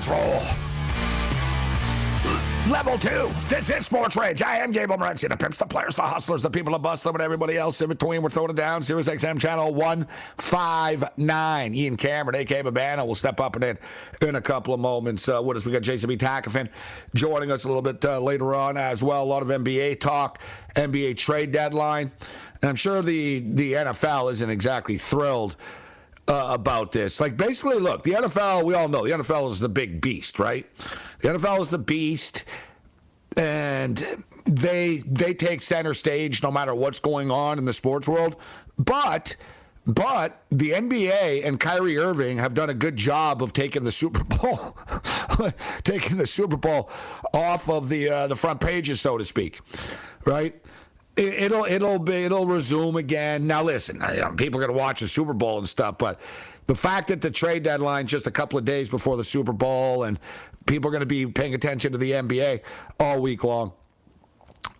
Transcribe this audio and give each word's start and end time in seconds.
Let's 0.00 0.08
roll. 0.08 0.40
Level 2.72 2.96
two. 2.96 3.30
This 3.48 3.68
is 3.68 3.84
Sports 3.84 4.16
Rage. 4.16 4.40
I 4.40 4.56
am 4.56 4.72
Gabriel 4.72 4.98
Morency, 4.98 5.28
the 5.28 5.36
pimps, 5.36 5.58
the 5.58 5.66
players, 5.66 5.94
the 5.94 6.00
hustlers, 6.00 6.42
the 6.42 6.48
people 6.48 6.72
that 6.72 6.78
bust 6.78 7.04
them, 7.04 7.14
and 7.16 7.22
everybody 7.22 7.58
else 7.58 7.82
in 7.82 7.90
between. 7.90 8.22
We're 8.22 8.30
throwing 8.30 8.48
it 8.48 8.56
down. 8.56 8.82
Sirius 8.82 9.08
XM 9.08 9.38
channel 9.38 9.74
159. 9.74 11.74
Ian 11.74 11.98
Cameron, 11.98 12.40
A.K. 12.40 12.62
Babano, 12.62 13.06
will 13.06 13.14
step 13.14 13.40
up 13.40 13.56
in 13.56 13.62
it 13.62 13.78
in 14.22 14.36
a 14.36 14.40
couple 14.40 14.72
of 14.72 14.80
moments. 14.80 15.28
Uh, 15.28 15.42
with 15.44 15.58
us, 15.58 15.66
we 15.66 15.72
got 15.72 15.82
Jason 15.82 16.08
B. 16.08 16.16
Takafin 16.16 16.70
joining 17.14 17.50
us 17.50 17.64
a 17.64 17.68
little 17.68 17.82
bit 17.82 18.02
uh, 18.02 18.18
later 18.20 18.54
on 18.54 18.78
as 18.78 19.02
well. 19.02 19.22
A 19.22 19.24
lot 19.24 19.42
of 19.42 19.48
NBA 19.48 20.00
talk, 20.00 20.40
NBA 20.76 21.18
trade 21.18 21.50
deadline. 21.50 22.10
And 22.62 22.70
I'm 22.70 22.76
sure 22.76 23.02
the, 23.02 23.40
the 23.40 23.74
NFL 23.74 24.32
isn't 24.32 24.48
exactly 24.48 24.96
thrilled 24.96 25.56
uh, 26.30 26.54
about 26.54 26.92
this. 26.92 27.20
Like, 27.20 27.36
basically, 27.36 27.78
look, 27.78 28.04
the 28.04 28.12
NFL, 28.12 28.64
we 28.64 28.74
all 28.74 28.88
know 28.88 29.04
the 29.04 29.10
NFL 29.10 29.50
is 29.50 29.58
the 29.58 29.68
big 29.68 30.00
beast, 30.00 30.38
right? 30.38 30.64
The 31.20 31.30
NFL 31.30 31.60
is 31.60 31.70
the 31.70 31.78
beast, 31.78 32.44
and 33.36 34.24
they 34.46 34.98
they 35.06 35.34
take 35.34 35.60
center 35.60 35.92
stage 35.92 36.42
no 36.42 36.50
matter 36.50 36.74
what's 36.74 37.00
going 37.00 37.30
on 37.30 37.58
in 37.58 37.64
the 37.64 37.72
sports 37.72 38.08
world. 38.08 38.36
But 38.78 39.36
but 39.86 40.42
the 40.50 40.70
NBA 40.70 41.44
and 41.44 41.58
Kyrie 41.58 41.98
Irving 41.98 42.38
have 42.38 42.54
done 42.54 42.70
a 42.70 42.74
good 42.74 42.96
job 42.96 43.42
of 43.42 43.52
taking 43.52 43.82
the 43.82 43.92
Super 43.92 44.22
Bowl, 44.22 44.78
taking 45.82 46.16
the 46.16 46.26
Super 46.26 46.56
Bowl 46.56 46.90
off 47.34 47.68
of 47.68 47.88
the 47.88 48.08
uh, 48.08 48.26
the 48.28 48.36
front 48.36 48.60
pages, 48.60 49.00
so 49.00 49.18
to 49.18 49.24
speak, 49.24 49.60
right? 50.24 50.54
It, 51.16 51.50
will 51.50 51.64
it'll 51.64 51.98
be 51.98 52.24
it'll 52.24 52.46
resume 52.46 52.96
again. 52.96 53.46
Now 53.46 53.62
listen, 53.62 53.96
you 54.14 54.20
know, 54.20 54.32
people 54.32 54.60
are 54.60 54.66
going 54.66 54.76
to 54.76 54.80
watch 54.80 55.00
the 55.00 55.08
Super 55.08 55.34
Bowl 55.34 55.58
and 55.58 55.68
stuff, 55.68 55.98
but 55.98 56.20
the 56.66 56.74
fact 56.74 57.08
that 57.08 57.20
the 57.20 57.30
trade 57.30 57.64
deadline 57.64 58.06
just 58.06 58.26
a 58.26 58.30
couple 58.30 58.58
of 58.58 58.64
days 58.64 58.88
before 58.88 59.16
the 59.16 59.24
Super 59.24 59.52
Bowl 59.52 60.04
and 60.04 60.18
people 60.66 60.88
are 60.88 60.92
going 60.92 61.00
to 61.00 61.06
be 61.06 61.26
paying 61.26 61.54
attention 61.54 61.92
to 61.92 61.98
the 61.98 62.12
NBA 62.12 62.60
all 62.98 63.20
week 63.20 63.44
long. 63.44 63.72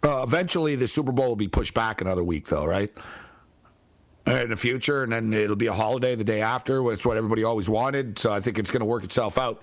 Uh, 0.02 0.22
eventually, 0.22 0.76
the 0.76 0.86
Super 0.86 1.12
Bowl 1.12 1.28
will 1.28 1.36
be 1.36 1.48
pushed 1.48 1.74
back 1.74 2.00
another 2.00 2.24
week, 2.24 2.46
though, 2.46 2.64
right? 2.64 2.92
In 4.26 4.50
the 4.50 4.56
future, 4.56 5.02
and 5.02 5.12
then 5.12 5.32
it'll 5.32 5.56
be 5.56 5.66
a 5.66 5.72
holiday 5.72 6.14
the 6.14 6.24
day 6.24 6.40
after. 6.40 6.92
It's 6.92 7.04
what 7.04 7.16
everybody 7.16 7.42
always 7.42 7.68
wanted, 7.68 8.18
so 8.18 8.32
I 8.32 8.40
think 8.40 8.58
it's 8.58 8.70
going 8.70 8.80
to 8.80 8.86
work 8.86 9.02
itself 9.02 9.36
out 9.36 9.60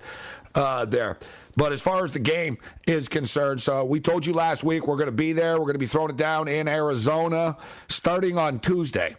uh, 0.54 0.84
there. 0.84 1.18
But 1.58 1.72
as 1.72 1.82
far 1.82 2.04
as 2.04 2.12
the 2.12 2.20
game 2.20 2.56
is 2.86 3.08
concerned, 3.08 3.60
so 3.60 3.84
we 3.84 3.98
told 3.98 4.24
you 4.24 4.32
last 4.32 4.62
week 4.62 4.86
we're 4.86 4.94
going 4.94 5.06
to 5.06 5.12
be 5.12 5.32
there. 5.32 5.54
We're 5.54 5.64
going 5.64 5.72
to 5.72 5.80
be 5.80 5.86
throwing 5.86 6.10
it 6.10 6.16
down 6.16 6.46
in 6.46 6.68
Arizona 6.68 7.56
starting 7.88 8.38
on 8.38 8.60
Tuesday. 8.60 9.16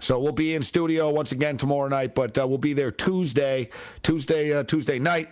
So 0.00 0.18
we'll 0.18 0.32
be 0.32 0.56
in 0.56 0.64
studio 0.64 1.10
once 1.10 1.30
again 1.30 1.56
tomorrow 1.56 1.86
night, 1.86 2.16
but 2.16 2.36
uh, 2.36 2.44
we'll 2.44 2.58
be 2.58 2.72
there 2.72 2.90
Tuesday, 2.90 3.70
Tuesday, 4.02 4.52
uh, 4.52 4.64
Tuesday 4.64 4.98
night. 4.98 5.28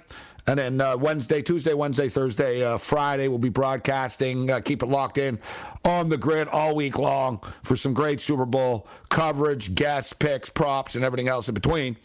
And 0.47 0.57
then 0.57 0.81
uh, 0.81 0.97
Wednesday, 0.97 1.43
Tuesday, 1.43 1.75
Wednesday, 1.75 2.09
Thursday, 2.09 2.63
uh, 2.63 2.79
Friday, 2.79 3.27
we'll 3.27 3.39
be 3.39 3.49
broadcasting. 3.49 4.49
Uh, 4.49 4.61
keep 4.61 4.85
it 4.85 4.87
locked 4.87 5.19
in 5.19 5.41
on 5.85 6.09
the 6.09 6.17
grid 6.17 6.47
all 6.47 6.77
week 6.77 6.97
long 6.97 7.41
for 7.65 7.75
some 7.75 7.95
great 7.95 8.21
Super 8.21 8.47
Bowl 8.47 8.87
coverage, 9.09 9.75
guests, 9.75 10.13
picks, 10.13 10.51
props, 10.51 10.95
and 10.95 11.05
everything 11.05 11.27
else 11.27 11.49
in 11.49 11.55
between. 11.55 11.97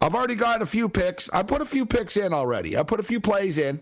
I've 0.00 0.14
already 0.14 0.34
got 0.34 0.62
a 0.62 0.66
few 0.66 0.88
picks. 0.88 1.28
I 1.30 1.42
put 1.42 1.62
a 1.62 1.64
few 1.64 1.86
picks 1.86 2.16
in 2.16 2.32
already. 2.32 2.76
I 2.76 2.82
put 2.82 3.00
a 3.00 3.02
few 3.02 3.20
plays 3.20 3.58
in 3.58 3.80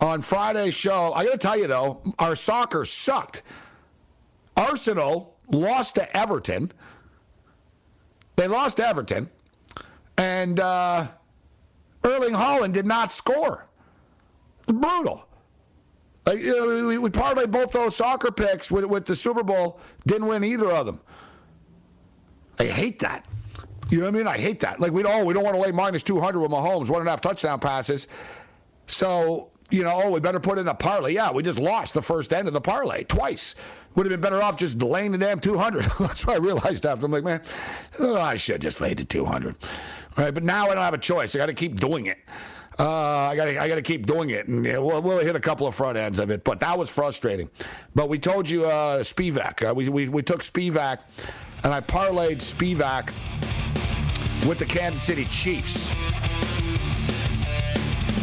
on 0.00 0.22
Friday's 0.22 0.74
show. 0.74 1.12
I 1.12 1.24
got 1.24 1.32
to 1.32 1.38
tell 1.38 1.58
you, 1.58 1.66
though, 1.66 2.02
our 2.18 2.36
soccer 2.36 2.84
sucked. 2.84 3.42
Arsenal 4.56 5.36
lost 5.50 5.96
to 5.96 6.16
Everton. 6.16 6.72
They 8.36 8.46
lost 8.46 8.76
to 8.76 8.86
Everton. 8.86 9.30
And, 10.16 10.60
uh, 10.60 11.08
Erling 12.04 12.34
Haaland 12.34 12.72
did 12.72 12.86
not 12.86 13.12
score. 13.12 13.66
Brutal. 14.66 15.26
Know, 16.26 16.86
we, 16.86 16.98
we 16.98 17.10
parlayed 17.10 17.50
both 17.50 17.72
those 17.72 17.96
soccer 17.96 18.30
picks 18.30 18.70
with, 18.70 18.84
with 18.84 19.06
the 19.06 19.16
Super 19.16 19.42
Bowl, 19.42 19.80
didn't 20.06 20.26
win 20.26 20.44
either 20.44 20.70
of 20.70 20.86
them. 20.86 21.00
I 22.58 22.64
hate 22.64 22.98
that. 23.00 23.26
You 23.90 23.98
know 23.98 24.04
what 24.04 24.14
I 24.14 24.18
mean? 24.18 24.26
I 24.26 24.36
hate 24.36 24.60
that. 24.60 24.80
Like 24.80 24.92
we 24.92 25.02
don't, 25.02 25.24
we 25.24 25.32
don't 25.32 25.44
want 25.44 25.56
to 25.56 25.62
lay 25.62 25.72
minus 25.72 26.02
200 26.02 26.40
with 26.40 26.50
Mahomes, 26.50 26.88
one 26.88 27.00
and 27.00 27.08
a 27.08 27.10
half 27.10 27.20
touchdown 27.20 27.58
passes. 27.58 28.06
So, 28.86 29.50
you 29.70 29.82
know, 29.82 30.02
oh, 30.04 30.10
we 30.10 30.20
better 30.20 30.40
put 30.40 30.58
in 30.58 30.68
a 30.68 30.74
parlay. 30.74 31.14
Yeah, 31.14 31.30
we 31.30 31.42
just 31.42 31.58
lost 31.58 31.94
the 31.94 32.02
first 32.02 32.32
end 32.32 32.48
of 32.48 32.54
the 32.54 32.60
parlay 32.60 33.04
twice. 33.04 33.54
Would 33.94 34.06
have 34.06 34.10
been 34.10 34.20
better 34.20 34.42
off 34.42 34.56
just 34.56 34.82
laying 34.82 35.12
the 35.12 35.18
damn 35.18 35.40
200. 35.40 35.84
That's 36.00 36.26
what 36.26 36.36
I 36.36 36.38
realized 36.38 36.84
after. 36.86 37.06
I'm 37.06 37.12
like, 37.12 37.24
man, 37.24 37.42
oh, 37.98 38.20
I 38.20 38.36
should 38.36 38.60
just 38.60 38.80
laid 38.80 38.98
the 38.98 39.04
200. 39.04 39.56
Right, 40.16 40.34
but 40.34 40.42
now 40.42 40.66
I 40.66 40.74
don't 40.74 40.84
have 40.84 40.94
a 40.94 40.98
choice. 40.98 41.34
I 41.34 41.38
got 41.38 41.46
to 41.46 41.54
keep 41.54 41.78
doing 41.78 42.06
it. 42.06 42.18
Uh, 42.78 43.30
I 43.30 43.36
got 43.36 43.46
to 43.46 43.58
I 43.58 43.66
got 43.68 43.74
to 43.74 43.82
keep 43.82 44.06
doing 44.06 44.30
it, 44.30 44.46
and 44.46 44.64
yeah, 44.64 44.78
we'll, 44.78 45.02
we'll 45.02 45.18
hit 45.18 45.34
a 45.34 45.40
couple 45.40 45.66
of 45.66 45.74
front 45.74 45.98
ends 45.98 46.20
of 46.20 46.30
it. 46.30 46.44
But 46.44 46.60
that 46.60 46.78
was 46.78 46.88
frustrating. 46.88 47.50
But 47.96 48.08
we 48.08 48.20
told 48.20 48.48
you 48.48 48.66
uh, 48.66 49.00
Spivac. 49.00 49.68
Uh, 49.68 49.74
we, 49.74 49.88
we 49.88 50.08
we 50.08 50.22
took 50.22 50.42
Spivac, 50.42 51.00
and 51.64 51.74
I 51.74 51.80
parlayed 51.80 52.36
Spivac 52.38 53.10
with 54.48 54.58
the 54.58 54.64
Kansas 54.64 55.02
City 55.02 55.26
Chiefs. 55.26 55.90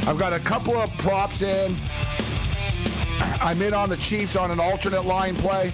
I've 0.07 0.17
got 0.17 0.33
a 0.33 0.39
couple 0.39 0.75
of 0.75 0.89
props 0.97 1.43
in. 1.43 1.75
I'm 3.39 3.61
in 3.61 3.75
on 3.75 3.89
the 3.89 3.97
Chiefs 3.97 4.35
on 4.35 4.49
an 4.49 4.59
alternate 4.59 5.05
line 5.05 5.35
play. 5.35 5.71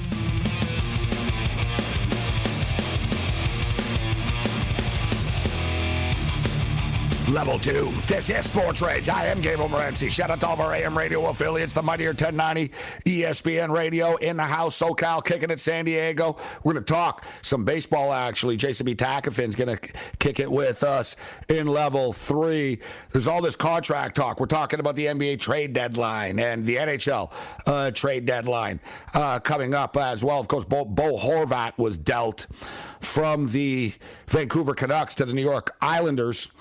Level 7.31 7.57
two. 7.57 7.89
This 8.07 8.30
is 8.30 8.45
Sports 8.45 8.81
Rage. 8.81 9.07
I 9.07 9.28
am 9.28 9.39
Gabriel 9.39 9.69
Morency. 9.69 10.12
Shout 10.12 10.31
out 10.31 10.42
to 10.42 10.48
all 10.48 10.54
of 10.54 10.60
our 10.60 10.74
AM 10.74 10.98
radio 10.98 11.28
affiliates, 11.28 11.74
the 11.74 11.81
Mightier 11.81 12.10
1090, 12.10 12.74
ESPN 13.06 13.72
Radio, 13.72 14.18
in 14.18 14.36
the 14.36 14.44
house, 14.44 14.78
SoCal, 14.78 15.24
kicking 15.24 15.50
it, 15.50 15.62
San 15.62 15.86
Diego. 15.86 16.36
We're 16.66 16.74
going 16.74 16.83
to 16.83 16.94
talk 16.94 17.25
some 17.42 17.63
baseball, 17.63 18.12
actually. 18.12 18.57
Jason 18.57 18.86
B. 18.86 18.95
Takafin's 18.95 19.56
going 19.56 19.78
to 19.78 19.92
kick 20.19 20.42
it 20.42 20.51
with 20.51 20.83
us 20.83 21.16
in 21.48 21.68
level 21.68 22.12
three. 22.12 22.80
There's 23.13 23.30
all 23.30 23.42
this 23.42 23.56
contract 23.56 24.18
talk. 24.18 24.42
We're 24.42 24.48
talking 24.48 24.81
about 24.81 24.95
the 24.95 25.06
NBA 25.06 25.39
trade 25.39 25.72
deadline 25.72 26.38
and 26.38 26.66
the 26.66 26.75
NHL 26.75 27.31
uh, 27.66 27.92
trade 27.92 28.25
deadline 28.25 28.81
uh, 29.13 29.39
coming 29.39 29.74
up 29.74 29.95
as 29.95 30.22
well. 30.22 30.42
Of 30.42 30.50
course, 30.50 30.66
Bo, 30.66 30.83
Bo 30.83 31.18
Horvat 31.18 31.78
was 31.78 31.98
dealt 31.98 32.48
from 33.00 33.48
the 33.48 33.94
Vancouver 34.28 34.74
Canucks 34.74 35.16
to 35.16 35.25
the 35.25 35.33
New 35.33 35.42
York 35.42 35.72
Islanders 35.81 36.51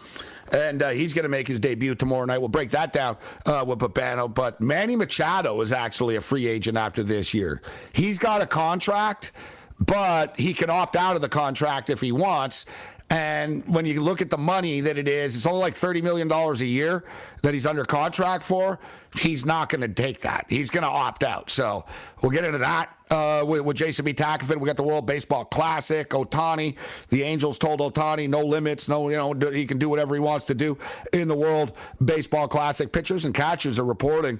and 0.52 0.82
uh, 0.82 0.90
he's 0.90 1.14
going 1.14 1.22
to 1.24 1.28
make 1.28 1.48
his 1.48 1.60
debut 1.60 1.94
tomorrow 1.94 2.24
night. 2.24 2.38
We'll 2.38 2.48
break 2.48 2.70
that 2.70 2.92
down 2.92 3.16
uh, 3.46 3.64
with 3.66 3.78
Babano. 3.78 4.32
But 4.32 4.60
Manny 4.60 4.96
Machado 4.96 5.60
is 5.60 5.72
actually 5.72 6.16
a 6.16 6.20
free 6.20 6.46
agent 6.46 6.76
after 6.76 7.02
this 7.02 7.34
year. 7.34 7.62
He's 7.92 8.18
got 8.18 8.42
a 8.42 8.46
contract, 8.46 9.32
but 9.78 10.38
he 10.38 10.52
can 10.54 10.70
opt 10.70 10.96
out 10.96 11.16
of 11.16 11.22
the 11.22 11.28
contract 11.28 11.90
if 11.90 12.00
he 12.00 12.12
wants. 12.12 12.66
And 13.10 13.66
when 13.66 13.86
you 13.86 14.00
look 14.00 14.22
at 14.22 14.30
the 14.30 14.38
money 14.38 14.80
that 14.80 14.96
it 14.96 15.08
is, 15.08 15.34
it's 15.34 15.44
only 15.44 15.60
like 15.60 15.74
$30 15.74 16.00
million 16.00 16.30
a 16.30 16.54
year 16.64 17.04
that 17.42 17.52
he's 17.52 17.66
under 17.66 17.84
contract 17.84 18.44
for. 18.44 18.78
He's 19.18 19.44
not 19.44 19.68
going 19.68 19.80
to 19.80 19.88
take 19.88 20.20
that. 20.20 20.46
He's 20.48 20.70
going 20.70 20.84
to 20.84 20.88
opt 20.88 21.24
out. 21.24 21.50
So 21.50 21.84
we'll 22.22 22.30
get 22.30 22.44
into 22.44 22.58
that 22.58 22.96
uh, 23.10 23.42
with, 23.44 23.62
with, 23.62 23.76
Jason 23.76 24.04
B. 24.04 24.14
Takafin. 24.14 24.60
We 24.60 24.66
got 24.66 24.76
the 24.76 24.84
World 24.84 25.06
Baseball 25.06 25.44
Classic. 25.44 26.08
Ohtani. 26.10 26.76
The 27.08 27.24
Angels 27.24 27.58
told 27.58 27.80
Ohtani 27.80 28.28
no 28.28 28.42
limits. 28.42 28.88
No, 28.88 29.08
you 29.08 29.16
know, 29.16 29.32
he 29.50 29.66
can 29.66 29.78
do 29.78 29.88
whatever 29.88 30.14
he 30.14 30.20
wants 30.20 30.44
to 30.46 30.54
do 30.54 30.78
in 31.12 31.26
the 31.26 31.34
World 31.34 31.72
Baseball 32.04 32.46
Classic. 32.46 32.92
Pitchers 32.92 33.24
and 33.24 33.34
catchers 33.34 33.80
are 33.80 33.84
reporting 33.84 34.38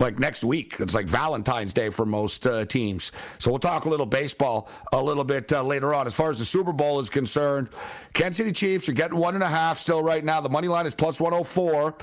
like 0.00 0.18
next 0.18 0.42
week. 0.42 0.76
It's 0.80 0.94
like 0.94 1.06
Valentine's 1.06 1.72
Day 1.72 1.90
for 1.90 2.06
most 2.06 2.46
uh, 2.46 2.64
teams. 2.64 3.12
So 3.38 3.50
we'll 3.50 3.60
talk 3.60 3.84
a 3.84 3.88
little 3.88 4.06
baseball 4.06 4.68
a 4.92 5.02
little 5.02 5.24
bit 5.24 5.52
uh, 5.52 5.62
later 5.62 5.94
on. 5.94 6.06
As 6.06 6.14
far 6.14 6.30
as 6.30 6.38
the 6.38 6.44
Super 6.44 6.72
Bowl 6.72 6.98
is 7.00 7.10
concerned, 7.10 7.68
Kansas 8.14 8.38
City 8.38 8.52
Chiefs 8.52 8.88
are 8.88 8.92
getting 8.92 9.18
one 9.18 9.34
and 9.34 9.44
a 9.44 9.48
half 9.48 9.78
still 9.78 10.02
right 10.02 10.24
now. 10.24 10.40
The 10.40 10.48
money 10.48 10.68
line 10.68 10.86
is 10.86 10.94
plus 10.94 11.20
104. 11.20 11.94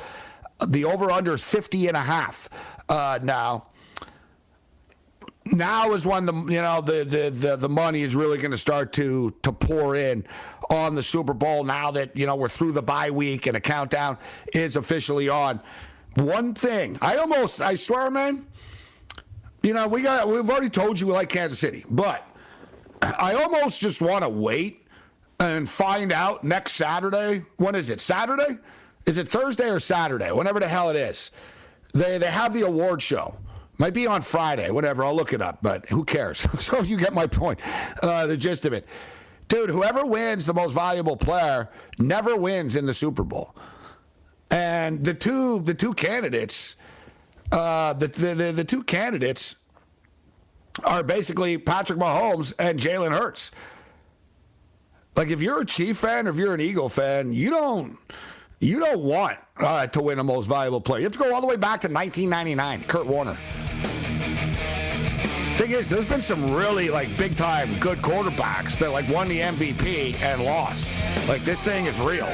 The 0.68 0.86
over 0.86 1.12
under 1.12 1.34
is 1.34 1.44
50 1.44 1.88
and 1.88 1.98
a 1.98 2.02
half 2.02 2.50
uh, 2.90 3.20
now. 3.22 3.68
Now 5.46 5.94
is 5.94 6.06
when 6.06 6.26
the 6.26 6.34
you 6.34 6.62
know 6.62 6.82
the 6.82 7.06
the 7.06 7.30
the, 7.30 7.56
the 7.56 7.70
money 7.70 8.02
is 8.02 8.18
really 8.18 8.38
going 8.38 8.52
to 8.52 8.58
start 8.58 8.92
to 8.94 9.34
to 9.44 9.54
pour 9.54 9.96
in 9.96 10.26
on 10.70 10.94
the 10.94 11.02
Super 11.02 11.34
Bowl. 11.34 11.64
Now 11.64 11.90
that 11.92 12.18
you 12.18 12.26
know 12.26 12.36
we're 12.36 12.50
through 12.50 12.74
the 12.74 12.82
bye 12.82 13.12
week 13.12 13.48
and 13.48 13.56
a 13.56 13.62
countdown 13.62 14.18
is 14.54 14.76
officially 14.76 15.30
on 15.30 15.62
one 16.18 16.54
thing. 16.54 16.98
I 17.02 17.18
almost, 17.18 17.62
I 17.62 17.76
swear, 17.76 18.10
man. 18.10 18.46
You 19.64 19.74
know, 19.74 19.88
we 19.88 20.02
got, 20.02 20.28
we've 20.28 20.50
already 20.50 20.70
told 20.70 21.00
you 21.00 21.08
we 21.08 21.14
like 21.14 21.30
Kansas 21.30 21.60
City, 21.60 21.84
but 21.90 22.28
I 23.02 23.36
almost 23.36 23.80
just 23.80 24.02
want 24.02 24.24
to 24.24 24.30
wait 24.30 24.86
and 25.40 25.70
find 25.70 26.12
out 26.12 26.44
next 26.44 26.74
Saturday. 26.74 27.44
When 27.58 27.76
is 27.76 27.90
it? 27.90 28.00
Saturday? 28.00 28.58
Is 29.06 29.18
it 29.18 29.30
Thursday 29.30 29.70
or 29.70 29.80
Saturday? 29.80 30.32
Whenever 30.32 30.60
the 30.60 30.68
hell 30.68 30.90
it 30.90 30.96
is. 30.96 31.32
They 31.94 32.18
they 32.18 32.28
have 32.30 32.54
the 32.54 32.62
award 32.62 33.02
show. 33.02 33.38
Might 33.80 33.94
be 33.94 34.08
on 34.08 34.22
Friday, 34.22 34.72
whatever. 34.72 35.04
I'll 35.04 35.16
look 35.16 35.34
it 35.34 35.42
up, 35.42 35.60
but 35.62 35.88
who 35.90 36.04
cares? 36.04 36.40
so 36.58 36.82
you 36.82 36.98
get 36.98 37.14
my 37.14 37.28
point, 37.28 37.60
uh, 38.02 38.26
the 38.26 38.38
gist 38.38 38.66
of 38.66 38.74
it. 38.74 38.88
Dude, 39.48 39.70
whoever 39.70 40.06
wins 40.06 40.46
the 40.46 40.54
most 40.54 40.74
valuable 40.74 41.16
player 41.16 41.70
never 42.00 42.36
wins 42.36 42.76
in 42.76 42.86
the 42.86 42.94
Super 42.94 43.24
Bowl. 43.24 43.56
And 44.50 45.04
the 45.04 45.14
two 45.14 45.60
the 45.60 45.74
two 45.74 45.94
candidates, 45.94 46.78
uh, 47.52 47.94
the, 47.94 48.08
the, 48.08 48.36
the 48.36 48.52
the 48.52 48.64
two 48.64 48.84
candidates 48.84 49.58
are 50.84 51.04
basically 51.04 51.58
Patrick 51.58 52.00
Mahomes 52.00 52.54
and 52.60 52.80
Jalen 52.80 53.18
Hurts. 53.18 53.52
Like 55.16 55.30
if 55.30 55.42
you're 55.42 55.62
a 55.62 55.66
Chief 55.66 55.98
fan, 55.98 56.28
or 56.28 56.30
if 56.30 56.38
you're 56.38 56.54
an 56.54 56.62
Eagle 56.62 56.90
fan, 56.90 57.34
you 57.34 57.50
don't 57.50 57.98
you 58.60 58.80
don't 58.80 59.02
want 59.02 59.38
uh, 59.58 59.88
to 59.88 60.02
win 60.02 60.20
a 60.20 60.24
most 60.24 60.46
valuable 60.46 60.82
player. 60.82 61.00
You 61.00 61.06
have 61.06 61.14
to 61.14 61.20
go 61.20 61.34
all 61.34 61.42
the 61.42 61.48
way 61.48 61.58
back 61.58 61.82
to 61.82 61.88
1999, 61.88 62.84
Kurt 62.84 63.06
Warner. 63.06 63.38
Thing 65.58 65.72
is, 65.72 65.88
there's 65.88 66.08
been 66.08 66.22
some 66.22 66.54
really 66.54 66.90
like 66.90 67.16
big 67.18 67.36
time 67.36 67.70
good 67.80 67.98
quarterbacks 68.00 68.78
that 68.78 68.92
like 68.92 69.10
won 69.10 69.28
the 69.28 69.40
MVP 69.40 70.22
and 70.22 70.44
lost. 70.44 70.88
Like 71.28 71.42
this 71.42 71.62
thing 71.62 71.88
is 71.88 72.00
real. 72.00 72.28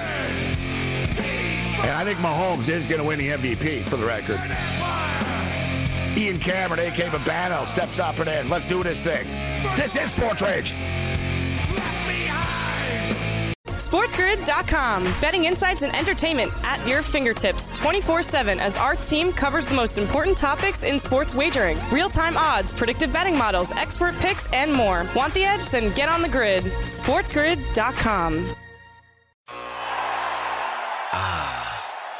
And 1.81 1.92
I 1.92 2.04
think 2.04 2.20
Mahomes 2.20 2.70
is 2.70 2.86
going 2.86 3.02
to 3.02 3.08
win 3.08 3.20
the 3.20 3.30
MVP 3.30 3.84
for 3.84 3.98
the 3.98 4.06
record. 4.06 4.40
Ian 6.18 6.38
Cameron, 6.40 6.80
A.K. 6.80 7.04
Babano, 7.10 7.66
steps 7.66 8.00
up 8.00 8.20
and 8.20 8.30
in. 8.30 8.48
Let's 8.50 8.66
do 8.66 8.84
this 8.84 9.02
thing. 9.02 9.25
This 9.75 9.96
is 9.96 10.12
Sports 10.12 10.42
Rage. 10.42 10.75
SportsGrid.com. 13.94 15.04
Betting 15.20 15.46
insights 15.46 15.84
and 15.84 15.96
entertainment 15.96 16.52
at 16.64 16.86
your 16.88 17.02
fingertips 17.02 17.70
24 17.78 18.24
7 18.24 18.60
as 18.60 18.78
our 18.78 18.96
team 18.96 19.31
covers 19.31 19.68
the 19.68 19.76
most 19.76 19.98
important 19.98 20.38
topics 20.38 20.84
in 20.84 20.98
sports 20.98 21.36
wagering 21.36 21.78
real 21.92 22.10
time 22.10 22.38
odds, 22.38 22.72
predictive 22.72 23.12
betting 23.12 23.38
models, 23.38 23.72
expert 23.74 24.16
picks, 24.19 24.48
and 24.54 24.72
more. 24.72 25.06
Want 25.16 25.34
the 25.34 25.44
edge? 25.44 25.69
Then 25.69 25.94
get 25.96 26.10
on 26.10 26.22
the 26.22 26.30
grid. 26.30 26.64
SportsGrid.com. 26.64 28.56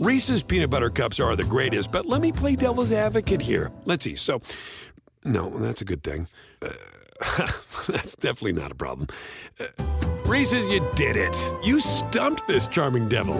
Reese's 0.00 0.42
peanut 0.42 0.70
butter 0.70 0.88
cups 0.88 1.20
are 1.20 1.36
the 1.36 1.44
greatest, 1.44 1.92
but 1.92 2.06
let 2.06 2.22
me 2.22 2.32
play 2.32 2.56
devil's 2.56 2.90
advocate 2.90 3.42
here. 3.42 3.70
Let's 3.84 4.02
see. 4.02 4.16
So, 4.16 4.40
no, 5.26 5.50
that's 5.58 5.82
a 5.82 5.84
good 5.84 6.02
thing. 6.02 6.26
Uh, 6.62 7.52
that's 7.86 8.16
definitely 8.16 8.54
not 8.54 8.72
a 8.72 8.74
problem. 8.74 9.08
Uh, 9.60 9.66
Reese's, 10.24 10.66
you 10.68 10.82
did 10.94 11.18
it. 11.18 11.36
You 11.62 11.82
stumped 11.82 12.48
this 12.48 12.66
charming 12.66 13.10
devil. 13.10 13.36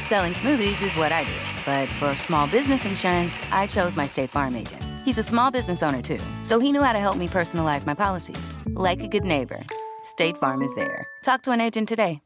Selling 0.00 0.32
smoothies 0.32 0.82
is 0.82 0.96
what 0.96 1.12
I 1.12 1.24
do, 1.24 1.32
but 1.66 1.86
for 1.98 2.16
small 2.16 2.46
business 2.46 2.86
insurance, 2.86 3.42
I 3.52 3.66
chose 3.66 3.94
my 3.94 4.06
State 4.06 4.30
Farm 4.30 4.56
agent. 4.56 4.82
He's 5.04 5.18
a 5.18 5.22
small 5.22 5.50
business 5.50 5.82
owner 5.82 6.00
too, 6.00 6.20
so 6.44 6.58
he 6.58 6.72
knew 6.72 6.82
how 6.82 6.94
to 6.94 6.98
help 6.98 7.18
me 7.18 7.28
personalize 7.28 7.84
my 7.84 7.92
policies, 7.92 8.54
like 8.68 9.02
a 9.02 9.08
good 9.08 9.24
neighbor. 9.24 9.62
State 10.08 10.38
Farm 10.38 10.62
is 10.62 10.74
there. 10.74 11.06
Talk 11.22 11.42
to 11.42 11.50
an 11.50 11.60
agent 11.60 11.86
today. 11.86 12.22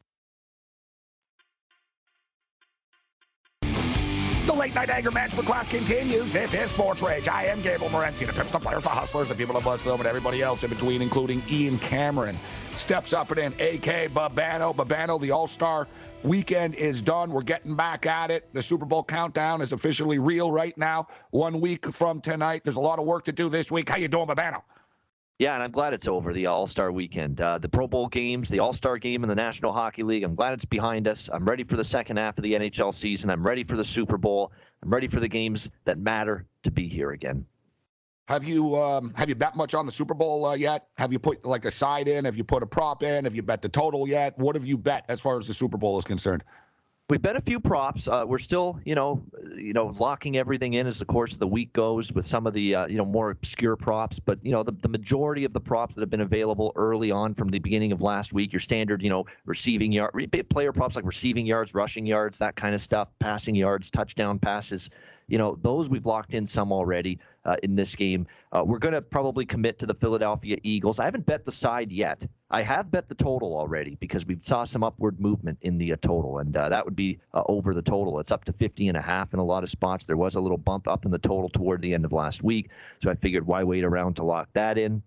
The 3.61 4.53
late 4.53 4.73
night 4.73 4.89
anger 4.89 5.11
management 5.11 5.47
class 5.47 5.67
continues. 5.67 6.31
This 6.31 6.53
is 6.53 6.71
Sports 6.71 7.01
Rage. 7.01 7.27
I 7.27 7.45
am 7.45 7.61
Gabriel 7.61 7.91
Morency. 7.91 8.25
The 8.25 8.31
pimps, 8.31 8.51
the 8.51 8.59
players, 8.59 8.83
the 8.83 8.89
hustlers, 8.89 9.27
the 9.29 9.35
people 9.35 9.57
of 9.57 9.63
Buzzville, 9.63 9.97
and 9.97 10.05
everybody 10.05 10.41
else 10.41 10.63
in 10.63 10.69
between, 10.69 11.01
including 11.01 11.43
Ian 11.49 11.77
Cameron. 11.79 12.37
Steps 12.73 13.13
up 13.13 13.31
and 13.31 13.39
in, 13.39 13.53
AK 13.53 14.11
Babano. 14.13 14.73
Babano, 14.73 15.19
the 15.19 15.31
All 15.31 15.47
Star 15.47 15.87
weekend 16.23 16.75
is 16.75 17.01
done. 17.01 17.31
We're 17.31 17.41
getting 17.41 17.75
back 17.75 18.05
at 18.05 18.31
it. 18.31 18.47
The 18.53 18.63
Super 18.63 18.85
Bowl 18.85 19.03
countdown 19.03 19.61
is 19.61 19.73
officially 19.73 20.19
real 20.19 20.51
right 20.51 20.77
now. 20.77 21.07
One 21.31 21.59
week 21.59 21.91
from 21.91 22.21
tonight. 22.21 22.63
There's 22.63 22.77
a 22.77 22.81
lot 22.81 22.99
of 22.99 23.05
work 23.05 23.25
to 23.25 23.33
do 23.33 23.49
this 23.49 23.69
week. 23.71 23.89
How 23.89 23.97
you 23.97 24.07
doing, 24.07 24.27
Babano? 24.27 24.61
Yeah, 25.39 25.55
and 25.55 25.63
I'm 25.63 25.71
glad 25.71 25.93
it's 25.93 26.07
over, 26.07 26.31
the 26.31 26.45
All 26.45 26.67
Star 26.67 26.91
weekend. 26.91 27.41
Uh, 27.41 27.57
the 27.57 27.67
Pro 27.67 27.87
Bowl 27.87 28.07
games, 28.07 28.49
the 28.49 28.59
All 28.59 28.73
Star 28.73 28.97
game, 28.97 29.23
and 29.23 29.31
the 29.31 29.35
National 29.35 29.73
Hockey 29.73 30.03
League. 30.03 30.23
I'm 30.23 30.35
glad 30.35 30.53
it's 30.53 30.65
behind 30.65 31.07
us. 31.07 31.29
I'm 31.33 31.45
ready 31.45 31.63
for 31.63 31.75
the 31.75 31.83
second 31.83 32.17
half 32.17 32.37
of 32.37 32.43
the 32.43 32.53
NHL 32.53 32.93
season. 32.93 33.29
I'm 33.29 33.45
ready 33.45 33.63
for 33.63 33.75
the 33.75 33.83
Super 33.83 34.17
Bowl. 34.17 34.51
I'm 34.83 34.89
ready 34.89 35.07
for 35.07 35.19
the 35.19 35.27
games 35.27 35.71
that 35.85 35.97
matter 35.97 36.45
to 36.61 36.71
be 36.71 36.87
here 36.87 37.11
again. 37.11 37.45
Have 38.27 38.45
you 38.45 38.75
um, 38.77 39.13
have 39.15 39.27
you 39.27 39.35
bet 39.35 39.55
much 39.55 39.73
on 39.73 39.85
the 39.85 39.91
Super 39.91 40.13
Bowl 40.13 40.45
uh, 40.45 40.53
yet? 40.53 40.87
Have 40.97 41.11
you 41.11 41.19
put 41.19 41.43
like 41.45 41.65
a 41.65 41.71
side 41.71 42.07
in? 42.07 42.23
Have 42.25 42.37
you 42.37 42.43
put 42.43 42.63
a 42.63 42.65
prop 42.65 43.03
in? 43.03 43.25
Have 43.25 43.35
you 43.35 43.41
bet 43.41 43.61
the 43.61 43.69
total 43.69 44.07
yet? 44.07 44.37
What 44.37 44.55
have 44.55 44.65
you 44.65 44.77
bet 44.77 45.03
as 45.09 45.19
far 45.19 45.37
as 45.37 45.47
the 45.47 45.53
Super 45.53 45.77
Bowl 45.77 45.97
is 45.97 46.05
concerned? 46.05 46.43
We've 47.09 47.21
bet 47.21 47.35
a 47.35 47.41
few 47.41 47.59
props. 47.59 48.07
Uh, 48.07 48.23
we're 48.25 48.37
still, 48.37 48.79
you 48.85 48.95
know, 48.95 49.21
you 49.57 49.73
know, 49.73 49.87
locking 49.99 50.37
everything 50.37 50.75
in 50.75 50.87
as 50.87 50.99
the 50.99 51.05
course 51.05 51.33
of 51.33 51.39
the 51.39 51.47
week 51.47 51.73
goes 51.73 52.13
with 52.13 52.25
some 52.25 52.47
of 52.47 52.53
the, 52.53 52.73
uh, 52.73 52.87
you 52.87 52.95
know, 52.95 53.03
more 53.03 53.31
obscure 53.31 53.75
props. 53.75 54.19
But 54.19 54.39
you 54.41 54.53
know, 54.53 54.63
the, 54.63 54.71
the 54.71 54.87
majority 54.87 55.43
of 55.43 55.51
the 55.51 55.59
props 55.59 55.95
that 55.95 56.01
have 56.01 56.09
been 56.09 56.21
available 56.21 56.71
early 56.77 57.11
on 57.11 57.33
from 57.33 57.49
the 57.49 57.59
beginning 57.59 57.91
of 57.91 58.01
last 58.01 58.31
week, 58.31 58.53
your 58.53 58.61
standard, 58.61 59.01
you 59.01 59.09
know, 59.09 59.25
receiving 59.45 59.91
yard, 59.91 60.13
player 60.49 60.71
props 60.71 60.95
like 60.95 61.03
receiving 61.03 61.45
yards, 61.45 61.73
rushing 61.73 62.05
yards, 62.05 62.37
that 62.39 62.55
kind 62.55 62.73
of 62.73 62.79
stuff, 62.79 63.09
passing 63.19 63.53
yards, 63.53 63.89
touchdown 63.89 64.39
passes 64.39 64.89
you 65.33 65.39
know, 65.39 65.57
those 65.63 65.89
we've 65.89 66.05
locked 66.05 66.35
in 66.35 66.45
some 66.45 66.71
already 66.71 67.17
uh, 67.45 67.55
in 67.63 67.75
this 67.75 67.95
game. 67.95 68.27
Uh, 68.51 68.63
we're 68.63 68.77
going 68.77 68.93
to 68.93 69.01
probably 69.01 69.47
commit 69.47 69.79
to 69.79 69.87
the 69.87 69.93
Philadelphia 69.95 70.57
Eagles. 70.61 70.99
I 70.99 71.05
haven't 71.05 71.25
bet 71.25 71.43
the 71.43 71.51
side 71.51 71.91
yet. 71.91 72.23
I 72.51 72.61
have 72.61 72.91
bet 72.91 73.09
the 73.09 73.15
total 73.15 73.57
already 73.57 73.95
because 73.95 74.27
we 74.27 74.37
saw 74.41 74.63
some 74.63 74.83
upward 74.83 75.19
movement 75.19 75.57
in 75.63 75.79
the 75.79 75.93
uh, 75.93 75.95
total, 76.03 76.37
and 76.37 76.55
uh, 76.55 76.69
that 76.69 76.85
would 76.85 76.95
be 76.95 77.17
uh, 77.33 77.41
over 77.47 77.73
the 77.73 77.81
total. 77.81 78.19
It's 78.19 78.31
up 78.31 78.45
to 78.45 78.53
50 78.53 78.89
and 78.89 78.95
a 78.95 79.01
half 79.01 79.33
in 79.33 79.39
a 79.39 79.43
lot 79.43 79.63
of 79.63 79.71
spots. 79.71 80.05
There 80.05 80.17
was 80.17 80.35
a 80.35 80.39
little 80.39 80.59
bump 80.59 80.87
up 80.87 81.03
in 81.03 81.09
the 81.09 81.17
total 81.17 81.49
toward 81.49 81.81
the 81.81 81.95
end 81.95 82.05
of 82.05 82.11
last 82.11 82.43
week, 82.43 82.69
so 83.01 83.09
I 83.09 83.15
figured 83.15 83.47
why 83.47 83.63
wait 83.63 83.83
around 83.83 84.17
to 84.17 84.23
lock 84.23 84.49
that 84.53 84.77
in. 84.77 85.01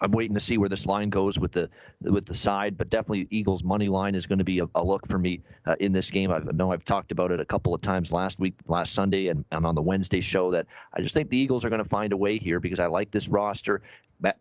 I'm 0.00 0.12
waiting 0.12 0.34
to 0.34 0.40
see 0.40 0.58
where 0.58 0.68
this 0.68 0.86
line 0.86 1.10
goes 1.10 1.38
with 1.38 1.52
the 1.52 1.68
with 2.02 2.26
the 2.26 2.34
side, 2.34 2.78
but 2.78 2.88
definitely 2.88 3.26
Eagles 3.30 3.64
money 3.64 3.86
line 3.86 4.14
is 4.14 4.26
going 4.26 4.38
to 4.38 4.44
be 4.44 4.60
a, 4.60 4.66
a 4.74 4.84
look 4.84 5.06
for 5.08 5.18
me 5.18 5.40
uh, 5.66 5.74
in 5.80 5.92
this 5.92 6.10
game. 6.10 6.30
I 6.30 6.38
know 6.52 6.72
I've 6.72 6.84
talked 6.84 7.12
about 7.12 7.32
it 7.32 7.40
a 7.40 7.44
couple 7.44 7.74
of 7.74 7.80
times 7.80 8.12
last 8.12 8.38
week, 8.38 8.54
last 8.66 8.92
Sunday, 8.94 9.28
and, 9.28 9.44
and 9.50 9.66
on 9.66 9.74
the 9.74 9.82
Wednesday 9.82 10.20
show 10.20 10.50
that 10.52 10.66
I 10.94 11.00
just 11.00 11.14
think 11.14 11.30
the 11.30 11.36
Eagles 11.36 11.64
are 11.64 11.70
going 11.70 11.82
to 11.82 11.88
find 11.88 12.12
a 12.12 12.16
way 12.16 12.38
here 12.38 12.60
because 12.60 12.78
I 12.78 12.86
like 12.86 13.10
this 13.10 13.28
roster. 13.28 13.82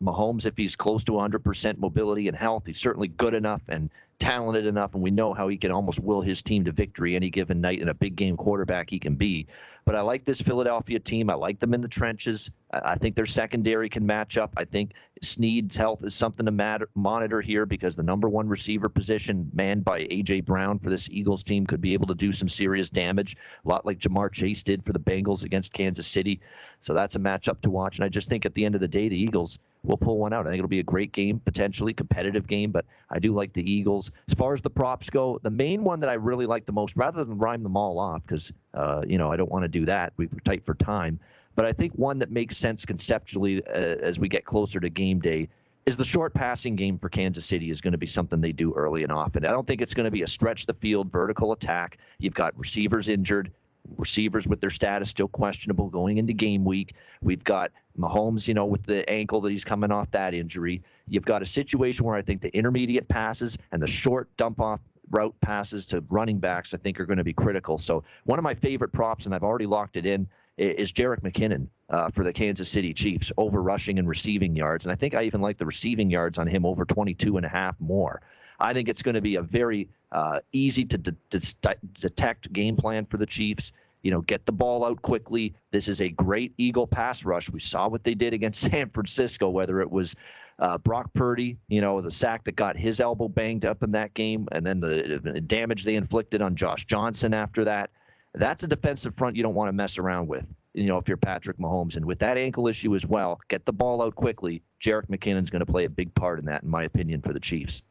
Mahomes, 0.02 0.46
if 0.46 0.58
he's 0.58 0.76
close 0.76 1.04
to 1.04 1.12
100% 1.12 1.78
mobility 1.78 2.28
and 2.28 2.36
health, 2.36 2.66
he's 2.66 2.80
certainly 2.80 3.10
good 3.10 3.36
enough 3.36 3.62
and 3.70 3.92
talented 4.20 4.66
enough, 4.66 4.94
and 4.94 5.04
we 5.04 5.12
know 5.12 5.34
how 5.34 5.48
he 5.48 5.58
can 5.58 5.72
almost 5.72 6.00
will 6.00 6.22
his 6.22 6.42
team 6.42 6.66
to 6.66 6.72
victory 6.72 7.16
any 7.16 7.30
given 7.30 7.62
night 7.62 7.82
and 7.82 7.90
a 7.90 7.94
big 7.94 8.16
game 8.16 8.36
quarterback 8.36 8.90
he 8.90 9.00
can 9.00 9.16
be. 9.16 9.46
But 9.88 9.96
I 9.96 10.01
like 10.01 10.25
this 10.25 10.41
Philadelphia 10.41 11.00
team. 11.00 11.29
I 11.29 11.36
like 11.36 11.60
them 11.60 11.74
in 11.74 11.79
the 11.79 11.88
trenches. 11.88 12.51
I 12.72 12.96
think 12.96 13.15
their 13.15 13.25
secondary 13.25 13.88
can 13.88 14.06
match 14.06 14.38
up. 14.38 14.53
I 14.58 14.65
think 14.65 14.91
Sneed's 15.22 15.77
health 15.77 16.03
is 16.03 16.13
something 16.13 16.46
to 16.46 16.51
matter, 16.51 16.89
monitor 16.96 17.39
here 17.39 17.65
because 17.65 17.96
the 17.96 18.03
number 18.03 18.27
one 18.27 18.50
receiver 18.50 18.89
position, 18.89 19.50
manned 19.53 19.86
by 19.86 20.00
A.J. 20.10 20.41
Brown 20.41 20.77
for 20.77 20.89
this 20.89 21.08
Eagles 21.10 21.41
team, 21.41 21.65
could 21.65 21.79
be 21.79 21.94
able 21.94 22.06
to 22.08 22.15
do 22.15 22.34
some 22.34 22.50
serious 22.50 22.89
damage, 22.89 23.38
a 23.63 23.70
lot 23.70 23.86
like 23.86 24.00
Ja'Marr 24.00 24.29
Chase 24.29 24.62
did 24.62 24.84
for 24.84 24.91
the 24.91 25.00
Bengals 25.00 25.46
against 25.46 25.72
Kansas 25.72 26.06
City. 26.06 26.41
So 26.82 26.94
that's 26.94 27.15
a 27.15 27.20
matchup 27.20 27.62
to 27.62 27.70
watch. 27.70 27.98
And 27.98 28.03
I 28.03 28.10
just 28.10 28.27
think 28.27 28.46
at 28.46 28.53
the 28.53 28.65
end 28.65 28.75
of 28.75 28.82
the 28.82 28.89
day, 28.89 29.08
the 29.08 29.17
Eagles 29.17 29.58
we'll 29.88 29.98
pull 29.98 30.17
one 30.17 30.34
out. 30.34 30.46
I 30.46 30.50
think 30.50 30.60
it'll 30.60 30.67
be 30.67 30.79
a 30.79 30.84
great 30.84 31.12
game, 31.12 31.39
potentially 31.39 31.94
competitive 31.94 32.46
game, 32.46 32.72
but 32.72 32.86
I 33.10 33.20
do 33.20 33.34
like 33.34 33.53
the 33.53 33.70
Eagles. 33.70 34.12
As 34.27 34.34
far 34.34 34.53
as 34.53 34.62
the 34.62 34.70
props 34.70 35.10
go, 35.10 35.39
the 35.44 35.50
main 35.50 35.84
one 35.84 36.00
that 36.01 36.10
I 36.10 36.13
really 36.13 36.46
like 36.46 36.65
the 36.65 36.74
most, 36.74 36.96
rather 36.96 37.24
than 37.24 37.38
rhyme 37.38 37.63
them 37.63 37.77
all 37.77 37.98
off, 37.98 38.22
because 38.24 38.51
uh, 38.74 39.03
you 39.08 39.17
know 39.17 39.32
I 39.32 39.38
don't 39.38 39.51
want 39.51 39.63
to 39.63 39.70
do 39.70 39.86
that. 39.86 40.13
We're 40.17 40.29
tight 40.44 40.65
for 40.65 40.75
time, 40.75 41.20
but 41.56 41.65
I 41.65 41.74
think 41.74 41.94
one 41.94 42.20
that 42.20 42.32
makes 42.32 42.58
sense 42.58 42.86
conceptually 42.86 43.65
uh, 43.67 43.96
as 44.01 44.20
we 44.20 44.27
get 44.27 44.46
closer 44.46 44.79
to 44.79 44.89
game 44.89 45.20
day 45.20 45.48
is 45.86 45.96
the 45.96 46.03
short 46.03 46.34
passing 46.34 46.75
game 46.75 47.00
for 47.00 47.08
Kansas 47.08 47.46
City 47.46 47.72
is 47.72 47.79
going 47.79 47.94
to 47.94 47.98
be 47.98 48.06
something 48.06 48.41
they 48.41 48.51
do 48.51 48.74
early 48.74 49.03
and 49.03 49.12
often. 49.12 49.46
I 49.46 49.51
don't 49.51 49.65
think 49.65 49.82
it's 49.82 49.94
going 49.94 50.03
to 50.03 50.12
be 50.12 50.24
a 50.24 50.27
stretch 50.27 50.65
the 50.65 50.74
field 50.74 51.10
vertical 51.10 51.53
attack. 51.53 51.98
You've 52.20 52.34
got 52.34 52.58
receivers 52.60 53.08
injured 53.08 53.53
receivers 53.96 54.48
with 54.48 54.60
their 54.60 54.70
status 54.70 55.10
still 55.10 55.27
questionable 55.27 55.89
going 55.89 56.17
into 56.17 56.34
game 56.34 56.65
week. 56.65 56.96
We've 57.22 57.44
got 57.44 57.72
Mahomes, 57.98 58.48
you 58.48 58.54
know, 58.54 58.66
with 58.66 58.84
the 58.84 59.08
ankle 59.10 59.42
that 59.42 59.51
he's 59.51 59.63
coming 59.63 59.92
off 59.92 60.10
that 60.12 60.34
injury. 60.34 60.82
You've 61.08 61.25
got 61.25 61.42
a 61.42 61.46
situation 61.46 62.06
where 62.06 62.16
I 62.16 62.22
think 62.22 62.42
the 62.42 62.56
intermediate 62.56 63.08
passes 63.08 63.58
and 63.72 63.82
the 63.82 63.88
short 63.88 64.30
dump 64.38 64.60
off 64.60 64.80
route 65.10 65.36
passes 65.42 65.86
to 65.88 66.04
running 66.10 66.38
backs, 66.38 66.74
I 66.74 66.77
think, 66.77 67.00
are 67.00 67.06
going 67.06 67.18
to 67.18 67.24
be 67.24 67.34
critical. 67.34 67.77
So 67.77 68.04
one 68.25 68.39
of 68.39 68.44
my 68.44 68.54
favorite 68.54 68.92
props, 68.92 69.25
and 69.25 69.34
I've 69.34 69.44
already 69.44 69.66
locked 69.66 69.98
it 69.98 70.06
in, 70.06 70.27
is 70.58 70.92
Jerick 70.92 71.22
McKinnon 71.22 71.68
uh, 71.89 72.10
for 72.10 72.24
the 72.24 72.34
Kansas 72.34 72.68
City 72.68 72.94
Chiefs 72.94 73.32
over 73.38 73.62
rushing 73.62 74.00
and 74.00 74.08
receiving 74.08 74.56
yards. 74.56 74.86
And 74.86 74.92
I 74.92 74.96
think 74.96 75.13
I 75.13 75.24
even 75.24 75.39
like 75.39 75.58
the 75.58 75.66
receiving 75.66 76.10
yards 76.10 76.38
on 76.38 76.48
him 76.48 76.66
over 76.66 76.84
22 76.84 77.38
and 77.38 77.46
a 77.46 77.50
half 77.50 77.75
more. 77.80 78.22
I 78.60 78.74
think 78.74 78.89
it's 78.89 79.04
going 79.04 79.16
to 79.16 79.22
be 79.22 79.36
a 79.36 79.42
very 79.42 79.88
uh, 80.12 80.39
easy 80.51 80.84
to 80.86 80.98
de- 80.98 81.16
de- 81.30 81.75
detect 81.94 82.51
game 82.51 82.75
plan 82.75 83.06
for 83.06 83.18
the 83.18 83.25
Chiefs. 83.25 83.72
You 84.04 84.12
know, 84.12 84.22
get 84.22 84.46
the 84.46 84.51
ball 84.51 84.86
out 84.86 85.01
quickly. 85.01 85.54
This 85.72 85.88
is 85.88 86.01
a 86.01 86.10
great 86.10 86.54
Eagle 86.58 86.88
pass 86.88 87.25
rush. 87.25 87.50
We 87.50 87.60
saw 87.60 87.88
what 87.88 88.04
they 88.04 88.13
did 88.13 88.34
against 88.34 88.62
San 88.72 88.89
Francisco, 88.89 89.50
whether 89.50 89.82
it 89.82 89.89
was 89.89 90.16
uh, 90.60 90.77
Brock 90.77 91.12
Purdy, 91.13 91.58
you 91.68 91.82
know, 91.82 92.01
the 92.01 92.12
sack 92.12 92.44
that 92.46 92.56
got 92.56 92.75
his 92.75 93.00
elbow 93.00 93.27
banged 93.27 93.66
up 93.66 93.84
in 93.84 93.92
that 93.92 94.13
game, 94.13 94.48
and 94.51 94.66
then 94.66 94.80
the, 94.80 95.20
the 95.24 95.42
damage 95.42 95.84
they 95.84 95.96
inflicted 95.96 96.42
on 96.42 96.56
Josh 96.56 96.86
Johnson 96.86 97.34
after 97.34 97.63
that. 97.66 97.92
That's 98.34 98.63
a 98.63 98.68
defensive 98.68 99.16
front 99.16 99.36
you 99.36 99.44
don't 99.44 99.56
want 99.56 99.70
to 99.70 99.74
mess 99.74 99.98
around 99.98 100.27
with 100.27 100.46
you 100.77 100.86
know, 100.86 100.98
if 100.98 101.08
you're 101.08 101.18
Patrick 101.18 101.58
Mahomes. 101.58 101.96
And 101.96 102.06
with 102.06 102.20
that 102.20 102.38
ankle 102.38 102.68
issue 102.68 102.96
as 102.96 103.06
well, 103.06 103.42
get 103.48 103.66
the 103.66 103.74
ball 103.74 104.01
out 104.01 104.16
quickly. 104.16 104.62
Jerick 104.80 105.08
McKinnon's 105.08 105.50
going 105.50 105.66
to 105.66 105.72
play 105.72 105.86
a 105.86 105.89
big 105.89 106.13
part 106.13 106.39
in 106.39 106.46
that, 106.46 106.63
in 106.63 106.70
my 106.70 106.84
opinion, 106.84 107.22
for 107.22 107.34
the 107.34 107.39
Chiefs. 107.39 107.82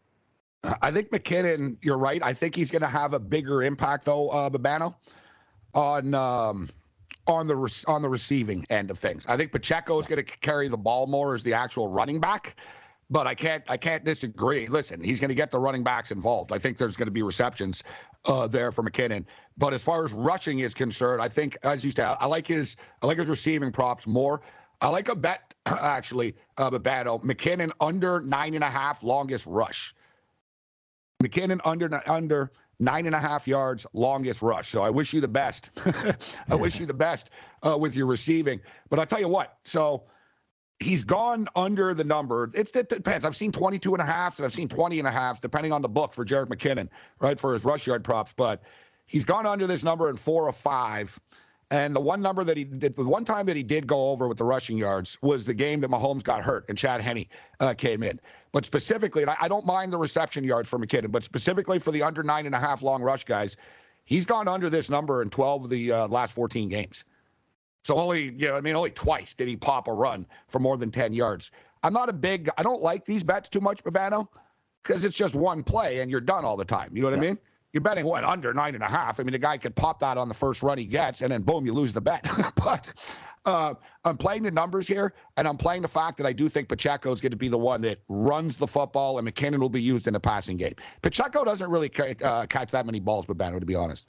I 0.82 0.90
think 0.90 1.10
McKinnon, 1.10 1.78
you're 1.82 1.98
right. 1.98 2.22
I 2.22 2.32
think 2.32 2.54
he's 2.54 2.70
going 2.70 2.82
to 2.82 2.88
have 2.88 3.12
a 3.12 3.18
bigger 3.18 3.62
impact, 3.62 4.04
though, 4.04 4.28
uh, 4.28 4.48
Babano, 4.48 4.94
on 5.76 6.14
um, 6.14 6.68
on 7.26 7.46
the 7.46 7.84
on 7.86 8.02
the 8.02 8.08
receiving 8.08 8.64
end 8.70 8.90
of 8.90 8.98
things. 8.98 9.24
I 9.26 9.36
think 9.36 9.52
Pacheco 9.52 9.98
is 9.98 10.06
going 10.06 10.24
to 10.24 10.38
carry 10.38 10.68
the 10.68 10.76
ball 10.76 11.06
more 11.06 11.34
as 11.34 11.42
the 11.42 11.52
actual 11.52 11.88
running 11.88 12.18
back, 12.18 12.56
but 13.10 13.26
I 13.26 13.34
can't 13.34 13.62
I 13.68 13.76
can't 13.76 14.04
disagree. 14.04 14.66
Listen, 14.66 15.02
he's 15.02 15.20
going 15.20 15.28
to 15.28 15.34
get 15.34 15.50
the 15.50 15.58
running 15.58 15.84
backs 15.84 16.10
involved. 16.10 16.52
I 16.52 16.58
think 16.58 16.78
there's 16.78 16.96
going 16.96 17.06
to 17.06 17.12
be 17.12 17.22
receptions 17.22 17.84
uh, 18.24 18.46
there 18.46 18.72
for 18.72 18.82
McKinnon. 18.82 19.24
But 19.58 19.74
as 19.74 19.84
far 19.84 20.04
as 20.04 20.12
rushing 20.12 20.60
is 20.60 20.74
concerned, 20.74 21.22
I 21.22 21.28
think 21.28 21.56
as 21.62 21.84
you 21.84 21.90
said, 21.90 22.16
I 22.18 22.26
like 22.26 22.46
his 22.46 22.76
I 23.02 23.06
like 23.06 23.18
his 23.18 23.28
receiving 23.28 23.70
props 23.70 24.06
more. 24.06 24.40
I 24.80 24.88
like 24.88 25.08
a 25.08 25.14
bet 25.14 25.54
actually, 25.66 26.34
of 26.58 26.74
uh, 26.74 26.78
Babano 26.78 27.22
McKinnon 27.22 27.70
under 27.80 28.20
nine 28.20 28.54
and 28.54 28.64
a 28.64 28.70
half 28.70 29.02
longest 29.02 29.46
rush. 29.46 29.94
McKinnon 31.22 31.60
under 31.64 32.02
under 32.08 32.52
nine 32.78 33.06
and 33.06 33.14
a 33.14 33.20
half 33.20 33.48
yards, 33.48 33.86
longest 33.92 34.42
rush. 34.42 34.68
So 34.68 34.82
I 34.82 34.90
wish 34.90 35.12
you 35.12 35.20
the 35.20 35.28
best. 35.28 35.70
I 36.50 36.54
wish 36.54 36.78
you 36.78 36.86
the 36.86 36.94
best 36.94 37.30
uh, 37.62 37.76
with 37.78 37.96
your 37.96 38.06
receiving. 38.06 38.60
But 38.90 38.98
I'll 38.98 39.06
tell 39.06 39.20
you 39.20 39.28
what. 39.28 39.58
So 39.64 40.04
he's 40.80 41.04
gone 41.04 41.48
under 41.56 41.94
the 41.94 42.04
number. 42.04 42.50
It's, 42.54 42.74
it 42.76 42.88
depends. 42.88 43.24
I've 43.24 43.36
seen 43.36 43.52
22 43.52 43.94
and 43.94 44.02
a 44.02 44.06
half 44.06 44.38
and 44.38 44.44
I've 44.44 44.52
seen 44.52 44.68
20 44.68 44.98
and 44.98 45.08
a 45.08 45.10
half, 45.10 45.40
depending 45.40 45.72
on 45.72 45.82
the 45.82 45.88
book 45.88 46.12
for 46.12 46.24
Jerick 46.24 46.48
McKinnon, 46.48 46.88
right, 47.20 47.38
for 47.38 47.52
his 47.52 47.64
rush 47.64 47.86
yard 47.86 48.04
props. 48.04 48.34
But 48.36 48.62
he's 49.06 49.24
gone 49.24 49.46
under 49.46 49.66
this 49.66 49.84
number 49.84 50.10
in 50.10 50.16
four 50.16 50.46
or 50.46 50.52
five. 50.52 51.18
And 51.70 51.96
the 51.96 52.00
one 52.00 52.22
number 52.22 52.44
that 52.44 52.56
he 52.56 52.64
did, 52.64 52.94
the 52.94 53.08
one 53.08 53.24
time 53.24 53.46
that 53.46 53.56
he 53.56 53.64
did 53.64 53.88
go 53.88 54.10
over 54.10 54.28
with 54.28 54.38
the 54.38 54.44
rushing 54.44 54.76
yards 54.76 55.18
was 55.20 55.44
the 55.44 55.54
game 55.54 55.80
that 55.80 55.90
Mahomes 55.90 56.22
got 56.22 56.44
hurt 56.44 56.64
and 56.68 56.78
Chad 56.78 57.00
Henne 57.00 57.26
uh, 57.58 57.74
came 57.74 58.04
in. 58.04 58.20
But 58.56 58.64
specifically, 58.64 59.20
and 59.20 59.30
I, 59.30 59.36
I, 59.42 59.48
don't 59.48 59.66
mind 59.66 59.92
the 59.92 59.98
reception 59.98 60.42
yards 60.42 60.66
for 60.66 60.78
McKinnon, 60.78 61.12
but 61.12 61.22
specifically 61.22 61.78
for 61.78 61.90
the 61.90 62.02
under 62.02 62.22
nine 62.22 62.46
and 62.46 62.54
a 62.54 62.58
half 62.58 62.80
long 62.80 63.02
rush 63.02 63.22
guys, 63.22 63.54
he's 64.04 64.24
gone 64.24 64.48
under 64.48 64.70
this 64.70 64.88
number 64.88 65.20
in 65.20 65.28
12 65.28 65.64
of 65.64 65.68
the 65.68 65.92
uh, 65.92 66.08
last 66.08 66.34
14 66.34 66.70
games. 66.70 67.04
So 67.84 67.96
only, 67.96 68.30
you 68.30 68.48
know, 68.48 68.56
I 68.56 68.62
mean, 68.62 68.74
only 68.74 68.92
twice 68.92 69.34
did 69.34 69.46
he 69.46 69.56
pop 69.56 69.88
a 69.88 69.92
run 69.92 70.26
for 70.48 70.58
more 70.58 70.78
than 70.78 70.90
10 70.90 71.12
yards. 71.12 71.50
I'm 71.82 71.92
not 71.92 72.08
a 72.08 72.14
big, 72.14 72.48
I 72.56 72.62
don't 72.62 72.80
like 72.80 73.04
these 73.04 73.22
bets 73.22 73.50
too 73.50 73.60
much, 73.60 73.84
Babano, 73.84 74.26
because 74.82 75.04
it's 75.04 75.18
just 75.18 75.34
one 75.34 75.62
play 75.62 76.00
and 76.00 76.10
you're 76.10 76.22
done 76.22 76.46
all 76.46 76.56
the 76.56 76.64
time. 76.64 76.88
You 76.94 77.02
know 77.02 77.10
what 77.10 77.18
yeah. 77.18 77.24
I 77.24 77.26
mean? 77.26 77.38
you're 77.76 77.82
betting 77.82 78.06
what 78.06 78.24
under 78.24 78.54
nine 78.54 78.74
and 78.74 78.82
a 78.82 78.88
half. 78.88 79.20
I 79.20 79.22
mean, 79.22 79.32
the 79.32 79.38
guy 79.38 79.58
could 79.58 79.76
pop 79.76 80.00
that 80.00 80.16
on 80.16 80.28
the 80.28 80.34
first 80.34 80.62
run 80.62 80.78
he 80.78 80.86
gets, 80.86 81.20
and 81.20 81.30
then 81.30 81.42
boom, 81.42 81.66
you 81.66 81.74
lose 81.74 81.92
the 81.92 82.00
bet. 82.00 82.26
but 82.56 82.88
uh, 83.46 83.74
I'm 84.04 84.16
playing 84.16 84.42
the 84.42 84.50
numbers 84.50 84.86
here, 84.86 85.14
and 85.36 85.46
I'm 85.48 85.56
playing 85.56 85.82
the 85.82 85.88
fact 85.88 86.18
that 86.18 86.26
I 86.26 86.32
do 86.32 86.48
think 86.48 86.68
Pacheco 86.68 87.12
is 87.12 87.20
going 87.20 87.30
to 87.30 87.36
be 87.36 87.48
the 87.48 87.58
one 87.58 87.80
that 87.82 88.00
runs 88.08 88.56
the 88.56 88.66
football, 88.66 89.18
and 89.18 89.26
McKinnon 89.26 89.60
will 89.60 89.68
be 89.68 89.80
used 89.80 90.06
in 90.06 90.12
the 90.12 90.20
passing 90.20 90.56
game. 90.56 90.74
Pacheco 91.02 91.44
doesn't 91.44 91.70
really 91.70 91.90
uh, 92.22 92.46
catch 92.46 92.70
that 92.72 92.84
many 92.86 93.00
balls, 93.00 93.24
but 93.24 93.38
Banner, 93.38 93.60
to 93.60 93.66
be 93.66 93.74
honest. 93.74 94.06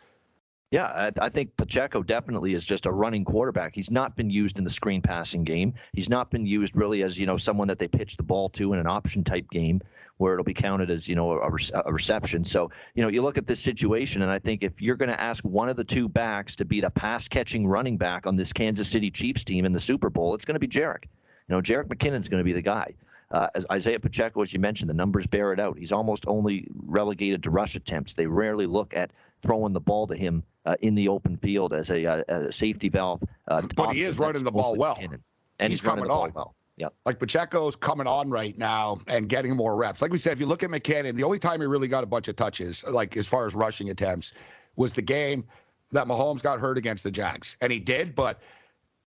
Yeah, 0.70 1.12
I, 1.20 1.26
I, 1.26 1.30
think 1.30 1.56
Pacheco 1.56 2.04
definitely 2.04 2.54
is 2.54 2.66
just 2.66 2.88
a 2.88 2.92
running 2.92 3.24
quarterback. 3.24 3.74
He's 3.74 3.90
not 3.90 4.18
been 4.18 4.30
used 4.30 4.58
in 4.58 4.66
the 4.66 4.70
screen 4.70 5.02
passing 5.02 5.46
game. 5.46 5.74
He's 5.94 6.10
not 6.10 6.30
been 6.30 6.46
used 6.46 6.76
really 6.76 7.04
as 7.04 7.18
you 7.18 7.26
know 7.26 7.38
someone 7.38 7.70
that 7.70 7.80
they 7.80 7.88
pitch 7.88 8.18
the 8.18 8.24
ball 8.24 8.50
to 8.50 8.74
in 8.74 8.80
an 8.80 8.88
option 8.88 9.24
type 9.24 9.50
game 9.50 9.82
where 10.18 10.34
it'll 10.34 10.44
be 10.44 10.54
counted 10.54 10.90
as 10.90 11.08
you 11.08 11.16
know 11.16 11.32
a, 11.32 11.58
a 11.86 11.94
reception. 11.94 12.44
So 12.44 12.70
you 12.96 13.02
know 13.02 13.08
you 13.08 13.22
look 13.22 13.38
at 13.38 13.48
this 13.48 13.62
situation, 13.62 14.24
and 14.24 14.32
I 14.32 14.40
think 14.40 14.62
if 14.62 14.82
you're 14.82 14.98
going 14.98 15.10
to 15.10 15.22
ask 15.22 15.42
one 15.46 15.70
of 15.70 15.78
the 15.78 15.86
two 15.86 16.10
backs 16.10 16.54
to 16.58 16.66
be 16.66 16.82
the 16.82 16.90
pass 16.90 17.30
catching 17.30 17.66
running 17.66 17.96
back 17.96 18.28
on 18.28 18.36
this 18.36 18.52
Kansas 18.52 18.90
City 18.90 19.10
Chiefs 19.10 19.46
team 19.46 19.64
in 19.64 19.72
the 19.72 19.80
Super 19.80 20.10
Bowl, 20.10 20.36
it's 20.36 20.44
going 20.44 20.56
to 20.56 20.60
be 20.60 20.68
Jerick. 20.68 21.06
You 21.48 21.56
know, 21.56 21.62
Jerick 21.62 21.86
McKinnon's 21.86 22.28
going 22.28 22.42
to 22.42 22.46
be 22.46 22.54
the 22.54 22.62
guy. 22.62 22.94
Uh, 23.32 23.48
as 23.56 23.66
Isaiah 23.72 24.00
Pacheco, 24.00 24.42
as 24.42 24.52
you 24.52 24.60
mentioned, 24.60 24.90
the 24.90 24.94
numbers 24.94 25.28
bear 25.28 25.54
it 25.54 25.60
out. 25.62 25.78
He's 25.78 25.92
almost 25.94 26.26
only 26.28 26.68
relegated 26.76 27.44
to 27.44 27.52
rush 27.52 27.76
attempts. 27.76 28.14
They 28.14 28.26
rarely 28.26 28.66
look 28.66 28.94
at 28.96 29.12
throwing 29.42 29.74
the 29.74 29.80
ball 29.80 30.08
to 30.08 30.16
him 30.16 30.44
uh, 30.68 30.76
in 30.82 30.94
the 30.96 31.08
open 31.08 31.38
field 31.38 31.74
as 31.74 31.90
a, 31.90 32.06
uh, 32.06 32.24
a 32.28 32.52
safety 32.52 32.90
valve. 32.90 33.24
Uh, 33.48 33.62
but 33.76 33.94
he 33.94 34.04
is 34.04 34.20
running 34.20 34.44
the 34.44 34.52
ball 34.52 34.76
well. 34.76 34.96
McKinnon. 34.96 35.22
And 35.60 35.72
he's, 35.72 35.80
he's 35.80 35.86
running 35.86 36.04
the 36.04 36.10
ball 36.10 36.24
on. 36.24 36.34
well. 36.36 36.56
Yep. 36.76 36.94
Like 37.06 37.20
Pacheco's 37.20 37.76
coming 37.76 38.06
on 38.06 38.30
right 38.30 38.56
now 38.58 39.00
and 39.08 39.28
getting 39.28 39.56
more 39.56 39.78
reps. 39.78 40.02
Like 40.02 40.12
we 40.12 40.18
said, 40.20 40.34
if 40.34 40.40
you 40.40 40.46
look 40.46 40.62
at 40.62 40.70
McKinnon, 40.70 41.16
the 41.16 41.24
only 41.24 41.40
time 41.40 41.62
he 41.62 41.66
really 41.66 41.88
got 41.88 42.04
a 42.04 42.08
bunch 42.08 42.28
of 42.28 42.36
touches, 42.36 42.86
like 42.86 43.18
as 43.18 43.28
far 43.28 43.48
as 43.48 43.56
rushing 43.56 43.90
attempts, 43.90 44.34
was 44.76 44.94
the 44.94 45.02
game 45.02 45.46
that 45.94 46.06
Mahomes 46.06 46.44
got 46.44 46.60
hurt 46.60 46.78
against 46.78 47.04
the 47.04 47.10
Jags, 47.10 47.56
and 47.62 47.72
he 47.72 47.80
did, 47.80 48.14
but 48.14 48.42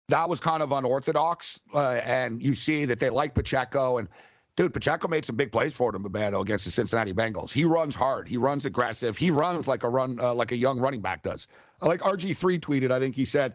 that 0.09 0.29
was 0.29 0.41
kind 0.41 0.63
of 0.63 0.73
unorthodox. 0.73 1.61
Uh, 1.73 2.01
and 2.05 2.43
you 2.43 2.55
see 2.55 2.85
that 2.87 2.99
they 2.99 3.11
like 3.11 3.35
Pacheco 3.35 3.99
and. 3.99 4.09
Dude, 4.57 4.75
Pacheco 4.75 5.09
made 5.09 5.25
some 5.25 5.37
big 5.37 5.51
plays 5.51 5.75
for 5.75 5.93
them, 5.93 6.05
Babano, 6.05 6.43
against 6.43 6.67
the 6.67 6.71
Cincinnati 6.71 7.15
Bengals. 7.15 7.53
He 7.53 7.65
runs 7.65 7.95
hard. 7.95 8.29
He 8.29 8.37
runs 8.37 8.67
aggressive. 8.67 9.17
He 9.17 9.31
runs 9.31 9.67
like 9.67 9.83
a 9.83 9.89
run, 9.89 10.19
uh, 10.21 10.35
like 10.35 10.53
a 10.53 10.57
young 10.57 10.79
running 10.79 11.01
back 11.01 11.23
does. 11.23 11.49
Like 11.81 12.01
RG3 12.01 12.61
tweeted, 12.61 12.91
I 12.91 13.01
think 13.01 13.15
he 13.15 13.25
said, 13.25 13.55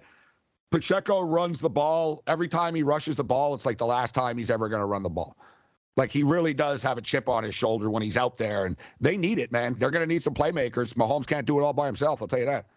Pacheco 0.72 1.22
runs 1.22 1.60
the 1.60 1.70
ball. 1.70 2.24
Every 2.25 2.48
time 2.48 2.74
he 2.74 2.82
rushes 2.82 3.16
the 3.16 3.24
ball, 3.24 3.54
it's 3.54 3.66
like 3.66 3.77
the 3.77 3.86
last 3.86 4.16
time 4.16 4.38
he's 4.38 4.50
ever 4.50 4.68
going 4.70 4.82
to 4.82 4.88
run 4.88 5.04
the 5.04 5.10
ball. 5.10 5.38
Like 5.98 6.12
he 6.12 6.24
really 6.24 6.54
does 6.54 6.82
have 6.84 6.98
a 6.98 7.01
chip 7.01 7.30
on 7.30 7.44
his 7.44 7.56
shoulder 7.56 7.89
when 7.89 8.04
he's 8.04 8.18
out 8.18 8.38
there, 8.38 8.66
and 8.66 8.75
they 9.00 9.18
need 9.18 9.39
it, 9.39 9.51
man. 9.51 9.74
They're 9.75 9.92
going 9.92 10.08
to 10.08 10.13
need 10.13 10.22
some 10.22 10.34
playmakers. 10.34 10.94
Mahomes 10.94 11.25
can't 11.25 11.46
do 11.46 11.60
it 11.60 11.63
all 11.63 11.74
by 11.74 11.86
himself. 11.86 12.22
I'll 12.22 12.27
tell 12.27 12.39
you 12.39 12.46
that. 12.46 12.68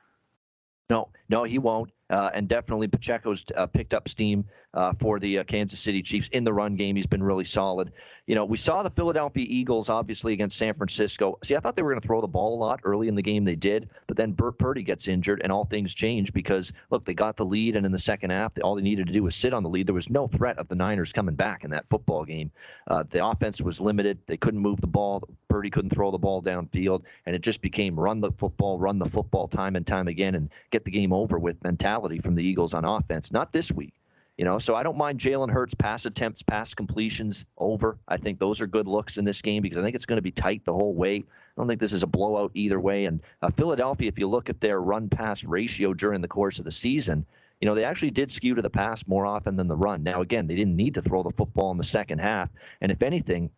No, 0.89 1.09
no, 1.29 1.45
he 1.45 1.59
won't. 1.59 1.91
Uh, 2.11 2.31
and 2.35 2.49
definitely 2.49 2.89
Pacheco's 2.89 3.45
uh, 3.57 3.67
picked 3.67 3.95
up 3.95 4.09
steam 4.09 4.45
uh, 4.75 4.93
for 4.99 5.21
the 5.21 5.39
uh, 5.39 5.45
Kansas 5.45 5.79
City 5.79 6.03
Chiefs 6.03 6.29
in 6.33 6.43
the 6.45 6.53
run 6.53 6.75
game. 6.75 6.97
He's 6.97 7.07
been 7.07 7.23
really 7.23 7.45
solid. 7.45 7.93
You 8.31 8.37
know, 8.37 8.45
we 8.45 8.59
saw 8.59 8.85
the 8.85 8.91
Philadelphia 8.91 9.45
Eagles 9.49 9.89
obviously 9.89 10.33
against 10.33 10.57
San 10.57 10.73
Francisco. 10.75 11.37
See, 11.43 11.57
I 11.57 11.59
thought 11.59 11.75
they 11.75 11.83
were 11.83 11.91
going 11.91 12.01
to 12.01 12.07
throw 12.07 12.21
the 12.21 12.29
ball 12.29 12.55
a 12.55 12.61
lot 12.61 12.79
early 12.85 13.09
in 13.09 13.17
the 13.17 13.23
game. 13.23 13.45
They 13.45 13.57
did, 13.57 13.91
but 14.07 14.17
then 14.17 14.31
Brock 14.31 14.57
Purdy 14.57 14.85
gets 14.85 15.09
injured, 15.09 15.41
and 15.43 15.51
all 15.51 15.65
things 15.65 15.93
change 15.93 16.33
because 16.33 16.73
look, 16.91 17.05
they 17.05 17.13
got 17.13 17.37
the 17.37 17.45
lead, 17.45 17.75
and 17.75 17.85
in 17.85 17.91
the 17.91 17.99
second 17.99 18.31
half, 18.31 18.53
all 18.63 18.77
they 18.77 18.83
needed 18.83 19.09
to 19.09 19.13
do 19.13 19.25
was 19.25 19.35
sit 19.35 19.53
on 19.53 19.65
the 19.65 19.69
lead. 19.69 19.89
There 19.89 19.97
was 19.97 20.09
no 20.11 20.29
threat 20.29 20.59
of 20.59 20.69
the 20.69 20.77
Niners 20.77 21.13
coming 21.13 21.35
back 21.35 21.65
in 21.65 21.71
that 21.71 21.89
football 21.89 22.25
game. 22.25 22.53
Uh, 22.87 23.03
the 23.11 23.27
offense 23.27 23.61
was 23.61 23.81
limited. 23.81 24.17
They 24.27 24.37
couldn't 24.37 24.61
move 24.61 24.81
the 24.81 24.87
ball. 24.87 25.29
Purdy 25.49 25.69
couldn't 25.69 25.91
throw 25.91 26.13
the 26.13 26.17
ball 26.17 26.41
downfield, 26.41 27.03
and 27.27 27.35
it 27.35 27.43
just 27.43 27.61
became 27.61 27.99
run 27.99 28.21
the 28.21 28.31
football, 28.31 28.79
run 28.79 29.01
the 29.01 29.11
football 29.11 29.49
time 29.49 29.75
and 29.75 29.85
time 29.85 30.07
again, 30.07 30.37
and 30.37 30.51
get 30.71 30.85
the 30.85 30.93
game 30.93 31.13
over 31.13 31.41
with 31.41 31.61
mentality 31.65 32.21
from 32.21 32.37
the 32.37 32.45
Eagles 32.45 32.75
on 32.75 32.85
offense. 32.85 33.33
Not 33.33 33.51
this 33.51 33.73
week. 33.73 33.93
You 34.41 34.47
know, 34.47 34.59
so 34.59 34.75
I 34.75 34.83
don't 34.83 34.97
mind 34.97 35.21
Jalen 35.21 35.51
Hurts 35.51 35.75
pass 35.75 36.07
attempts, 36.07 36.43
pass 36.43 36.73
completions 36.73 37.45
over. 37.59 37.99
I 38.09 38.17
think 38.17 38.39
those 38.39 38.63
are 38.63 38.67
good 38.67 38.89
looks 38.89 39.19
in 39.19 39.25
this 39.27 39.43
game 39.43 39.63
because 39.63 39.77
I 39.77 39.83
think 39.83 39.95
it's 39.95 40.07
going 40.07 40.17
to 40.17 40.23
be 40.23 40.31
tight 40.31 40.65
the 40.65 40.73
whole 40.73 40.95
way. 40.95 41.17
I 41.17 41.23
don't 41.59 41.69
think 41.69 41.79
this 41.79 41.93
is 41.93 42.03
a 42.03 42.07
blowout 42.07 42.51
either 42.55 42.81
way. 42.81 43.05
And 43.05 43.21
uh, 43.43 43.51
Philadelphia, 43.51 44.09
if 44.09 44.19
you 44.19 44.27
look 44.27 44.49
at 44.49 44.59
their 44.59 44.81
run 44.81 45.11
pass 45.11 45.45
ratio 45.45 45.93
during 45.93 46.23
the 46.23 46.27
course 46.27 46.59
of 46.59 46.65
the 46.65 46.71
season, 46.71 47.27
you 47.61 47.69
know, 47.69 47.75
they 47.75 47.85
actually 47.85 48.13
did 48.13 48.31
skew 48.31 48.55
to 48.55 48.63
the 48.63 48.71
pass 48.71 49.07
more 49.07 49.27
often 49.27 49.57
than 49.57 49.69
the 49.69 49.77
run. 49.77 50.03
Now, 50.03 50.23
again, 50.23 50.47
they 50.47 50.57
didn't 50.57 50.75
need 50.75 50.95
to 50.95 51.03
throw 51.03 51.23
the 51.23 51.33
football 51.33 51.71
in 51.73 51.77
the 51.77 51.85
second 51.85 52.21
half. 52.21 52.49
And 52.81 52.91
if 52.91 53.03
anything, 53.03 53.51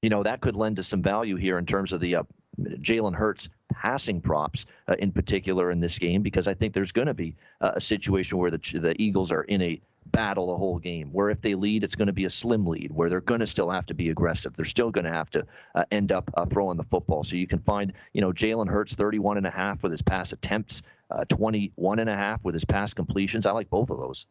you 0.00 0.08
know, 0.08 0.22
that 0.22 0.40
could 0.40 0.56
lend 0.56 0.76
to 0.76 0.82
some 0.82 1.02
value 1.02 1.36
here 1.36 1.58
in 1.58 1.66
terms 1.66 1.92
of 1.92 2.00
the 2.00 2.16
uh, 2.16 2.22
Jalen 2.58 3.14
Hurts 3.14 3.50
passing 3.70 4.22
props 4.22 4.64
uh, 4.88 4.94
in 4.98 5.12
particular 5.12 5.70
in 5.70 5.78
this 5.78 5.98
game 5.98 6.22
because 6.22 6.48
I 6.48 6.54
think 6.54 6.72
there's 6.72 6.90
going 6.90 7.08
to 7.08 7.12
be 7.12 7.36
uh, 7.60 7.72
a 7.74 7.80
situation 7.82 8.38
where 8.38 8.50
the 8.50 8.78
the 8.80 8.94
Eagles 8.98 9.30
are 9.30 9.42
in 9.42 9.60
a 9.60 9.78
battle 10.12 10.48
the 10.48 10.56
whole 10.56 10.78
game. 10.78 11.08
Where 11.12 11.30
if 11.30 11.40
they 11.40 11.54
lead, 11.54 11.84
it's 11.84 11.94
going 11.94 12.06
to 12.06 12.12
be 12.12 12.24
a 12.24 12.30
slim 12.30 12.66
lead. 12.66 12.92
Where 12.92 13.08
they're 13.08 13.20
going 13.20 13.40
to 13.40 13.46
still 13.46 13.70
have 13.70 13.86
to 13.86 13.94
be 13.94 14.10
aggressive. 14.10 14.54
They're 14.54 14.64
still 14.64 14.90
going 14.90 15.04
to 15.04 15.12
have 15.12 15.30
to 15.30 15.46
uh, 15.74 15.84
end 15.90 16.12
up 16.12 16.30
uh, 16.34 16.46
throwing 16.46 16.76
the 16.76 16.84
football. 16.84 17.24
So 17.24 17.36
you 17.36 17.46
can 17.46 17.60
find, 17.60 17.92
you 18.12 18.20
know, 18.20 18.32
Jalen 18.32 18.68
Hurts 18.68 18.94
31 18.94 19.36
and 19.36 19.46
a 19.46 19.50
half 19.50 19.82
with 19.82 19.92
his 19.92 20.02
pass 20.02 20.32
attempts, 20.32 20.82
uh, 21.10 21.24
21 21.26 21.98
and 21.98 22.10
a 22.10 22.16
half 22.16 22.44
with 22.44 22.54
his 22.54 22.64
pass 22.64 22.94
completions. 22.94 23.46
I 23.46 23.52
like 23.52 23.70
both 23.70 23.90
of 23.90 23.98
those. 23.98 24.26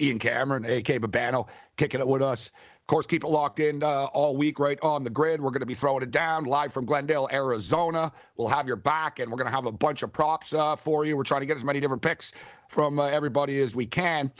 Ian 0.00 0.18
Cameron, 0.18 0.64
AK 0.64 1.00
Babano, 1.00 1.48
kicking 1.76 2.00
it 2.00 2.08
with 2.08 2.22
us. 2.22 2.50
Of 2.86 2.88
course, 2.88 3.06
keep 3.06 3.24
it 3.24 3.28
locked 3.28 3.58
in 3.58 3.82
uh, 3.82 4.04
all 4.14 4.36
week 4.36 4.60
right 4.60 4.78
on 4.80 5.02
the 5.02 5.10
grid. 5.10 5.40
We're 5.40 5.50
going 5.50 5.58
to 5.58 5.66
be 5.66 5.74
throwing 5.74 6.04
it 6.04 6.12
down 6.12 6.44
live 6.44 6.72
from 6.72 6.84
Glendale, 6.84 7.28
Arizona. 7.32 8.12
We'll 8.36 8.46
have 8.46 8.68
your 8.68 8.76
back, 8.76 9.18
and 9.18 9.28
we're 9.28 9.38
going 9.38 9.48
to 9.48 9.52
have 9.52 9.66
a 9.66 9.72
bunch 9.72 10.04
of 10.04 10.12
props 10.12 10.54
uh, 10.54 10.76
for 10.76 11.04
you. 11.04 11.16
We're 11.16 11.24
trying 11.24 11.40
to 11.40 11.48
get 11.48 11.56
as 11.56 11.64
many 11.64 11.80
different 11.80 12.00
picks 12.00 12.30
from 12.68 13.00
uh, 13.00 13.06
everybody 13.06 13.58
as 13.58 13.74
we 13.74 13.86
can 13.86 14.30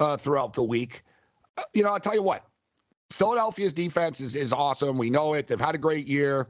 uh, 0.00 0.16
throughout 0.16 0.52
the 0.52 0.64
week. 0.64 1.04
Uh, 1.56 1.62
you 1.74 1.84
know, 1.84 1.90
I'll 1.90 2.00
tell 2.00 2.16
you 2.16 2.24
what, 2.24 2.44
Philadelphia's 3.12 3.72
defense 3.72 4.18
is, 4.20 4.34
is 4.34 4.52
awesome. 4.52 4.98
We 4.98 5.08
know 5.08 5.34
it. 5.34 5.46
They've 5.46 5.60
had 5.60 5.76
a 5.76 5.78
great 5.78 6.08
year, 6.08 6.48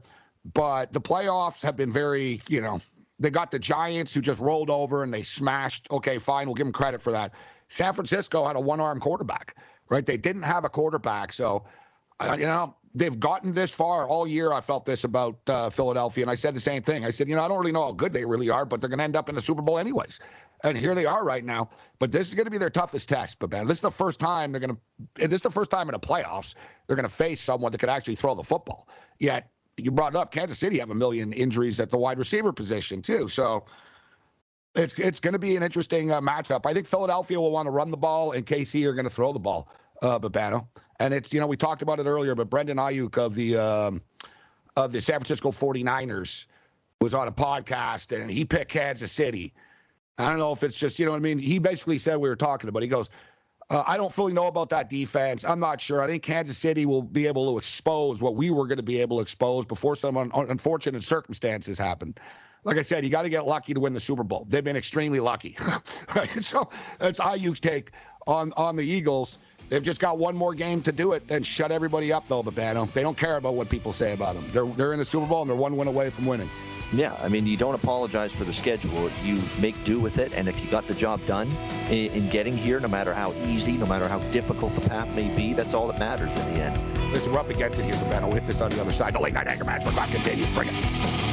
but 0.55 0.91
the 0.91 1.01
playoffs 1.01 1.61
have 1.61 1.75
been 1.75 1.93
very, 1.93 2.41
you 2.49 2.61
know, 2.61 2.81
they 3.19 3.29
got 3.29 3.51
the 3.51 3.59
Giants 3.59 4.11
who 4.11 4.21
just 4.21 4.39
rolled 4.39 4.71
over 4.71 5.03
and 5.03 5.13
they 5.13 5.21
smashed. 5.21 5.87
Okay, 5.91 6.17
fine. 6.17 6.47
We'll 6.47 6.55
give 6.55 6.65
them 6.65 6.73
credit 6.73 6.99
for 6.99 7.11
that. 7.11 7.31
San 7.67 7.93
Francisco 7.93 8.43
had 8.43 8.55
a 8.55 8.59
one 8.59 8.79
arm 8.79 8.99
quarterback 8.99 9.55
right? 9.89 10.05
They 10.05 10.17
didn't 10.17 10.43
have 10.43 10.65
a 10.65 10.69
quarterback. 10.69 11.33
So, 11.33 11.65
uh, 12.19 12.35
you 12.37 12.45
know, 12.45 12.75
they've 12.95 13.19
gotten 13.19 13.53
this 13.53 13.73
far 13.73 14.07
all 14.07 14.27
year. 14.27 14.53
I 14.53 14.61
felt 14.61 14.85
this 14.85 15.03
about 15.03 15.37
uh, 15.47 15.69
Philadelphia, 15.69 16.23
and 16.23 16.31
I 16.31 16.35
said 16.35 16.55
the 16.55 16.59
same 16.59 16.81
thing. 16.81 17.05
I 17.05 17.09
said, 17.09 17.27
you 17.27 17.35
know, 17.35 17.41
I 17.41 17.47
don't 17.47 17.59
really 17.59 17.71
know 17.71 17.83
how 17.83 17.91
good 17.91 18.13
they 18.13 18.25
really 18.25 18.49
are, 18.49 18.65
but 18.65 18.81
they're 18.81 18.89
going 18.89 18.99
to 18.99 19.03
end 19.03 19.15
up 19.15 19.29
in 19.29 19.35
the 19.35 19.41
Super 19.41 19.61
Bowl 19.61 19.79
anyways. 19.79 20.19
And 20.63 20.77
here 20.77 20.95
they 20.95 21.05
are 21.05 21.25
right 21.25 21.43
now. 21.43 21.69
But 21.99 22.11
this 22.11 22.29
is 22.29 22.35
going 22.35 22.45
to 22.45 22.51
be 22.51 22.57
their 22.57 22.69
toughest 22.69 23.09
test. 23.09 23.37
But 23.39 23.51
man, 23.51 23.67
this 23.67 23.79
is 23.79 23.81
the 23.81 23.91
first 23.91 24.19
time 24.19 24.51
they're 24.51 24.61
going 24.61 24.77
to. 25.17 25.27
This 25.27 25.37
is 25.37 25.41
the 25.41 25.49
first 25.49 25.69
time 25.69 25.89
in 25.89 25.93
the 25.93 25.99
playoffs 25.99 26.55
they're 26.87 26.95
going 26.95 27.07
to 27.07 27.13
face 27.13 27.41
someone 27.41 27.71
that 27.71 27.79
could 27.79 27.89
actually 27.89 28.15
throw 28.15 28.33
the 28.33 28.43
football. 28.43 28.87
Yet 29.19 29.49
you 29.77 29.91
brought 29.91 30.15
up 30.15 30.31
Kansas 30.31 30.59
City 30.59 30.79
have 30.79 30.91
a 30.91 30.95
million 30.95 31.33
injuries 31.33 31.79
at 31.79 31.89
the 31.89 31.97
wide 31.97 32.17
receiver 32.17 32.53
position 32.53 33.01
too. 33.01 33.27
So 33.27 33.65
it's 34.75 34.97
it's 34.97 35.19
going 35.19 35.33
to 35.33 35.39
be 35.39 35.55
an 35.55 35.63
interesting 35.63 36.11
uh, 36.11 36.21
matchup. 36.21 36.65
I 36.65 36.73
think 36.73 36.87
Philadelphia 36.87 37.39
will 37.39 37.51
want 37.51 37.67
to 37.67 37.71
run 37.71 37.91
the 37.91 37.97
ball, 37.97 38.31
and 38.31 38.45
KC 38.45 38.85
are 38.85 38.93
going 38.93 39.05
to 39.05 39.09
throw 39.09 39.31
the 39.31 39.39
ball, 39.39 39.69
uh, 40.01 40.19
Babano. 40.19 40.67
And 40.99 41.13
it's 41.13 41.33
you 41.33 41.39
know 41.39 41.47
we 41.47 41.57
talked 41.57 41.81
about 41.81 41.99
it 41.99 42.05
earlier, 42.05 42.35
but 42.35 42.49
Brandon 42.49 42.77
Aiyuk 42.77 43.17
of 43.17 43.35
the 43.35 43.57
um, 43.57 44.01
of 44.75 44.91
the 44.91 45.01
San 45.01 45.15
Francisco 45.19 45.51
49ers 45.51 46.47
was 47.01 47.13
on 47.13 47.27
a 47.27 47.31
podcast, 47.31 48.17
and 48.17 48.31
he 48.31 48.45
picked 48.45 48.71
Kansas 48.71 49.11
City. 49.11 49.53
I 50.17 50.29
don't 50.29 50.39
know 50.39 50.51
if 50.51 50.63
it's 50.63 50.77
just 50.77 50.97
you 50.99 51.05
know 51.05 51.11
what 51.11 51.17
I 51.17 51.21
mean. 51.21 51.39
He 51.39 51.59
basically 51.59 51.97
said 51.97 52.17
we 52.17 52.29
were 52.29 52.35
talking 52.35 52.69
about. 52.69 52.81
He 52.81 52.87
goes, 52.87 53.09
uh, 53.69 53.83
I 53.85 53.97
don't 53.97 54.11
fully 54.11 54.33
know 54.33 54.47
about 54.47 54.69
that 54.69 54.89
defense. 54.89 55.43
I'm 55.43 55.59
not 55.59 55.81
sure. 55.81 56.01
I 56.01 56.07
think 56.07 56.23
Kansas 56.23 56.57
City 56.57 56.85
will 56.85 57.01
be 57.03 57.27
able 57.27 57.51
to 57.51 57.57
expose 57.57 58.21
what 58.21 58.35
we 58.35 58.49
were 58.49 58.67
going 58.67 58.77
to 58.77 58.83
be 58.83 58.99
able 59.01 59.17
to 59.17 59.21
expose 59.21 59.65
before 59.65 59.95
some 59.95 60.17
un- 60.17 60.31
unfortunate 60.33 61.03
circumstances 61.03 61.77
happened 61.77 62.19
like 62.63 62.77
I 62.77 62.81
said, 62.81 63.03
you 63.03 63.09
got 63.09 63.23
to 63.23 63.29
get 63.29 63.45
lucky 63.45 63.73
to 63.73 63.79
win 63.79 63.93
the 63.93 63.99
Super 63.99 64.23
Bowl. 64.23 64.45
They've 64.49 64.63
been 64.63 64.77
extremely 64.77 65.19
lucky. 65.19 65.57
right? 66.15 66.43
So 66.43 66.69
that's 66.99 67.19
Aiyuk's 67.19 67.59
take 67.59 67.91
on 68.27 68.53
on 68.57 68.75
the 68.75 68.83
Eagles. 68.83 69.37
They've 69.69 69.83
just 69.83 69.99
got 69.99 70.17
one 70.17 70.35
more 70.35 70.53
game 70.53 70.81
to 70.83 70.91
do 70.91 71.13
it 71.13 71.23
and 71.29 71.45
shut 71.45 71.71
everybody 71.71 72.11
up, 72.11 72.27
though, 72.27 72.43
Babano. 72.43 72.91
They 72.91 73.01
don't 73.01 73.17
care 73.17 73.37
about 73.37 73.55
what 73.55 73.69
people 73.69 73.93
say 73.93 74.13
about 74.13 74.35
them. 74.35 74.45
They're, 74.51 74.65
they're 74.65 74.93
in 74.93 74.99
the 74.99 75.05
Super 75.05 75.25
Bowl 75.25 75.41
and 75.41 75.49
they're 75.49 75.57
one 75.57 75.77
win 75.77 75.87
away 75.87 76.09
from 76.09 76.25
winning. 76.25 76.49
Yeah, 76.91 77.17
I 77.23 77.27
mean, 77.27 77.47
you 77.47 77.57
don't 77.57 77.73
apologize 77.73 78.31
for 78.31 78.43
the 78.43 78.53
schedule. 78.53 79.09
You 79.23 79.41
make 79.59 79.81
do 79.83 79.99
with 79.99 80.19
it, 80.19 80.31
and 80.33 80.47
if 80.47 80.63
you 80.63 80.69
got 80.69 80.87
the 80.87 80.93
job 80.93 81.25
done 81.25 81.49
in, 81.89 82.11
in 82.11 82.29
getting 82.29 82.55
here, 82.55 82.79
no 82.79 82.87
matter 82.87 83.15
how 83.15 83.33
easy, 83.45 83.71
no 83.71 83.87
matter 83.87 84.07
how 84.07 84.19
difficult 84.29 84.75
the 84.75 84.87
path 84.87 85.09
may 85.15 85.35
be, 85.35 85.53
that's 85.53 85.73
all 85.73 85.87
that 85.87 85.97
matters 85.97 86.35
in 86.35 86.53
the 86.53 86.59
end. 86.59 87.11
Listen, 87.11 87.33
we're 87.33 87.39
up 87.39 87.49
against 87.49 87.79
it 87.79 87.85
here, 87.85 87.95
Babano. 87.95 88.25
We'll 88.25 88.33
hit 88.33 88.45
this 88.45 88.61
on 88.61 88.69
the 88.69 88.79
other 88.79 88.91
side. 88.91 89.15
The 89.15 89.19
late 89.19 89.33
night 89.33 89.47
anger 89.47 89.65
match. 89.65 89.83
Let's 89.85 90.11
continue. 90.11 90.45
Bring 90.53 90.69
it. 90.69 91.32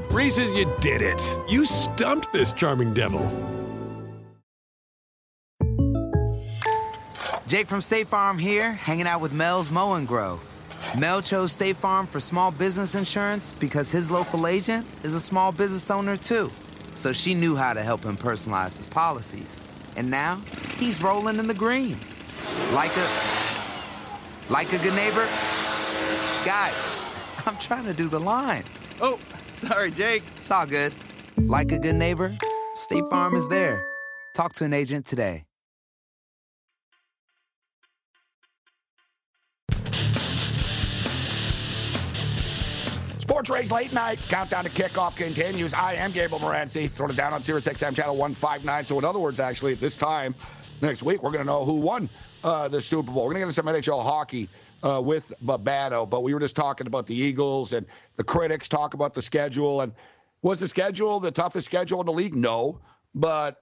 Reese's, 0.11 0.51
you 0.51 0.69
did 0.81 1.01
it. 1.01 1.21
You 1.47 1.65
stumped 1.65 2.33
this 2.33 2.51
charming 2.51 2.93
devil. 2.93 3.21
Jake 7.47 7.67
from 7.67 7.79
State 7.79 8.07
Farm 8.07 8.37
here, 8.37 8.73
hanging 8.73 9.07
out 9.07 9.21
with 9.21 9.31
Mel's 9.31 9.71
Mow 9.71 9.93
and 9.93 10.05
Grow. 10.05 10.39
Mel 10.97 11.21
chose 11.21 11.53
State 11.53 11.77
Farm 11.77 12.05
for 12.05 12.19
small 12.19 12.51
business 12.51 12.95
insurance 12.95 13.53
because 13.53 13.89
his 13.89 14.11
local 14.11 14.47
agent 14.47 14.85
is 15.05 15.13
a 15.13 15.19
small 15.19 15.53
business 15.53 15.89
owner 15.89 16.17
too. 16.17 16.51
So 16.93 17.13
she 17.13 17.33
knew 17.33 17.55
how 17.55 17.73
to 17.73 17.81
help 17.81 18.03
him 18.03 18.17
personalize 18.17 18.75
his 18.75 18.89
policies. 18.89 19.57
And 19.95 20.09
now 20.09 20.41
he's 20.77 21.01
rolling 21.01 21.39
in 21.39 21.47
the 21.47 21.53
green. 21.53 21.97
Like 22.73 22.91
a 22.97 23.07
like 24.49 24.73
a 24.73 24.77
good 24.79 24.93
neighbor. 24.95 25.25
Guys, 26.43 26.97
I'm 27.45 27.57
trying 27.57 27.85
to 27.85 27.93
do 27.93 28.09
the 28.09 28.19
line. 28.19 28.63
Oh, 28.99 29.17
sorry, 29.61 29.91
Jake. 29.91 30.23
It's 30.37 30.51
all 30.51 30.65
good. 30.65 30.93
Like 31.37 31.71
a 31.71 31.79
good 31.79 31.95
neighbor, 31.95 32.35
State 32.75 33.03
Farm 33.09 33.35
is 33.35 33.47
there. 33.47 33.83
Talk 34.33 34.53
to 34.53 34.65
an 34.65 34.73
agent 34.73 35.05
today. 35.05 35.45
Sports 43.17 43.49
Rage 43.49 43.71
Late 43.71 43.93
Night 43.93 44.19
Countdown 44.27 44.65
to 44.65 44.69
Kickoff 44.69 45.15
continues. 45.15 45.73
I 45.73 45.93
am 45.93 46.11
Gabriel 46.11 46.39
Morency. 46.39 46.89
Throwing 46.89 47.13
it 47.13 47.15
down 47.15 47.33
on 47.33 47.41
Sirius 47.41 47.67
XM 47.67 47.95
Channel 47.95 48.17
159. 48.17 48.83
So, 48.83 48.99
in 48.99 49.05
other 49.05 49.19
words, 49.19 49.39
actually, 49.39 49.73
this 49.75 49.95
time 49.95 50.35
next 50.81 51.01
week, 51.01 51.23
we're 51.23 51.31
going 51.31 51.45
to 51.45 51.49
know 51.49 51.63
who 51.63 51.75
won 51.75 52.09
uh, 52.43 52.67
the 52.67 52.81
Super 52.81 53.11
Bowl. 53.11 53.25
We're 53.25 53.33
going 53.33 53.47
to 53.47 53.53
get 53.53 53.65
into 53.73 53.83
some 53.85 53.97
NHL 53.97 54.03
hockey 54.03 54.49
uh, 54.83 55.01
with 55.03 55.33
Babano, 55.45 56.09
but 56.09 56.23
we 56.23 56.33
were 56.33 56.39
just 56.39 56.55
talking 56.55 56.87
about 56.87 57.05
the 57.05 57.15
Eagles 57.15 57.73
and 57.73 57.85
the 58.15 58.23
critics 58.23 58.67
talk 58.67 58.93
about 58.93 59.13
the 59.13 59.21
schedule. 59.21 59.81
And 59.81 59.93
was 60.41 60.59
the 60.59 60.67
schedule 60.67 61.19
the 61.19 61.31
toughest 61.31 61.65
schedule 61.65 61.99
in 61.99 62.05
the 62.05 62.13
league? 62.13 62.35
No, 62.35 62.79
but 63.15 63.61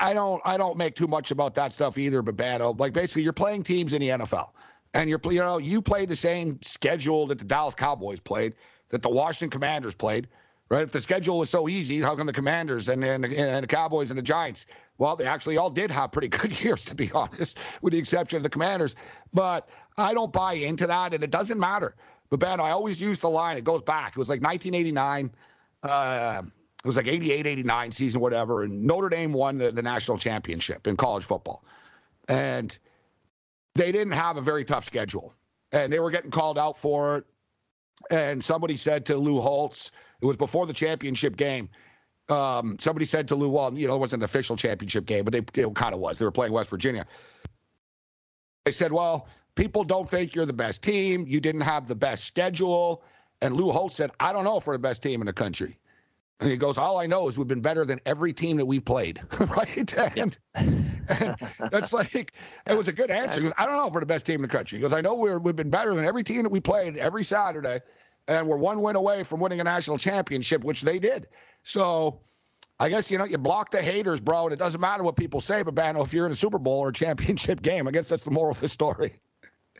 I 0.00 0.12
don't 0.12 0.42
I 0.44 0.56
don't 0.56 0.76
make 0.76 0.94
too 0.94 1.06
much 1.06 1.30
about 1.30 1.54
that 1.54 1.72
stuff 1.72 1.98
either. 1.98 2.22
Babano, 2.22 2.78
like 2.78 2.92
basically, 2.92 3.22
you're 3.22 3.32
playing 3.32 3.62
teams 3.62 3.94
in 3.94 4.00
the 4.00 4.08
NFL, 4.10 4.50
and 4.94 5.08
you're 5.08 5.20
you 5.30 5.40
know 5.40 5.58
you 5.58 5.80
played 5.80 6.08
the 6.08 6.16
same 6.16 6.60
schedule 6.62 7.26
that 7.28 7.38
the 7.38 7.44
Dallas 7.44 7.74
Cowboys 7.74 8.20
played, 8.20 8.54
that 8.90 9.02
the 9.02 9.10
Washington 9.10 9.50
Commanders 9.50 9.94
played. 9.94 10.28
Right? 10.68 10.82
If 10.82 10.90
the 10.90 11.00
schedule 11.00 11.38
was 11.38 11.48
so 11.48 11.68
easy, 11.68 12.00
how 12.00 12.16
come 12.16 12.26
the 12.26 12.32
Commanders 12.32 12.88
and, 12.88 13.04
and, 13.04 13.24
and 13.24 13.62
the 13.62 13.68
Cowboys 13.68 14.10
and 14.10 14.18
the 14.18 14.22
Giants? 14.22 14.66
Well, 14.98 15.14
they 15.14 15.24
actually 15.24 15.58
all 15.58 15.70
did 15.70 15.92
have 15.92 16.10
pretty 16.10 16.26
good 16.40 16.60
years, 16.60 16.84
to 16.86 16.94
be 16.96 17.08
honest, 17.12 17.58
with 17.82 17.92
the 17.92 17.98
exception 18.00 18.38
of 18.38 18.42
the 18.42 18.48
Commanders. 18.48 18.96
But 19.32 19.68
I 19.98 20.14
don't 20.14 20.32
buy 20.32 20.54
into 20.54 20.86
that, 20.86 21.14
and 21.14 21.24
it 21.24 21.30
doesn't 21.30 21.58
matter. 21.58 21.94
But 22.28 22.40
Ben, 22.40 22.60
I 22.60 22.70
always 22.70 23.00
use 23.00 23.18
the 23.18 23.30
line. 23.30 23.56
It 23.56 23.64
goes 23.64 23.82
back. 23.82 24.10
It 24.10 24.18
was 24.18 24.28
like 24.28 24.42
1989. 24.42 25.32
Uh, 25.82 26.42
it 26.84 26.86
was 26.86 26.96
like 26.96 27.06
88, 27.06 27.46
89 27.46 27.92
season, 27.92 28.20
whatever. 28.20 28.64
And 28.64 28.84
Notre 28.84 29.08
Dame 29.08 29.32
won 29.32 29.58
the, 29.58 29.70
the 29.72 29.82
national 29.82 30.18
championship 30.18 30.86
in 30.86 30.96
college 30.96 31.24
football. 31.24 31.64
And 32.28 32.76
they 33.74 33.92
didn't 33.92 34.12
have 34.12 34.36
a 34.36 34.40
very 34.40 34.64
tough 34.64 34.84
schedule. 34.84 35.34
And 35.72 35.92
they 35.92 36.00
were 36.00 36.10
getting 36.10 36.30
called 36.30 36.58
out 36.58 36.78
for 36.78 37.18
it. 37.18 37.24
And 38.10 38.42
somebody 38.42 38.76
said 38.76 39.06
to 39.06 39.16
Lou 39.16 39.40
Holtz, 39.40 39.90
it 40.20 40.26
was 40.26 40.36
before 40.36 40.66
the 40.66 40.72
championship 40.72 41.36
game. 41.36 41.68
Um, 42.28 42.76
somebody 42.78 43.04
said 43.04 43.28
to 43.28 43.34
Lou, 43.36 43.48
well, 43.48 43.72
you 43.72 43.86
know, 43.86 43.94
it 43.94 43.98
wasn't 43.98 44.22
an 44.22 44.24
official 44.24 44.56
championship 44.56 45.06
game, 45.06 45.24
but 45.24 45.32
they, 45.32 45.62
it 45.62 45.74
kind 45.74 45.94
of 45.94 46.00
was. 46.00 46.18
They 46.18 46.24
were 46.24 46.32
playing 46.32 46.52
West 46.52 46.70
Virginia. 46.70 47.06
They 48.64 48.72
said, 48.72 48.92
well, 48.92 49.28
people 49.56 49.82
don't 49.82 50.08
think 50.08 50.34
you're 50.34 50.46
the 50.46 50.52
best 50.52 50.82
team. 50.82 51.24
You 51.26 51.40
didn't 51.40 51.62
have 51.62 51.88
the 51.88 51.96
best 51.96 52.24
schedule. 52.24 53.02
And 53.42 53.56
Lou 53.56 53.70
Holtz 53.70 53.96
said, 53.96 54.12
I 54.20 54.32
don't 54.32 54.44
know 54.44 54.56
if 54.56 54.66
we're 54.66 54.74
the 54.74 54.78
best 54.78 55.02
team 55.02 55.20
in 55.20 55.26
the 55.26 55.32
country. 55.32 55.76
And 56.40 56.50
he 56.50 56.56
goes, 56.56 56.76
All 56.76 56.98
I 56.98 57.06
know 57.06 57.28
is 57.28 57.38
we've 57.38 57.48
been 57.48 57.62
better 57.62 57.84
than 57.84 57.98
every 58.04 58.32
team 58.32 58.58
that 58.58 58.66
we've 58.66 58.84
played. 58.84 59.20
right? 59.56 59.94
And, 60.16 60.36
and, 60.54 61.36
that's 61.70 61.92
like, 61.92 62.32
it 62.68 62.76
was 62.76 62.88
a 62.88 62.92
good 62.92 63.10
answer. 63.10 63.40
He 63.40 63.44
goes, 63.44 63.54
I 63.56 63.64
don't 63.64 63.76
know 63.76 63.88
if 63.88 63.94
we're 63.94 64.00
the 64.00 64.06
best 64.06 64.26
team 64.26 64.36
in 64.36 64.42
the 64.42 64.48
country. 64.48 64.78
He 64.78 64.82
goes, 64.82 64.92
I 64.92 65.00
know 65.00 65.14
we're, 65.14 65.38
we've 65.38 65.56
been 65.56 65.70
better 65.70 65.94
than 65.94 66.04
every 66.04 66.22
team 66.22 66.42
that 66.42 66.50
we 66.50 66.60
played 66.60 66.96
every 66.98 67.24
Saturday. 67.24 67.80
And 68.28 68.46
we're 68.46 68.58
one 68.58 68.80
win 68.80 68.96
away 68.96 69.22
from 69.22 69.40
winning 69.40 69.60
a 69.60 69.64
national 69.64 69.98
championship, 69.98 70.62
which 70.62 70.82
they 70.82 70.98
did. 70.98 71.28
So 71.62 72.20
I 72.80 72.90
guess, 72.90 73.10
you 73.10 73.16
know, 73.16 73.24
you 73.24 73.38
block 73.38 73.70
the 73.70 73.80
haters, 73.80 74.20
bro. 74.20 74.44
And 74.44 74.52
it 74.52 74.58
doesn't 74.58 74.80
matter 74.80 75.02
what 75.02 75.16
people 75.16 75.40
say, 75.40 75.62
but, 75.62 75.74
man, 75.74 75.96
if 75.96 76.12
you're 76.12 76.26
in 76.26 76.32
a 76.32 76.36
Super 76.36 76.58
Bowl 76.58 76.80
or 76.80 76.88
a 76.88 76.92
championship 76.92 77.62
game, 77.62 77.88
I 77.88 77.92
guess 77.92 78.08
that's 78.08 78.24
the 78.24 78.30
moral 78.30 78.50
of 78.50 78.60
the 78.60 78.68
story. 78.68 79.20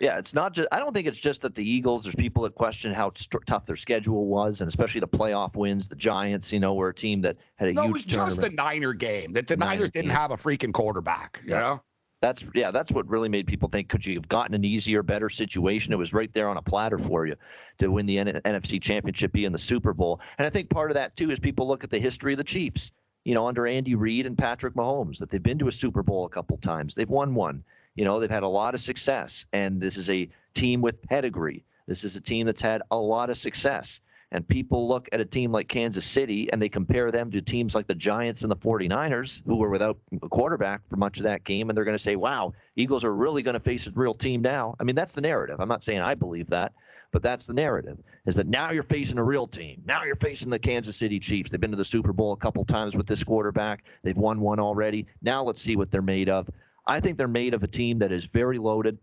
Yeah, 0.01 0.19
it's 0.19 0.35
not 0.35 0.53
just. 0.53 0.69
I 0.73 0.79
don't 0.79 0.93
think 0.93 1.07
it's 1.07 1.19
just 1.19 1.43
that 1.43 1.55
the 1.55 1.69
Eagles. 1.69 2.03
There's 2.03 2.15
people 2.15 2.43
that 2.43 2.55
question 2.55 2.93
how 2.93 3.13
st- 3.15 3.47
tough 3.47 3.65
their 3.67 3.77
schedule 3.77 4.27
was, 4.27 4.61
and 4.61 4.69
especially 4.69 5.01
the 5.01 5.09
playoff 5.09 5.57
wins. 5.57 5.89
The 5.89 5.97
Giants, 5.97 6.53
you 6.53 6.61
know, 6.61 6.75
were 6.75 6.91
a 6.91 6.95
team 6.95 7.21
that 7.23 7.37
had 7.57 7.69
a 7.69 7.73
no, 7.73 7.83
huge. 7.83 7.91
it 7.91 7.93
was 7.93 8.05
just 8.05 8.41
the 8.41 8.51
Niner 8.51 8.93
game 8.93 9.33
that 9.33 9.47
the 9.47 9.57
Niner 9.57 9.71
Niners 9.77 9.91
didn't 9.91 10.09
game. 10.09 10.17
have 10.17 10.31
a 10.33 10.37
freaking 10.37 10.73
quarterback. 10.73 11.41
You 11.45 11.53
Yeah. 11.53 11.61
know, 11.61 11.83
That's 12.23 12.49
yeah, 12.55 12.71
that's 12.71 12.93
what 12.93 13.09
really 13.09 13.29
made 13.29 13.47
people 13.47 13.69
think. 13.69 13.89
Could 13.89 14.05
you 14.05 14.15
have 14.15 14.29
gotten 14.29 14.55
an 14.55 14.65
easier, 14.65 15.03
better 15.03 15.29
situation? 15.31 15.93
It 15.93 15.97
was 15.97 16.13
right 16.13 16.33
there 16.33 16.49
on 16.49 16.57
a 16.57 16.63
platter 16.63 16.99
for 16.99 17.27
you 17.27 17.37
to 17.79 17.89
win 17.89 18.05
the 18.07 18.19
N- 18.19 18.41
NFC 18.45 18.81
Championship, 18.81 19.33
be 19.33 19.45
in 19.45 19.53
the 19.53 19.59
Super 19.59 19.93
Bowl. 19.95 20.21
And 20.39 20.47
I 20.47 20.51
think 20.51 20.69
part 20.71 20.91
of 20.91 20.95
that 20.97 21.17
too 21.17 21.31
is 21.31 21.39
people 21.39 21.67
look 21.69 21.85
at 21.85 21.91
the 21.91 21.99
history 21.99 22.33
of 22.33 22.39
the 22.39 22.45
Chiefs. 22.45 22.91
You 23.25 23.35
know, 23.35 23.49
under 23.49 23.67
Andy 23.67 23.95
Reid 23.97 24.25
and 24.27 24.39
Patrick 24.39 24.75
Mahomes, 24.75 25.19
that 25.19 25.31
they've 25.31 25.43
been 25.43 25.59
to 25.59 25.67
a 25.69 25.73
Super 25.73 26.03
Bowl 26.05 26.27
a 26.27 26.29
couple 26.29 26.57
times. 26.59 26.95
They've 26.95 27.09
won 27.11 27.35
one. 27.35 27.65
You 27.97 28.05
know, 28.05 28.21
they've 28.21 28.31
had 28.31 28.43
a 28.43 28.49
lot 28.49 28.75
of 28.75 28.81
success, 28.81 29.47
and 29.53 29.81
this 29.81 29.97
is 29.97 30.09
a 30.11 30.29
team 30.55 30.81
with 30.81 31.03
pedigree. 31.03 31.65
This 31.87 32.05
is 32.05 32.17
a 32.17 32.21
team 32.21 32.47
that's 32.47 32.63
had 32.63 32.83
a 32.91 32.97
lot 32.97 33.31
of 33.31 33.37
success. 33.37 34.01
And 34.33 34.47
people 34.47 34.89
look 34.89 35.09
at 35.13 35.21
a 35.21 35.25
team 35.25 35.53
like 35.53 35.69
Kansas 35.69 36.05
City 36.05 36.51
and 36.53 36.61
they 36.61 36.69
compare 36.69 37.13
them 37.13 37.31
to 37.31 37.41
teams 37.41 37.77
like 37.77 37.87
the 37.87 37.95
Giants 37.95 38.43
and 38.43 38.51
the 38.51 38.57
49ers, 38.57 39.41
who 39.47 39.57
were 39.57 39.71
without 39.71 39.99
a 40.21 40.29
quarterback 40.29 40.81
for 40.89 40.97
much 40.97 41.19
of 41.19 41.25
that 41.25 41.45
game. 41.45 41.71
And 41.71 41.77
they're 41.77 41.85
going 41.85 41.97
to 41.97 42.03
say, 42.03 42.17
wow, 42.17 42.53
Eagles 42.75 43.05
are 43.05 43.15
really 43.15 43.43
going 43.43 43.55
to 43.55 43.61
face 43.61 43.87
a 43.87 43.93
real 43.93 44.15
team 44.15 44.43
now. 44.43 44.75
I 44.81 44.85
mean, 44.85 44.97
that's 44.97 45.15
the 45.15 45.21
narrative. 45.21 45.61
I'm 45.61 45.69
not 45.69 45.85
saying 45.85 46.01
I 46.01 46.15
believe 46.15 46.49
that, 46.49 46.73
but 47.13 47.23
that's 47.23 47.47
the 47.47 47.55
narrative 47.55 47.99
is 48.27 48.35
that 48.35 48.49
now 48.49 48.73
you're 48.73 48.83
facing 48.83 49.19
a 49.19 49.25
real 49.25 49.47
team. 49.47 49.81
Now 49.87 50.03
you're 50.05 50.17
facing 50.17 50.51
the 50.51 50.59
Kansas 50.59 50.97
City 50.97 51.21
Chiefs. 51.21 51.51
They've 51.51 51.61
been 51.61 51.71
to 51.71 51.77
the 51.77 51.85
Super 51.85 52.13
Bowl 52.13 52.33
a 52.33 52.37
couple 52.37 52.65
times 52.65 52.97
with 52.97 53.07
this 53.07 53.23
quarterback, 53.23 53.85
they've 54.03 54.19
won 54.19 54.41
one 54.41 54.59
already. 54.59 55.07
Now 55.23 55.43
let's 55.43 55.63
see 55.63 55.77
what 55.77 55.91
they're 55.91 56.03
made 56.03 56.29
of. 56.29 56.49
I 56.87 57.01
think 57.01 57.19
they're 57.19 57.29
made 57.29 57.55
of 57.55 57.63
a 57.63 57.69
team 57.69 57.99
that 57.99 58.13
is 58.13 58.25
very 58.27 58.59
loaded 58.59 58.99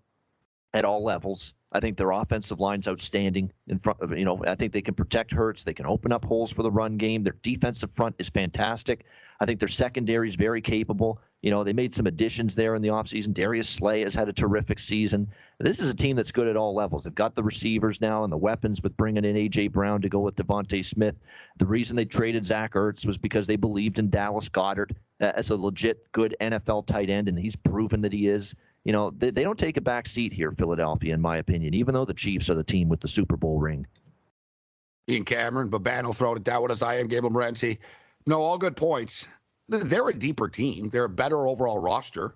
at 0.74 0.86
all 0.86 1.04
levels. 1.04 1.54
I 1.72 1.80
think 1.80 1.98
their 1.98 2.12
offensive 2.12 2.60
line's 2.60 2.88
outstanding 2.88 3.52
in 3.68 3.80
front 3.80 4.00
of 4.00 4.18
you 4.18 4.26
know, 4.26 4.44
I 4.48 4.56
think 4.56 4.74
they 4.74 4.82
can 4.82 4.94
protect 4.94 5.32
Hurts, 5.32 5.64
they 5.64 5.74
can 5.74 5.86
open 5.86 6.12
up 6.12 6.24
holes 6.24 6.52
for 6.52 6.64
the 6.64 6.72
run 6.72 6.98
game. 6.98 7.24
Their 7.24 7.36
defensive 7.42 7.92
front 7.94 8.16
is 8.20 8.30
fantastic. 8.30 9.06
I 9.40 9.46
think 9.46 9.60
their 9.60 9.68
secondary 9.68 10.28
is 10.28 10.36
very 10.36 10.62
capable. 10.62 11.20
You 11.42 11.52
know, 11.52 11.64
they 11.64 11.74
made 11.74 11.94
some 11.94 12.08
additions 12.08 12.56
there 12.56 12.74
in 12.76 12.82
the 12.82 12.88
offseason. 12.88 13.34
Darius 13.34 13.68
Slay 13.68 14.02
has 14.02 14.16
had 14.16 14.30
a 14.30 14.34
terrific 14.34 14.80
season. 14.80 15.28
This 15.60 15.80
is 15.80 15.90
a 15.90 15.94
team 15.94 16.16
that's 16.16 16.32
good 16.32 16.48
at 16.48 16.56
all 16.56 16.74
levels. 16.74 17.04
They've 17.04 17.14
got 17.14 17.36
the 17.36 17.44
receivers 17.44 18.00
now 18.00 18.24
and 18.24 18.32
the 18.32 18.38
weapons 18.38 18.82
with 18.82 18.96
bringing 18.96 19.26
in 19.26 19.36
A.J. 19.36 19.68
Brown 19.68 20.02
to 20.02 20.10
go 20.10 20.20
with 20.20 20.38
DeVonta 20.38 20.84
Smith. 20.86 21.16
The 21.58 21.66
reason 21.66 21.98
they 21.98 22.06
traded 22.06 22.46
Zach 22.46 22.74
Ertz 22.74 23.06
was 23.06 23.18
because 23.18 23.46
they 23.46 23.58
believed 23.58 24.00
in 24.00 24.10
Dallas 24.10 24.48
Goedert 24.48 24.92
uh, 25.20 25.34
as 25.36 25.50
a 25.50 25.58
legit 25.58 26.10
good 26.14 26.34
NFL 26.40 26.86
tight 26.86 27.10
end, 27.10 27.28
and 27.28 27.38
he's 27.38 27.58
proven 27.58 28.02
that 28.02 28.14
he 28.14 28.28
is. 28.28 28.56
You 28.86 28.94
know, 28.94 29.12
they, 29.12 29.32
they 29.32 29.44
don't 29.44 29.60
take 29.60 29.76
a 29.78 29.82
back 29.82 30.08
seat 30.08 30.32
here, 30.32 30.52
Philadelphia, 30.52 31.14
in 31.14 31.22
my 31.22 31.38
opinion, 31.38 31.74
even 31.74 31.94
though 31.94 32.06
the 32.06 32.14
Chiefs 32.14 32.50
are 32.50 32.56
the 32.56 32.64
team 32.64 32.88
with 32.88 33.02
the 33.02 33.08
Super 33.08 33.36
Bowl 33.36 33.60
ring. 33.60 33.86
Ian 35.10 35.26
Cameron, 35.26 35.70
Babano 35.70 36.16
throwing 36.16 36.38
it 36.38 36.44
down 36.46 36.62
with 36.62 36.72
us. 36.72 36.82
I 36.82 36.96
am 36.96 37.08
Gabriel 37.08 37.34
Morency. 37.34 37.80
No, 38.26 38.42
all 38.42 38.58
good 38.58 38.76
points. 38.76 39.28
They're 39.70 40.10
a 40.10 40.14
deeper 40.14 40.48
team. 40.48 40.90
They're 40.90 41.06
a 41.06 41.10
better 41.10 41.48
overall 41.48 41.80
roster, 41.80 42.36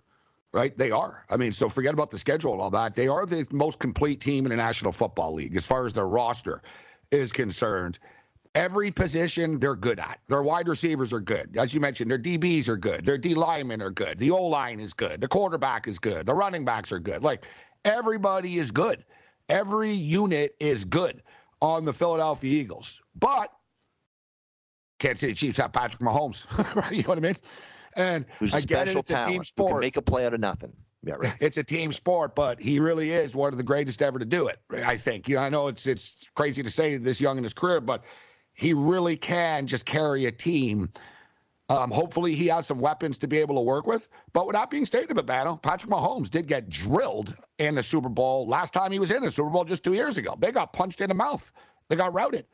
right? 0.54 0.78
They 0.78 0.92
are. 0.92 1.26
I 1.30 1.38
mean, 1.38 1.52
so 1.52 1.70
forget 1.70 1.94
about 1.94 2.10
the 2.10 2.18
schedule 2.18 2.54
and 2.54 2.62
all 2.62 2.70
that. 2.72 2.96
They 2.96 3.08
are 3.08 3.26
the 3.26 3.48
most 3.52 3.80
complete 3.80 4.20
team 4.22 4.46
in 4.46 4.50
the 4.50 4.56
National 4.56 4.92
Football 4.92 5.34
League 5.34 5.56
as 5.56 5.66
far 5.66 5.86
as 5.86 5.94
their 5.94 6.08
roster 6.08 6.62
is 7.12 7.32
concerned. 7.32 8.00
Every 8.56 8.90
position 8.90 9.60
they're 9.60 9.76
good 9.76 10.00
at. 10.00 10.20
Their 10.30 10.42
wide 10.42 10.68
receivers 10.68 11.14
are 11.14 11.20
good. 11.20 11.56
As 11.58 11.74
you 11.74 11.80
mentioned, 11.80 12.10
their 12.10 12.18
DBs 12.18 12.68
are 12.68 12.78
good. 12.78 13.06
Their 13.06 13.18
D 13.18 13.36
linemen 13.36 13.82
are 13.82 13.92
good. 13.92 14.18
The 14.18 14.32
O 14.32 14.44
line 14.44 14.80
is 14.80 14.94
good. 14.94 15.22
The 15.22 15.28
quarterback 15.28 15.88
is 15.88 16.00
good. 16.00 16.26
The 16.26 16.34
running 16.34 16.66
backs 16.66 16.92
are 16.92 17.00
good. 17.00 17.24
Like 17.24 17.46
everybody 17.86 18.58
is 18.58 18.72
good. 18.72 19.06
Every 19.50 19.92
unit 19.92 20.56
is 20.60 20.86
good 20.86 21.22
on 21.62 21.86
the 21.86 21.94
Philadelphia 21.94 22.62
Eagles. 22.62 23.02
But 23.16 23.52
Kansas 25.00 25.22
City 25.22 25.34
Chiefs 25.34 25.58
have 25.58 25.72
Patrick 25.72 26.02
Mahomes, 26.02 26.46
right? 26.76 26.92
You 26.92 27.04
know 27.04 27.10
what 27.10 27.18
I 27.18 27.22
mean? 27.22 27.36
And 27.96 28.26
Who's 28.40 28.54
a 28.54 28.58
I 28.58 28.60
get 28.62 28.88
it, 28.88 28.92
special 28.92 29.00
it's 29.02 29.12
a 29.12 29.24
team 29.24 29.44
sport. 29.44 29.82
make 29.82 29.98
a 29.98 30.02
play 30.02 30.26
out 30.26 30.34
of 30.34 30.40
nothing. 30.40 30.74
Yeah, 31.04 31.16
right. 31.16 31.34
It's 31.42 31.58
a 31.58 31.64
team 31.64 31.92
sport, 31.92 32.36
but 32.36 32.60
he 32.62 32.80
really 32.80 33.12
is 33.12 33.36
one 33.36 33.54
of 33.54 33.58
the 33.58 33.64
greatest 33.64 34.02
ever 34.02 34.20
to 34.20 34.26
do 34.26 34.48
it. 34.48 34.60
I 34.86 34.98
think. 34.98 35.28
You 35.28 35.36
know, 35.36 35.42
I 35.42 35.50
know 35.50 35.68
it's 35.68 35.88
it's 35.88 36.30
crazy 36.36 36.64
to 36.64 36.70
say 36.70 36.98
this 36.98 37.22
young 37.22 37.38
in 37.38 37.44
his 37.44 37.54
career, 37.54 37.82
but 37.82 38.04
he 38.54 38.74
really 38.74 39.16
can 39.16 39.68
just 39.68 39.86
carry 39.86 40.26
a 40.26 40.32
team. 40.32 40.90
Um, 41.70 41.92
hopefully, 41.92 42.34
he 42.34 42.48
has 42.48 42.66
some 42.66 42.80
weapons 42.80 43.18
to 43.20 43.28
be 43.28 43.38
able 43.40 43.56
to 43.56 43.62
work 43.62 43.86
with. 43.88 44.08
But 44.34 44.48
without 44.48 44.70
being 44.70 44.86
stated 44.86 45.12
of 45.12 45.18
a 45.18 45.24
battle, 45.24 45.58
Patrick 45.58 45.92
Mahomes 45.92 46.30
did 46.30 46.48
get 46.48 46.70
drilled 46.70 47.36
in 47.60 47.76
the 47.76 47.84
Super 47.84 48.10
Bowl 48.10 48.48
last 48.48 48.74
time 48.74 48.92
he 48.92 49.00
was 49.00 49.12
in 49.12 49.22
the 49.22 49.32
Super 49.32 49.50
Bowl 49.50 49.66
just 49.66 49.84
two 49.84 49.94
years 49.94 50.18
ago. 50.18 50.36
They 50.40 50.52
got 50.52 50.72
punched 50.72 51.02
in 51.02 51.10
the 51.10 51.16
mouth. 51.16 51.52
They 51.90 51.96
got 51.96 52.14
routed. 52.14 52.46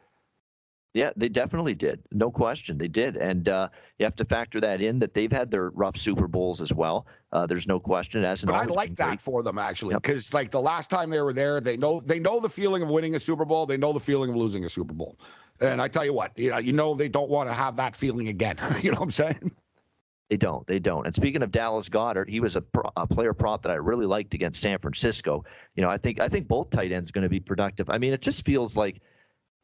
Yeah, 0.94 1.10
they 1.16 1.28
definitely 1.28 1.74
did. 1.74 2.04
No 2.12 2.30
question, 2.30 2.78
they 2.78 2.88
did, 2.88 3.18
and 3.18 3.50
uh, 3.50 3.70
you 3.98 4.06
have 4.06 4.16
to 4.18 4.26
factor 4.26 4.62
that 4.62 4.80
in 4.80 5.00
that 5.00 5.16
they've 5.16 5.32
had 5.32 5.50
their 5.50 5.72
rough 5.72 5.98
Super 5.98 6.28
Bowls 6.28 6.62
as 6.62 6.72
well. 6.72 7.08
Uh, 7.32 7.48
there's 7.48 7.68
no 7.68 7.80
question. 7.80 8.24
As 8.24 8.44
but 8.44 8.54
I 8.54 8.66
like 8.66 8.96
that 8.98 9.08
great. 9.08 9.22
for 9.22 9.42
them 9.42 9.58
actually, 9.58 9.96
because 9.96 10.30
yep. 10.30 10.34
like 10.36 10.52
the 10.52 10.62
last 10.62 10.92
time 10.92 11.10
they 11.10 11.20
were 11.20 11.34
there, 11.34 11.60
they 11.60 11.78
know 11.78 12.00
they 12.00 12.20
know 12.20 12.40
the 12.40 12.50
feeling 12.50 12.84
of 12.84 12.90
winning 12.90 13.16
a 13.16 13.20
Super 13.20 13.44
Bowl. 13.44 13.66
They 13.66 13.78
know 13.78 13.92
the 13.92 14.00
feeling 14.00 14.30
of 14.30 14.36
losing 14.36 14.66
a 14.66 14.70
Super 14.70 14.94
Bowl. 14.94 15.18
And 15.62 15.82
I 15.82 15.88
tell 15.88 16.06
you 16.06 16.14
what, 16.14 16.38
you 16.38 16.52
know, 16.52 16.58
you 16.58 16.74
know 16.74 16.94
they 16.94 17.10
don't 17.10 17.30
want 17.30 17.50
to 17.50 17.54
have 17.54 17.76
that 17.78 17.96
feeling 17.96 18.28
again. 18.28 18.58
you 18.82 18.92
know 18.92 18.98
what 18.98 19.06
I'm 19.06 19.12
saying? 19.12 19.52
They 20.30 20.38
don't. 20.38 20.66
They 20.68 20.80
don't. 20.80 21.06
And 21.06 21.14
speaking 21.14 21.44
of 21.44 21.52
Dallas 21.52 21.90
Goedert, 21.90 22.30
he 22.30 22.40
was 22.40 22.56
a, 22.56 22.62
pro, 22.62 22.90
a, 22.98 23.06
player 23.06 23.34
prop 23.34 23.62
that 23.64 23.72
I 23.72 23.76
really 23.76 24.06
liked 24.06 24.34
against 24.34 24.62
San 24.62 24.80
Francisco. 24.80 25.44
You 25.76 25.84
know, 25.84 25.90
I 25.90 25.98
think 25.98 26.20
I 26.20 26.28
think 26.28 26.48
both 26.48 26.70
tight 26.70 26.92
ends 26.92 27.12
going 27.12 27.24
to 27.24 27.30
be 27.30 27.40
productive. 27.40 27.90
I 27.90 27.98
mean, 27.98 28.14
it 28.14 28.22
just 28.22 28.46
feels 28.46 28.76
like 28.76 29.02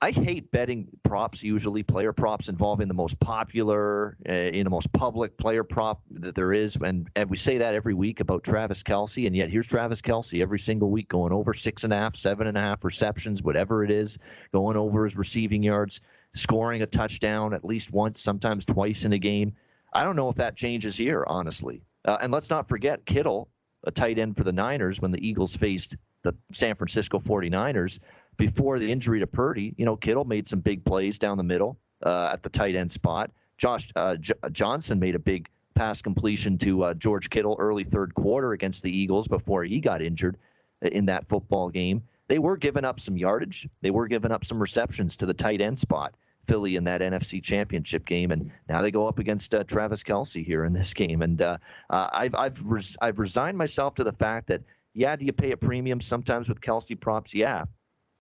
I 0.01 0.11
hate 0.11 0.49
betting 0.51 0.87
props 1.03 1.43
usually, 1.43 1.83
player 1.83 2.13
props 2.13 2.47
involving 2.47 2.87
the 2.87 2.93
most 2.93 3.19
popular, 3.19 4.15
uh, 4.29 4.31
in 4.31 4.63
the 4.63 4.69
most 4.69 4.91
public 4.93 5.35
player 5.35 5.63
prop 5.65 6.01
that 6.11 6.35
there 6.35 6.53
is. 6.53 6.77
And, 6.77 7.09
and 7.17 7.29
we 7.29 7.35
say 7.35 7.57
that 7.57 7.73
every 7.73 7.93
week 7.93 8.21
about 8.21 8.45
Travis 8.45 8.81
Kelce. 8.81 9.27
And 9.27 9.35
yet 9.35 9.49
here's 9.49 9.67
Travis 9.67 10.01
Kelce 10.01 10.41
every 10.41 10.59
single 10.59 10.89
week 10.89 11.09
going 11.09 11.33
over 11.33 11.53
six 11.53 11.83
and 11.83 11.91
a 11.91 11.97
half, 11.97 12.15
seven 12.15 12.47
and 12.47 12.57
a 12.57 12.61
half 12.61 12.85
receptions, 12.85 13.43
whatever 13.43 13.83
it 13.83 13.91
is, 13.91 14.17
going 14.53 14.77
over 14.77 15.03
his 15.03 15.17
receiving 15.17 15.61
yards, 15.61 15.99
scoring 16.33 16.81
a 16.81 16.85
touchdown 16.85 17.53
at 17.53 17.65
least 17.65 17.91
once, 17.91 18.21
sometimes 18.21 18.63
twice 18.63 19.03
in 19.03 19.11
a 19.11 19.19
game. 19.19 19.51
I 19.93 20.05
don't 20.05 20.15
know 20.15 20.29
if 20.29 20.35
that 20.37 20.55
changes 20.55 20.95
here, 20.95 21.25
honestly. 21.27 21.81
Uh, 22.05 22.17
and 22.21 22.31
let's 22.31 22.49
not 22.49 22.69
forget 22.69 23.05
Kittle, 23.05 23.49
a 23.83 23.91
tight 23.91 24.17
end 24.17 24.37
for 24.37 24.45
the 24.45 24.53
Niners 24.53 25.01
when 25.01 25.11
the 25.11 25.27
Eagles 25.27 25.53
faced 25.53 25.97
the 26.21 26.33
San 26.53 26.75
Francisco 26.75 27.19
49ers 27.19 27.99
before 28.39 28.79
the 28.79 28.91
injury 28.91 29.19
to 29.19 29.27
Purdy, 29.27 29.75
you 29.77 29.85
know, 29.85 29.95
Kittle 29.95 30.25
made 30.25 30.47
some 30.47 30.61
big 30.61 30.83
plays 30.83 31.19
down 31.19 31.37
the 31.37 31.43
middle 31.43 31.77
uh, 32.03 32.31
at 32.33 32.41
the 32.41 32.49
tight 32.49 32.75
end 32.75 32.91
spot. 32.91 33.29
Josh 33.57 33.91
uh, 33.95 34.15
J- 34.15 34.33
Johnson 34.51 34.97
made 34.97 35.13
a 35.13 35.19
big 35.19 35.49
pass 35.75 36.01
completion 36.01 36.57
to 36.59 36.83
uh, 36.85 36.93
George 36.95 37.29
Kittle 37.29 37.55
early 37.59 37.83
third 37.83 38.15
quarter 38.15 38.53
against 38.53 38.81
the 38.81 38.97
Eagles 38.97 39.27
before 39.27 39.63
he 39.65 39.79
got 39.79 40.01
injured 40.01 40.37
in 40.81 41.05
that 41.05 41.27
football 41.27 41.69
game. 41.69 42.01
They 42.29 42.39
were 42.39 42.57
giving 42.57 42.85
up 42.85 42.99
some 42.99 43.17
yardage. 43.17 43.67
They 43.81 43.91
were 43.91 44.07
giving 44.07 44.31
up 44.31 44.45
some 44.45 44.59
receptions 44.59 45.17
to 45.17 45.25
the 45.25 45.33
tight 45.33 45.61
end 45.61 45.77
spot. 45.77 46.15
Philly 46.47 46.77
in 46.77 46.83
that 46.85 47.01
NFC 47.01 47.43
Championship 47.43 48.05
game, 48.05 48.31
and 48.31 48.49
now 48.67 48.81
they 48.81 48.89
go 48.89 49.07
up 49.07 49.19
against 49.19 49.53
uh, 49.53 49.63
Travis 49.65 50.01
Kelce 50.01 50.43
here 50.43 50.65
in 50.65 50.73
this 50.73 50.93
game. 51.01 51.21
And 51.21 51.39
uh, 51.41 51.57
uh, 51.91 52.07
I've 52.11 52.33
I've 52.33 52.63
res- 52.65 52.97
I've 53.01 53.19
resigned 53.19 53.55
myself 53.57 53.93
to 53.95 54.03
the 54.03 54.13
fact 54.13 54.47
that 54.47 54.63
yeah, 54.95 55.15
do 55.15 55.25
you 55.25 55.31
pay 55.31 55.51
a 55.51 55.57
premium 55.57 56.01
sometimes 56.01 56.49
with 56.49 56.59
Kelce 56.59 56.99
props? 56.99 57.35
Yeah, 57.35 57.65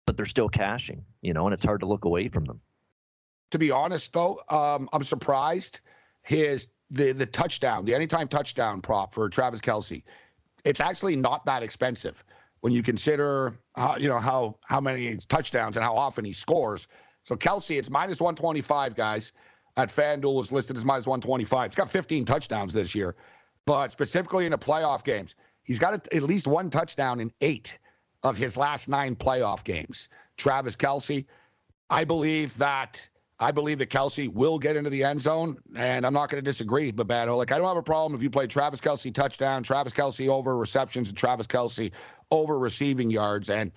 but 0.05 0.17
they're 0.17 0.25
still 0.25 0.49
cashing, 0.49 1.03
you 1.21 1.33
know, 1.33 1.45
and 1.45 1.53
it's 1.53 1.63
hard 1.63 1.79
to 1.81 1.85
look 1.85 2.05
away 2.05 2.27
from 2.27 2.45
them. 2.45 2.59
To 3.51 3.59
be 3.59 3.71
honest, 3.71 4.13
though, 4.13 4.39
um, 4.49 4.89
I'm 4.93 5.03
surprised 5.03 5.81
his 6.23 6.69
the 6.89 7.11
the 7.11 7.25
touchdown, 7.25 7.85
the 7.85 7.95
anytime 7.95 8.27
touchdown 8.27 8.81
prop 8.81 9.13
for 9.13 9.29
Travis 9.29 9.61
Kelce. 9.61 10.03
it's 10.65 10.79
actually 10.79 11.15
not 11.15 11.45
that 11.45 11.63
expensive 11.63 12.23
when 12.61 12.71
you 12.71 12.81
consider 12.81 13.53
how, 13.75 13.97
you 13.97 14.07
know 14.07 14.19
how 14.19 14.57
how 14.63 14.79
many 14.79 15.17
touchdowns 15.27 15.77
and 15.77 15.83
how 15.83 15.95
often 15.95 16.23
he 16.23 16.33
scores. 16.33 16.87
So 17.23 17.35
Kelce, 17.35 17.77
it's 17.77 17.89
minus 17.89 18.19
125, 18.19 18.95
guys. 18.95 19.33
At 19.75 19.89
FanDuel 19.89 20.39
is 20.39 20.51
listed 20.51 20.75
as 20.77 20.85
minus 20.85 21.07
125. 21.07 21.71
He's 21.71 21.75
got 21.75 21.89
15 21.89 22.25
touchdowns 22.25 22.73
this 22.73 22.93
year, 22.93 23.15
but 23.65 23.91
specifically 23.91 24.45
in 24.45 24.51
the 24.51 24.57
playoff 24.57 25.03
games, 25.03 25.33
he's 25.63 25.79
got 25.79 25.93
at 25.93 26.23
least 26.23 26.45
one 26.45 26.69
touchdown 26.69 27.19
in 27.19 27.31
eight 27.41 27.79
of 28.23 28.37
his 28.37 28.57
last 28.57 28.87
nine 28.87 29.15
playoff 29.15 29.63
games. 29.63 30.09
Travis 30.37 30.75
Kelce, 30.75 31.25
I 31.89 32.03
believe 32.03 32.57
that 32.57 33.07
I 33.39 33.51
believe 33.51 33.79
that 33.79 33.89
Kelce 33.89 34.31
will 34.31 34.57
get 34.57 34.75
into 34.75 34.89
the 34.89 35.03
end 35.03 35.19
zone, 35.19 35.57
and 35.75 36.05
I'm 36.05 36.13
not 36.13 36.29
going 36.29 36.41
to 36.41 36.49
disagree, 36.49 36.91
Babano. 36.91 37.37
Like 37.37 37.51
I 37.51 37.57
don't 37.57 37.67
have 37.67 37.77
a 37.77 37.83
problem 37.83 38.13
if 38.13 38.23
you 38.23 38.29
play 38.29 38.47
Travis 38.47 38.79
Kelce 38.79 39.13
touchdown, 39.13 39.63
Travis 39.63 39.91
Kelce 39.91 40.29
over 40.29 40.55
receptions, 40.55 41.09
and 41.09 41.17
Travis 41.17 41.47
Kelce 41.47 41.91
over 42.31 42.57
receiving 42.57 43.09
yards, 43.11 43.49
and 43.49 43.71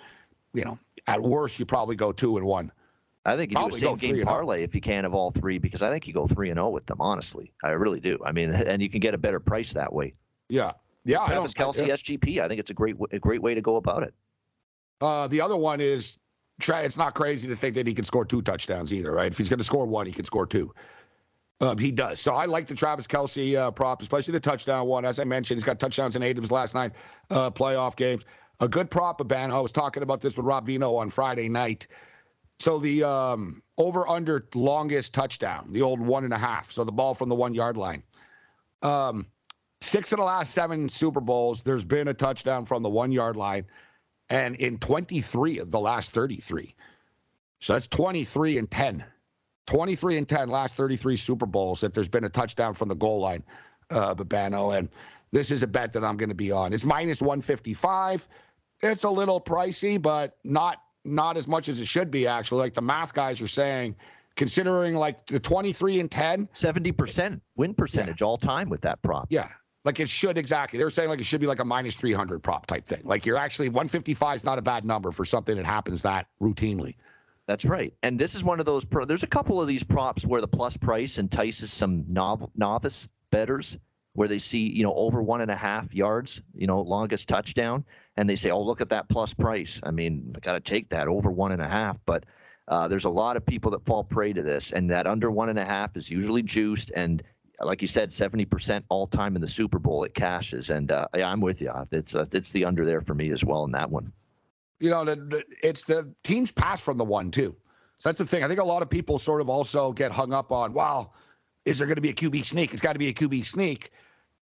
you 0.54 0.64
know 0.64 0.78
at 1.06 1.20
worst 1.20 1.58
you 1.58 1.66
probably 1.66 1.96
go 1.96 2.12
two 2.12 2.36
and 2.36 2.46
one. 2.46 2.70
I 3.24 3.36
think 3.36 3.50
you 3.50 3.56
probably 3.56 3.80
do 3.80 3.92
a 3.92 3.96
same 3.96 4.14
game 4.14 4.22
oh. 4.22 4.30
parlay 4.30 4.62
if 4.62 4.72
you 4.74 4.80
can 4.80 5.04
of 5.04 5.14
all 5.14 5.32
three 5.32 5.58
because 5.58 5.82
I 5.82 5.90
think 5.90 6.06
you 6.06 6.12
go 6.12 6.28
three 6.28 6.50
and 6.50 6.58
zero 6.58 6.68
oh 6.68 6.70
with 6.70 6.86
them. 6.86 7.00
Honestly, 7.00 7.52
I 7.64 7.70
really 7.70 7.98
do. 7.98 8.18
I 8.24 8.30
mean, 8.30 8.50
and 8.50 8.80
you 8.80 8.88
can 8.88 9.00
get 9.00 9.14
a 9.14 9.18
better 9.18 9.40
price 9.40 9.72
that 9.72 9.92
way. 9.92 10.12
Yeah, 10.48 10.72
yeah. 11.04 11.26
Travis 11.26 11.54
Kelce 11.54 11.88
yeah. 11.88 11.94
SGP. 11.94 12.40
I 12.40 12.46
think 12.46 12.60
it's 12.60 12.70
a 12.70 12.74
great 12.74 12.96
a 13.10 13.18
great 13.18 13.42
way 13.42 13.54
to 13.54 13.60
go 13.60 13.76
about 13.76 14.04
it. 14.04 14.14
Uh, 15.00 15.26
the 15.26 15.40
other 15.40 15.56
one 15.56 15.80
is 15.80 16.18
it's 16.58 16.96
not 16.96 17.14
crazy 17.14 17.48
to 17.48 17.56
think 17.56 17.74
that 17.74 17.86
he 17.86 17.94
can 17.94 18.04
score 18.04 18.24
two 18.24 18.42
touchdowns 18.42 18.92
either, 18.92 19.12
right? 19.12 19.30
If 19.30 19.38
he's 19.38 19.48
going 19.48 19.58
to 19.58 19.64
score 19.64 19.86
one, 19.86 20.06
he 20.06 20.12
can 20.12 20.24
score 20.24 20.46
two. 20.46 20.72
Um, 21.60 21.78
he 21.78 21.90
does. 21.90 22.20
So 22.20 22.34
I 22.34 22.44
like 22.44 22.66
the 22.66 22.74
Travis 22.74 23.06
Kelce 23.06 23.56
uh, 23.56 23.70
prop, 23.70 24.02
especially 24.02 24.32
the 24.32 24.40
touchdown 24.40 24.86
one. 24.86 25.04
As 25.04 25.18
I 25.18 25.24
mentioned, 25.24 25.56
he's 25.56 25.64
got 25.64 25.78
touchdowns 25.78 26.16
in 26.16 26.22
eight 26.22 26.36
of 26.36 26.44
his 26.44 26.50
last 26.50 26.74
nine 26.74 26.92
uh, 27.30 27.50
playoff 27.50 27.96
games. 27.96 28.24
A 28.60 28.68
good 28.68 28.90
prop, 28.90 29.26
Ben. 29.26 29.50
I 29.50 29.60
was 29.60 29.72
talking 29.72 30.02
about 30.02 30.20
this 30.20 30.36
with 30.36 30.44
Rob 30.44 30.66
Vino 30.66 30.94
on 30.94 31.10
Friday 31.10 31.48
night. 31.48 31.86
So 32.58 32.78
the 32.78 33.04
um, 33.04 33.62
over 33.78 34.08
under 34.08 34.46
longest 34.54 35.12
touchdown, 35.12 35.72
the 35.72 35.82
old 35.82 36.00
one 36.00 36.24
and 36.24 36.32
a 36.32 36.38
half. 36.38 36.70
So 36.70 36.84
the 36.84 36.92
ball 36.92 37.14
from 37.14 37.28
the 37.28 37.34
one 37.34 37.54
yard 37.54 37.76
line. 37.76 38.02
Um, 38.82 39.26
six 39.80 40.12
of 40.12 40.18
the 40.18 40.24
last 40.24 40.54
seven 40.54 40.88
Super 40.88 41.20
Bowls, 41.20 41.62
there's 41.62 41.84
been 41.84 42.08
a 42.08 42.14
touchdown 42.14 42.64
from 42.64 42.82
the 42.82 42.88
one 42.88 43.12
yard 43.12 43.36
line 43.36 43.66
and 44.30 44.56
in 44.56 44.78
23 44.78 45.58
of 45.58 45.70
the 45.70 45.80
last 45.80 46.10
33. 46.12 46.74
So 47.60 47.72
that's 47.72 47.88
23 47.88 48.58
and 48.58 48.70
10. 48.70 49.04
23 49.66 50.18
and 50.18 50.28
10 50.28 50.48
last 50.48 50.74
33 50.74 51.16
Super 51.16 51.46
Bowls 51.46 51.80
that 51.80 51.92
there's 51.92 52.08
been 52.08 52.24
a 52.24 52.28
touchdown 52.28 52.74
from 52.74 52.88
the 52.88 52.94
goal 52.94 53.20
line, 53.20 53.42
uh, 53.90 54.14
Babano. 54.14 54.76
And 54.78 54.88
this 55.32 55.50
is 55.50 55.62
a 55.62 55.66
bet 55.66 55.92
that 55.92 56.04
I'm 56.04 56.16
going 56.16 56.28
to 56.28 56.34
be 56.34 56.52
on. 56.52 56.72
It's 56.72 56.84
minus 56.84 57.20
155. 57.20 58.28
It's 58.82 59.04
a 59.04 59.10
little 59.10 59.40
pricey, 59.40 60.00
but 60.00 60.36
not 60.44 60.82
not 61.04 61.36
as 61.36 61.46
much 61.46 61.68
as 61.68 61.80
it 61.80 61.86
should 61.86 62.10
be 62.10 62.26
actually. 62.26 62.58
Like 62.58 62.74
the 62.74 62.82
math 62.82 63.14
guys 63.14 63.40
are 63.40 63.46
saying, 63.46 63.94
considering 64.34 64.94
like 64.94 65.24
the 65.26 65.40
23 65.40 66.00
and 66.00 66.10
10, 66.10 66.48
70% 66.48 67.40
win 67.56 67.74
percentage 67.74 68.20
yeah. 68.20 68.26
all 68.26 68.36
time 68.36 68.68
with 68.68 68.80
that 68.82 69.00
prop. 69.02 69.26
Yeah. 69.30 69.48
Like 69.86 70.00
it 70.00 70.08
should 70.08 70.36
exactly. 70.36 70.80
They're 70.80 70.90
saying 70.90 71.08
like 71.08 71.20
it 71.20 71.26
should 71.26 71.40
be 71.40 71.46
like 71.46 71.60
a 71.60 71.64
minus 71.64 71.94
300 71.94 72.42
prop 72.42 72.66
type 72.66 72.84
thing. 72.84 73.02
Like 73.04 73.24
you're 73.24 73.36
actually 73.36 73.68
155 73.68 74.38
is 74.38 74.44
not 74.44 74.58
a 74.58 74.62
bad 74.62 74.84
number 74.84 75.12
for 75.12 75.24
something 75.24 75.54
that 75.54 75.64
happens 75.64 76.02
that 76.02 76.26
routinely. 76.42 76.96
That's 77.46 77.64
right. 77.64 77.94
And 78.02 78.18
this 78.18 78.34
is 78.34 78.42
one 78.42 78.58
of 78.58 78.66
those. 78.66 78.84
Pro- 78.84 79.04
there's 79.04 79.22
a 79.22 79.28
couple 79.28 79.62
of 79.62 79.68
these 79.68 79.84
props 79.84 80.26
where 80.26 80.40
the 80.40 80.48
plus 80.48 80.76
price 80.76 81.18
entices 81.18 81.72
some 81.72 82.04
nov- 82.08 82.50
novice 82.56 83.08
betters, 83.30 83.78
where 84.14 84.26
they 84.26 84.38
see 84.38 84.58
you 84.58 84.82
know 84.82 84.92
over 84.94 85.22
one 85.22 85.40
and 85.40 85.52
a 85.52 85.56
half 85.56 85.94
yards, 85.94 86.42
you 86.52 86.66
know 86.66 86.80
longest 86.80 87.28
touchdown, 87.28 87.84
and 88.16 88.28
they 88.28 88.34
say, 88.34 88.50
oh 88.50 88.60
look 88.60 88.80
at 88.80 88.88
that 88.88 89.08
plus 89.08 89.34
price. 89.34 89.80
I 89.84 89.92
mean, 89.92 90.32
I 90.34 90.40
got 90.40 90.54
to 90.54 90.60
take 90.60 90.88
that 90.88 91.06
over 91.06 91.30
one 91.30 91.52
and 91.52 91.62
a 91.62 91.68
half. 91.68 91.96
But 92.06 92.24
uh, 92.66 92.88
there's 92.88 93.04
a 93.04 93.10
lot 93.10 93.36
of 93.36 93.46
people 93.46 93.70
that 93.70 93.84
fall 93.84 94.02
prey 94.02 94.32
to 94.32 94.42
this, 94.42 94.72
and 94.72 94.90
that 94.90 95.06
under 95.06 95.30
one 95.30 95.48
and 95.48 95.60
a 95.60 95.64
half 95.64 95.96
is 95.96 96.10
usually 96.10 96.42
juiced, 96.42 96.90
and 96.96 97.22
like 97.60 97.80
you 97.80 97.88
said, 97.88 98.10
70% 98.10 98.82
all 98.88 99.06
time 99.06 99.34
in 99.34 99.40
the 99.40 99.48
Super 99.48 99.78
Bowl, 99.78 100.04
it 100.04 100.14
cashes. 100.14 100.70
And 100.70 100.92
uh, 100.92 101.08
yeah, 101.14 101.30
I'm 101.30 101.40
with 101.40 101.60
you. 101.60 101.72
It's, 101.90 102.14
uh, 102.14 102.26
it's 102.32 102.50
the 102.52 102.64
under 102.64 102.84
there 102.84 103.00
for 103.00 103.14
me 103.14 103.30
as 103.30 103.44
well 103.44 103.64
in 103.64 103.72
that 103.72 103.90
one. 103.90 104.12
You 104.78 104.90
know, 104.90 105.04
the, 105.04 105.16
the, 105.16 105.44
it's 105.62 105.84
the 105.84 106.12
teams 106.22 106.52
pass 106.52 106.82
from 106.82 106.98
the 106.98 107.04
one, 107.04 107.30
too. 107.30 107.56
So 107.98 108.10
that's 108.10 108.18
the 108.18 108.26
thing. 108.26 108.44
I 108.44 108.48
think 108.48 108.60
a 108.60 108.64
lot 108.64 108.82
of 108.82 108.90
people 108.90 109.18
sort 109.18 109.40
of 109.40 109.48
also 109.48 109.92
get 109.92 110.12
hung 110.12 110.34
up 110.34 110.52
on, 110.52 110.74
wow, 110.74 111.12
is 111.64 111.78
there 111.78 111.86
going 111.86 111.96
to 111.96 112.02
be 112.02 112.10
a 112.10 112.14
QB 112.14 112.44
sneak? 112.44 112.72
It's 112.72 112.82
got 112.82 112.92
to 112.92 112.98
be 112.98 113.08
a 113.08 113.14
QB 113.14 113.44
sneak. 113.44 113.90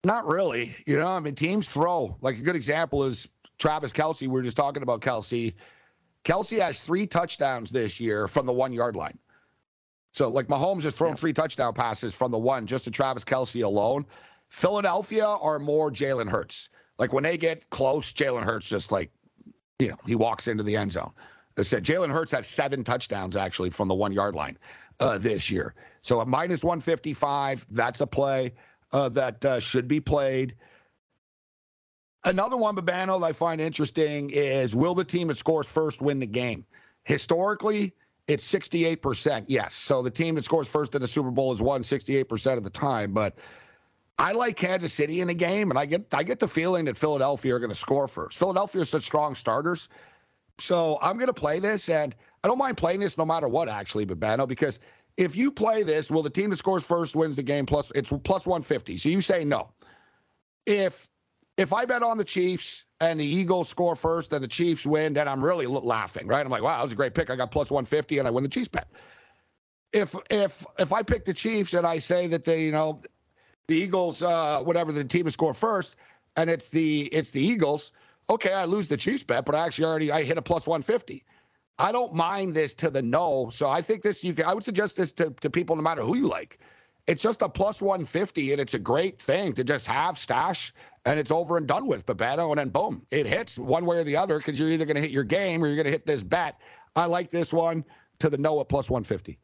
Not 0.03 0.27
really. 0.27 0.75
You 0.87 0.99
know, 0.99 1.07
I 1.07 1.21
mean, 1.21 1.35
teams 1.35 1.69
throw. 1.69 2.17
Like 2.21 2.39
a 2.39 2.43
good 2.43 2.57
example 2.57 3.05
is 3.05 3.29
Travis 3.59 3.93
Kelce. 3.93 4.23
We 4.23 4.29
were 4.29 4.43
just 4.43 4.57
talking 4.57 4.83
about 4.83 5.01
Kelce. 5.01 5.55
Kelce 6.25 6.61
has 6.61 6.81
three 6.81 7.07
touchdowns 7.07 7.71
this 7.71 8.01
year 8.01 8.27
from 8.27 8.47
the 8.47 8.53
one 8.53 8.73
yard 8.73 8.97
line. 8.97 9.19
So 10.15 10.29
like 10.29 10.47
Mahomes 10.47 10.85
has 10.85 10.95
thrown 10.95 11.11
yeah. 11.11 11.17
three 11.17 11.33
touchdown 11.33 11.75
passes 11.75 12.15
from 12.15 12.31
the 12.31 12.39
one 12.39 12.67
just 12.67 12.85
to 12.85 12.93
Travis 12.93 13.25
Kelce 13.25 13.65
alone. 13.65 14.07
Philadelphia 14.49 15.27
are 15.27 15.59
more 15.59 15.91
Jalen 15.91 16.31
Hurts. 16.31 16.69
Like 17.01 17.13
when 17.13 17.25
they 17.25 17.37
get 17.37 17.69
close, 17.71 18.13
Jalen 18.13 18.45
Hurts 18.45 18.69
just 18.69 18.93
like, 18.93 19.11
you 19.81 19.89
know, 19.89 19.97
he 20.07 20.15
walks 20.15 20.47
into 20.47 20.63
the 20.63 20.77
end 20.77 20.93
zone. 20.93 21.11
They 21.57 21.65
said 21.65 21.83
Jalen 21.83 22.13
Hurts 22.13 22.31
has 22.31 22.47
seven 22.47 22.85
touchdowns 22.85 23.37
actually 23.37 23.71
from 23.71 23.89
the 23.89 23.95
one 23.95 24.13
yard 24.13 24.37
line 24.37 24.57
uh, 25.01 25.19
this 25.19 25.51
year. 25.51 25.75
So 26.03 26.21
a 26.21 26.27
minus 26.27 26.63
155, 26.63 27.67
that's 27.71 28.01
a 28.01 28.07
play 28.07 28.53
uh, 28.93 29.09
that 29.09 29.45
uh, 29.45 29.59
should 29.59 29.89
be 29.89 29.99
played. 29.99 30.55
Another 32.25 32.57
one, 32.57 32.77
Babano, 32.77 33.19
that 33.19 33.27
I 33.27 33.33
find 33.33 33.61
interesting 33.61 34.31
is 34.31 34.77
will 34.77 34.95
the 34.95 35.05
team 35.05 35.27
that 35.27 35.39
scores 35.39 35.67
first 35.67 36.01
win 36.01 36.21
the 36.21 36.27
game? 36.27 36.65
Historically, 37.03 37.93
it's 38.29 38.53
68%. 38.53 39.45
Yes. 39.49 39.75
So 39.75 40.03
the 40.03 40.11
team 40.11 40.37
that 40.37 40.45
scores 40.45 40.69
first 40.69 40.95
in 40.95 41.03
the 41.03 41.09
Super 41.09 41.31
Bowl 41.31 41.51
has 41.53 41.63
won 41.63 41.83
68% 41.83 42.57
of 42.57 42.65
the 42.65 42.71
time. 42.71 43.13
But 43.13 43.39
I 44.19 44.33
like 44.33 44.57
Kansas 44.57 44.93
City 44.95 45.21
in 45.23 45.29
the 45.29 45.35
game, 45.35 45.71
and 45.71 45.79
I 45.79 45.87
get 45.87 46.07
I 46.15 46.23
get 46.25 46.41
the 46.41 46.49
feeling 46.49 46.87
that 46.87 46.99
Philadelphia 46.99 47.55
are 47.57 47.61
going 47.61 47.71
to 47.71 47.77
score 47.77 48.09
first. 48.09 48.39
Philadelphia 48.39 48.83
is 48.83 48.91
such 48.91 49.05
strong 49.05 49.35
starters 49.35 49.89
So 50.59 50.99
I'm 51.03 51.17
going 51.17 51.29
to 51.29 51.35
play 51.35 51.61
this, 51.61 51.89
and 51.89 52.15
I 52.45 52.49
don't 52.49 52.59
mind 52.59 52.77
playing 52.79 53.01
this 53.01 53.19
no 53.19 53.27
matter 53.27 53.49
what, 53.49 53.69
actually, 53.69 54.07
Babano, 54.07 54.49
because 54.49 54.81
if 55.19 55.37
you 55.37 55.51
play 55.51 55.83
this, 55.83 56.11
well, 56.11 56.23
the 56.23 56.31
team 56.31 56.51
that 56.51 56.59
scores 56.59 56.87
first 56.87 57.17
wins 57.17 57.37
the 57.37 57.43
game. 57.43 57.67
Plus, 57.67 57.93
it's 57.95 58.13
plus 58.25 58.47
150. 58.47 58.97
So 58.99 59.11
you 59.11 59.21
say 59.21 59.45
no. 59.45 59.71
If 60.67 61.11
if 61.57 61.73
I 61.73 61.85
bet 61.85 62.03
on 62.03 62.19
the 62.19 62.25
Chiefs 62.25 62.85
and 63.01 63.21
the 63.21 63.25
Eagles 63.25 63.69
score 63.69 63.95
first 63.95 64.33
and 64.33 64.43
the 64.43 64.49
Chiefs 64.49 64.87
win, 64.87 65.15
then 65.15 65.29
I'm 65.29 65.45
really 65.45 65.67
laughing, 65.67 66.27
right? 66.27 66.45
I'm 66.45 66.51
like, 66.51 66.63
wow, 66.63 66.77
that 66.77 66.83
was 66.83 66.93
a 66.93 66.97
great 66.97 67.15
pick. 67.15 67.31
I 67.31 67.37
got 67.37 67.51
plus 67.51 67.71
150 67.71 68.19
and 68.19 68.27
I 68.27 68.31
win 68.31 68.45
the 68.45 68.51
Chiefs 68.51 68.69
bet. 68.69 68.89
If 69.93 70.15
if 70.31 70.67
if 70.79 70.93
I 70.93 71.03
pick 71.03 71.25
the 71.25 71.35
Chiefs 71.35 71.75
and 71.75 71.87
I 71.87 71.99
say 71.99 72.27
that 72.27 72.45
they, 72.45 72.65
you 72.65 72.73
know, 72.73 73.01
the 73.69 73.77
Eagles, 73.77 74.23
uh, 74.23 74.61
whatever 74.63 74.91
the 74.91 75.05
team 75.05 75.29
score 75.31 75.55
first, 75.55 75.97
and 76.37 76.51
it's 76.51 76.69
the 76.69 77.03
it's 77.13 77.31
the 77.31 77.41
Eagles, 77.41 77.93
okay, 78.29 78.53
I 78.53 78.65
lose 78.65 78.89
the 78.89 78.97
Chiefs 78.97 79.23
bet, 79.23 79.45
but 79.45 79.55
I 79.55 79.65
actually 79.65 79.85
already 79.85 80.11
I 80.11 80.25
hit 80.25 80.37
a 80.37 80.43
plus 80.43 80.67
150. 80.67 81.25
I 81.79 81.93
don't 81.93 82.15
mind 82.15 82.55
this 82.55 82.75
to 82.75 82.91
the 82.91 83.03
no. 83.03 83.51
So 83.53 83.69
I 83.69 83.83
think 83.83 84.03
this 84.03 84.25
you 84.25 84.33
can, 84.35 84.47
I 84.47 84.55
would 84.55 84.65
suggest 84.65 84.97
this 84.97 85.13
to, 85.13 85.31
to 85.31 85.51
people 85.51 85.77
no 85.77 85.83
matter 85.83 86.03
who 86.03 86.17
you 86.17 86.27
like. 86.27 86.59
It's 87.07 87.23
just 87.23 87.43
a 87.43 87.49
plus 87.49 87.83
150, 87.83 88.53
and 88.53 88.61
it's 88.61 88.75
a 88.75 88.79
great 88.79 89.21
thing 89.21 89.53
to 89.55 89.65
just 89.65 89.87
have 89.87 90.17
stash, 90.17 90.73
and 91.07 91.19
it's 91.19 91.31
over 91.31 91.57
and 91.57 91.67
done 91.67 91.87
with. 91.87 92.07
Babano, 92.07 92.51
and 92.51 92.59
then 92.59 92.69
boom, 92.69 93.07
it 93.11 93.27
hits 93.27 93.59
one 93.59 93.85
way 93.87 93.99
or 93.99 94.05
the 94.05 94.17
other 94.17 94.39
because 94.39 94.59
you're 94.59 94.71
either 94.71 94.85
going 94.85 94.97
to 94.97 95.03
hit 95.03 95.11
your 95.11 95.25
game 95.25 95.63
or 95.63 95.67
you're 95.67 95.77
going 95.77 95.87
to 95.87 95.93
hit 95.93 96.07
this 96.07 96.23
bat. 96.23 96.59
I 96.97 97.07
like 97.07 97.31
this 97.31 97.53
one 97.53 97.85
to 98.21 98.31
the 98.31 98.39
Noah 98.39 98.65
plus 98.65 98.91
150. 98.91 99.39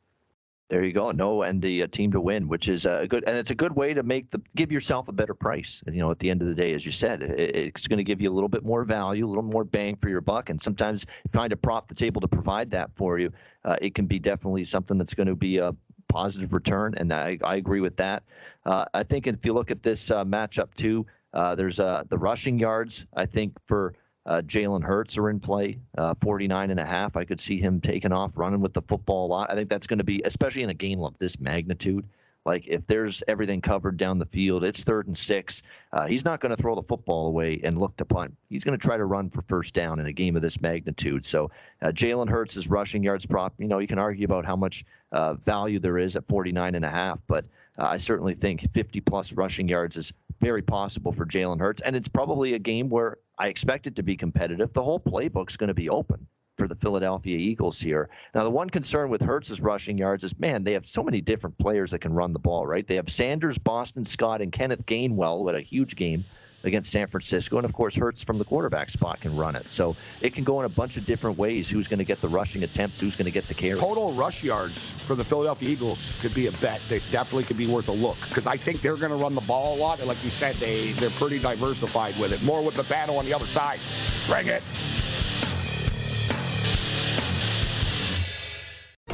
There 0.71 0.85
you 0.85 0.93
go. 0.93 1.11
No, 1.11 1.43
and 1.43 1.61
the 1.61 1.83
uh, 1.83 1.87
team 1.89 2.13
to 2.13 2.21
win, 2.21 2.47
which 2.47 2.69
is 2.69 2.87
a 2.87 3.05
good, 3.09 3.25
and 3.27 3.37
it's 3.37 3.51
a 3.51 3.57
good 3.57 3.75
way 3.75 3.93
to 3.93 4.05
make 4.05 4.31
the 4.31 4.41
give 4.55 4.71
yourself 4.71 5.09
a 5.09 5.13
better 5.13 5.35
price. 5.35 5.83
You 5.91 5.99
know, 5.99 6.13
at 6.13 6.21
the 6.21 6.31
end 6.31 6.43
of 6.43 6.49
the 6.49 6.55
day, 6.55 6.75
as 6.75 6.87
you 6.87 6.93
said, 6.93 7.25
it, 7.25 7.57
it's 7.57 7.89
going 7.89 7.99
to 7.99 8.05
give 8.05 8.23
you 8.23 8.31
a 8.31 8.33
little 8.33 8.49
bit 8.49 8.65
more 8.65 8.85
value, 8.85 9.27
a 9.27 9.29
little 9.29 9.43
more 9.43 9.65
bang 9.65 9.97
for 9.97 10.09
your 10.09 10.21
buck, 10.21 10.49
and 10.49 10.63
sometimes 10.63 11.07
find 11.33 11.53
a 11.53 11.57
prop 11.57 11.89
that's 11.89 12.03
able 12.03 12.21
to 12.21 12.29
provide 12.29 12.71
that 12.71 12.91
for 12.95 13.19
you. 13.19 13.33
Uh, 13.65 13.75
it 13.83 13.97
can 13.97 14.07
be 14.07 14.21
definitely 14.21 14.65
something 14.65 14.97
that's 14.97 15.13
going 15.13 15.27
to 15.27 15.35
be 15.35 15.59
a 15.59 15.75
positive 16.07 16.53
return, 16.53 16.95
and 16.99 17.13
I, 17.13 17.37
I 17.43 17.57
agree 17.57 17.81
with 17.81 17.97
that. 17.97 18.23
Uh, 18.65 18.85
I 18.95 19.03
think 19.03 19.27
if 19.27 19.45
you 19.45 19.53
look 19.53 19.73
at 19.73 19.83
this 19.83 20.09
uh, 20.13 20.25
matchup 20.25 20.73
too, 20.75 21.05
uh, 21.35 21.55
there's 21.55 21.81
uh, 21.81 22.05
the 22.09 22.19
rushing 22.19 22.59
yards. 22.59 23.07
I 23.15 23.27
think 23.27 23.57
for 23.67 23.95
uh, 24.27 24.43
Jalen 24.43 24.83
Hurts 24.83 25.17
are 25.17 25.31
in 25.31 25.41
play, 25.41 25.79
uh, 25.97 26.15
49 26.21 26.71
and 26.71 26.81
a 26.81 26.85
half. 26.85 27.17
I 27.17 27.25
could 27.25 27.41
see 27.41 27.59
him 27.59 27.81
taking 27.81 28.13
off, 28.13 28.37
running 28.37 28.61
with 28.61 28.75
the 28.75 28.83
football 28.83 29.27
a 29.27 29.29
lot. 29.29 29.51
I 29.51 29.55
think 29.55 29.69
that's 29.69 29.87
going 29.87 29.99
to 29.99 30.05
be, 30.05 30.21
especially 30.25 30.63
in 30.63 30.71
a 30.71 30.75
game 30.75 31.03
of 31.03 31.15
this 31.19 31.41
magnitude. 31.41 32.07
Like 32.47 32.67
if 32.67 32.87
there's 32.87 33.23
everything 33.29 33.61
covered 33.61 33.97
down 33.97 34.19
the 34.19 34.27
field, 34.27 34.65
it's 34.65 34.83
third 34.83 35.07
and 35.07 35.17
six. 35.17 35.63
Uh, 35.93 36.07
he's 36.07 36.25
not 36.25 36.41
going 36.41 36.55
to 36.55 36.61
throw 36.61 36.75
the 36.75 36.83
football 36.83 37.27
away 37.27 37.61
and 37.65 37.79
look 37.79 37.97
to 37.99 38.05
punt. 38.05 38.35
He's 38.49 38.65
going 38.65 38.79
to 38.79 38.83
try 38.83 38.97
to 38.97 39.05
run 39.05 39.29
for 39.29 39.43
first 39.43 39.75
down 39.75 40.01
in 40.01 40.07
a 40.07 40.13
game 40.13 40.37
of 40.37 40.43
this 40.43 40.61
magnitude. 40.61 41.27
So 41.27 41.51
uh, 41.83 41.89
Jalen 41.89 42.31
Hurts' 42.31 42.67
rushing 42.67 43.03
yards 43.03 43.27
prop. 43.27 43.53
You 43.59 43.69
know, 43.69 43.79
you 43.79 43.87
can 43.87 43.99
argue 43.99 44.25
about 44.25 44.47
how 44.47 44.57
much 44.57 44.85
uh, 45.13 45.35
value 45.35 45.79
there 45.79 45.99
is 45.99 46.17
at 46.17 46.27
49 46.29 46.75
and 46.75 46.85
a 46.85 46.91
half, 46.91 47.19
but 47.27 47.45
uh, 47.81 47.87
I 47.89 47.97
certainly 47.97 48.35
think 48.35 48.69
50 48.75 49.01
plus 49.01 49.33
rushing 49.33 49.69
yards 49.69 49.97
is 49.97 50.13
very 50.41 50.63
possible 50.63 51.13
for 51.13 51.25
Jalen 51.25 51.59
Hurts, 51.59 51.81
and 51.83 51.97
it's 51.97 52.09
probably 52.09 52.55
a 52.55 52.59
game 52.59 52.89
where 52.89 53.17
I 53.39 53.49
expect 53.49 53.87
it 53.87 53.97
to 53.97 54.03
be 54.03 54.17
competitive. 54.17 54.73
The 54.73 54.83
whole 54.83 55.01
playbook's 55.01 55.57
going 55.57 55.69
to 55.69 55.75
be 55.75 55.89
open 55.89 56.27
for 56.59 56.69
the 56.69 56.75
Philadelphia 56.75 57.39
Eagles 57.39 57.81
here. 57.81 58.11
Now, 58.35 58.45
the 58.45 58.51
one 58.51 58.69
concern 58.69 59.09
with 59.09 59.23
Hurts' 59.23 59.61
rushing 59.61 59.97
yards 59.97 60.25
is, 60.25 60.39
man, 60.39 60.63
they 60.63 60.75
have 60.75 60.87
so 60.87 61.03
many 61.03 61.23
different 61.23 61.57
players 61.57 61.91
that 61.91 62.01
can 62.01 62.13
run 62.13 62.35
the 62.35 62.39
ball, 62.39 62.67
right? 62.67 62.87
They 62.87 62.97
have 62.97 63.09
Sanders, 63.09 63.57
Boston 63.57 64.05
Scott, 64.05 64.43
and 64.43 64.53
Kenneth 64.53 64.85
Gainwell, 64.85 65.43
with 65.43 65.55
a 65.55 65.63
huge 65.63 65.97
game 65.97 66.25
against 66.65 66.91
San 66.91 67.07
Francisco. 67.07 67.57
And 67.57 67.65
of 67.65 67.73
course, 67.73 67.95
Hurts 67.95 68.23
from 68.23 68.39
the 68.39 68.45
quarterback 68.45 68.91
spot 68.91 69.21
can 69.21 69.37
run 69.37 69.57
it. 69.57 69.69
So 69.69 69.97
it 70.21 70.35
can 70.35 70.45
go 70.45 70.61
in 70.61 70.67
a 70.67 70.69
bunch 70.69 70.97
of 70.97 71.05
different 71.05 71.39
ways. 71.39 71.69
Who's 71.69 71.89
going 71.89 71.99
to 71.99 72.05
get 72.05 72.21
the 72.21 72.29
rushing 72.29 72.63
attempts? 72.63 73.01
Who's 73.01 73.17
going 73.17 73.27
to 73.27 73.31
get 73.31 73.47
the 73.49 73.55
carries? 73.55 73.81
Total 73.81 74.13
rush 74.13 74.43
yards 74.43 74.93
for 75.03 75.15
the 75.15 75.25
Philadelphia 75.25 75.69
Eagles 75.69 76.15
could 76.21 76.35
be 76.35 76.47
a 76.47 76.53
bet. 76.53 76.81
They 76.89 77.01
definitely 77.11 77.45
could 77.45 77.57
be 77.57 77.67
worth 77.67 77.89
a 77.89 77.93
look 77.93 78.19
because 78.29 78.47
I 78.47 78.57
think 78.57 78.83
they're 78.83 78.97
going 78.97 79.11
to 79.11 79.17
run 79.17 79.35
the 79.35 79.41
ball 79.43 79.77
a 79.77 79.79
lot. 79.79 79.99
And 79.99 80.09
like 80.09 80.23
you 80.25 80.31
said, 80.31 80.57
they, 80.57 80.93
they're 80.93 81.11
pretty 81.11 81.39
diversified 81.39 82.19
with 82.19 82.33
it. 82.33 82.43
More 82.43 82.63
with 82.63 82.75
the 82.75 82.85
battle 82.85 83.19
on 83.19 83.25
the 83.25 83.35
other 83.35 83.47
side. 83.47 83.81
Bring 84.27 84.47
it. 84.49 84.63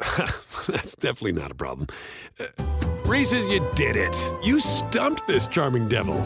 That's 0.68 0.94
definitely 0.94 1.32
not 1.32 1.50
a 1.50 1.54
problem. 1.54 1.88
Uh, 2.38 2.46
Reese's, 3.04 3.46
you 3.48 3.66
did 3.74 3.96
it. 3.96 4.16
You 4.42 4.60
stumped 4.60 5.26
this 5.26 5.46
charming 5.46 5.88
devil. 5.88 6.18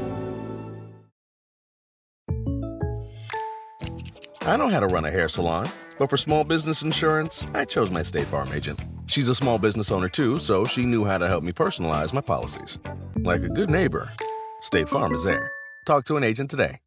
I 4.42 4.56
know 4.56 4.68
how 4.68 4.80
to 4.80 4.86
run 4.86 5.04
a 5.04 5.10
hair 5.10 5.28
salon, 5.28 5.68
but 5.98 6.08
for 6.08 6.16
small 6.16 6.44
business 6.44 6.82
insurance, 6.82 7.46
I 7.54 7.64
chose 7.64 7.90
my 7.90 8.02
State 8.02 8.24
Farm 8.26 8.48
agent. 8.52 8.80
She's 9.06 9.28
a 9.28 9.34
small 9.34 9.58
business 9.58 9.90
owner 9.90 10.08
too, 10.08 10.38
so 10.38 10.64
she 10.64 10.84
knew 10.84 11.04
how 11.04 11.18
to 11.18 11.28
help 11.28 11.44
me 11.44 11.52
personalize 11.52 12.12
my 12.12 12.20
policies. 12.20 12.78
Like 13.16 13.42
a 13.42 13.48
good 13.48 13.68
neighbor, 13.68 14.10
State 14.62 14.88
Farm 14.88 15.14
is 15.14 15.24
there. 15.24 15.50
Talk 15.84 16.04
to 16.06 16.16
an 16.16 16.24
agent 16.24 16.50
today. 16.50 16.80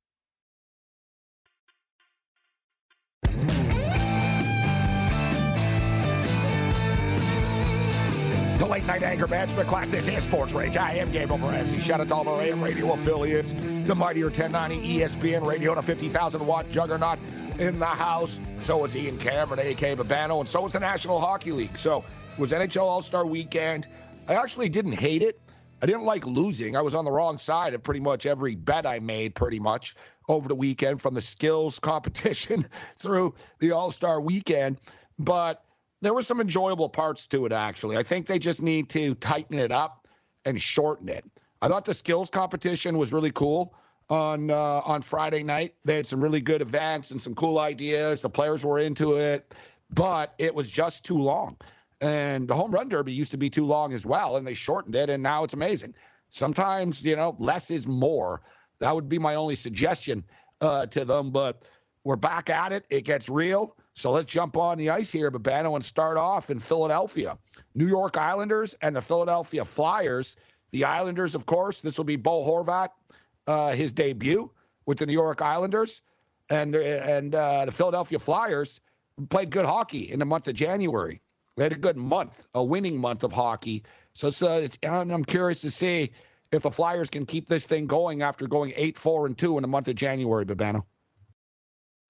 Late 8.81 8.87
night 8.87 9.03
anger 9.03 9.27
management 9.27 9.67
class. 9.67 9.89
This 9.89 10.07
is 10.07 10.23
Sports 10.23 10.53
Rage. 10.53 10.75
I 10.75 10.93
am 10.93 11.11
Gabriel 11.11 11.37
Morency. 11.37 11.79
Shout 11.79 12.01
out 12.01 12.07
to 12.07 12.15
all 12.15 12.27
our 12.27 12.41
AM 12.41 12.63
radio 12.63 12.93
affiliates. 12.93 13.53
The 13.53 13.93
mightier 13.93 14.25
1090 14.25 14.99
ESPN 14.99 15.45
radio 15.45 15.71
and 15.71 15.79
a 15.79 15.83
50,000 15.83 16.45
watt 16.45 16.67
juggernaut 16.69 17.19
in 17.59 17.77
the 17.77 17.85
house. 17.85 18.39
So 18.59 18.83
is 18.83 18.95
Ian 18.95 19.17
Cameron, 19.19 19.59
A.K. 19.59 19.95
Babano, 19.95 20.39
and 20.39 20.49
so 20.49 20.65
is 20.65 20.73
the 20.73 20.79
National 20.79 21.19
Hockey 21.19 21.51
League. 21.51 21.77
So 21.77 22.03
it 22.33 22.39
was 22.39 22.51
NHL 22.51 22.81
All 22.81 23.01
Star 23.03 23.25
Weekend. 23.25 23.87
I 24.27 24.33
actually 24.33 24.69
didn't 24.69 24.93
hate 24.93 25.21
it. 25.21 25.39
I 25.83 25.85
didn't 25.85 26.03
like 26.03 26.25
losing. 26.25 26.75
I 26.75 26.81
was 26.81 26.95
on 26.95 27.05
the 27.05 27.11
wrong 27.11 27.37
side 27.37 27.73
of 27.75 27.83
pretty 27.83 27.99
much 27.99 28.25
every 28.25 28.55
bet 28.55 28.87
I 28.87 28.99
made, 28.99 29.35
pretty 29.35 29.59
much 29.59 29.95
over 30.27 30.47
the 30.47 30.55
weekend, 30.55 31.01
from 31.01 31.13
the 31.13 31.21
skills 31.21 31.77
competition 31.77 32.65
through 32.97 33.35
the 33.59 33.71
All 33.71 33.91
Star 33.91 34.19
weekend. 34.19 34.79
But 35.19 35.63
there 36.01 36.13
were 36.13 36.21
some 36.21 36.41
enjoyable 36.41 36.89
parts 36.89 37.27
to 37.27 37.45
it, 37.45 37.53
actually. 37.53 37.97
I 37.97 38.03
think 38.03 38.25
they 38.25 38.39
just 38.39 38.61
need 38.61 38.89
to 38.89 39.15
tighten 39.15 39.57
it 39.57 39.71
up 39.71 40.07
and 40.45 40.61
shorten 40.61 41.09
it. 41.09 41.23
I 41.61 41.67
thought 41.67 41.85
the 41.85 41.93
skills 41.93 42.29
competition 42.29 42.97
was 42.97 43.13
really 43.13 43.31
cool 43.31 43.75
on 44.09 44.49
uh, 44.49 44.81
on 44.83 45.01
Friday 45.01 45.43
night. 45.43 45.75
They 45.85 45.95
had 45.95 46.07
some 46.07 46.21
really 46.21 46.41
good 46.41 46.61
events 46.61 47.11
and 47.11 47.21
some 47.21 47.35
cool 47.35 47.59
ideas. 47.59 48.23
The 48.23 48.29
players 48.29 48.65
were 48.65 48.79
into 48.79 49.13
it, 49.13 49.53
but 49.93 50.33
it 50.39 50.53
was 50.53 50.71
just 50.71 51.05
too 51.05 51.17
long. 51.17 51.57
And 52.01 52.47
the 52.47 52.55
home 52.55 52.71
run 52.71 52.89
derby 52.89 53.13
used 53.13 53.29
to 53.31 53.37
be 53.37 53.49
too 53.49 53.65
long 53.65 53.93
as 53.93 54.07
well, 54.07 54.37
and 54.37 54.45
they 54.45 54.55
shortened 54.55 54.95
it, 54.95 55.11
and 55.11 55.21
now 55.21 55.43
it's 55.43 55.53
amazing. 55.53 55.93
Sometimes, 56.31 57.03
you 57.03 57.15
know, 57.15 57.35
less 57.37 57.69
is 57.69 57.87
more. 57.87 58.41
That 58.79 58.95
would 58.95 59.07
be 59.07 59.19
my 59.19 59.35
only 59.35 59.53
suggestion 59.53 60.23
uh, 60.61 60.87
to 60.87 61.05
them. 61.05 61.29
But 61.29 61.69
we're 62.03 62.15
back 62.15 62.49
at 62.49 62.71
it. 62.73 62.85
It 62.89 63.01
gets 63.01 63.29
real. 63.29 63.77
So 63.93 64.11
let's 64.11 64.31
jump 64.31 64.55
on 64.57 64.77
the 64.77 64.89
ice 64.89 65.11
here, 65.11 65.29
Babano, 65.29 65.75
and 65.75 65.83
start 65.83 66.17
off 66.17 66.49
in 66.49 66.59
Philadelphia. 66.59 67.37
New 67.75 67.87
York 67.87 68.17
Islanders 68.17 68.75
and 68.81 68.95
the 68.95 69.01
Philadelphia 69.01 69.65
Flyers. 69.65 70.37
The 70.71 70.85
Islanders, 70.85 71.35
of 71.35 71.45
course, 71.45 71.81
this 71.81 71.97
will 71.97 72.05
be 72.05 72.15
Bo 72.15 72.45
Horvat, 72.45 72.89
uh, 73.47 73.71
his 73.71 73.91
debut 73.91 74.49
with 74.85 74.99
the 74.99 75.05
New 75.05 75.13
York 75.13 75.41
Islanders, 75.41 76.01
and 76.49 76.75
and 76.75 77.35
uh, 77.35 77.65
the 77.65 77.71
Philadelphia 77.71 78.19
Flyers 78.19 78.79
played 79.29 79.49
good 79.49 79.65
hockey 79.65 80.11
in 80.11 80.19
the 80.19 80.25
month 80.25 80.47
of 80.47 80.55
January. 80.55 81.21
They 81.57 81.63
had 81.63 81.73
a 81.73 81.77
good 81.77 81.97
month, 81.97 82.47
a 82.55 82.63
winning 82.63 82.97
month 82.97 83.23
of 83.23 83.31
hockey. 83.31 83.83
So 84.13 84.27
uh, 84.27 84.59
it's 84.59 84.77
I'm 84.83 85.25
curious 85.25 85.61
to 85.61 85.71
see 85.71 86.11
if 86.51 86.63
the 86.63 86.71
Flyers 86.71 87.09
can 87.09 87.25
keep 87.25 87.47
this 87.47 87.65
thing 87.65 87.87
going 87.87 88.21
after 88.21 88.47
going 88.47 88.73
eight, 88.75 88.97
four, 88.97 89.25
and 89.25 89.37
two 89.37 89.57
in 89.57 89.61
the 89.61 89.67
month 89.67 89.87
of 89.87 89.95
January, 89.95 90.45
Babano. 90.45 90.83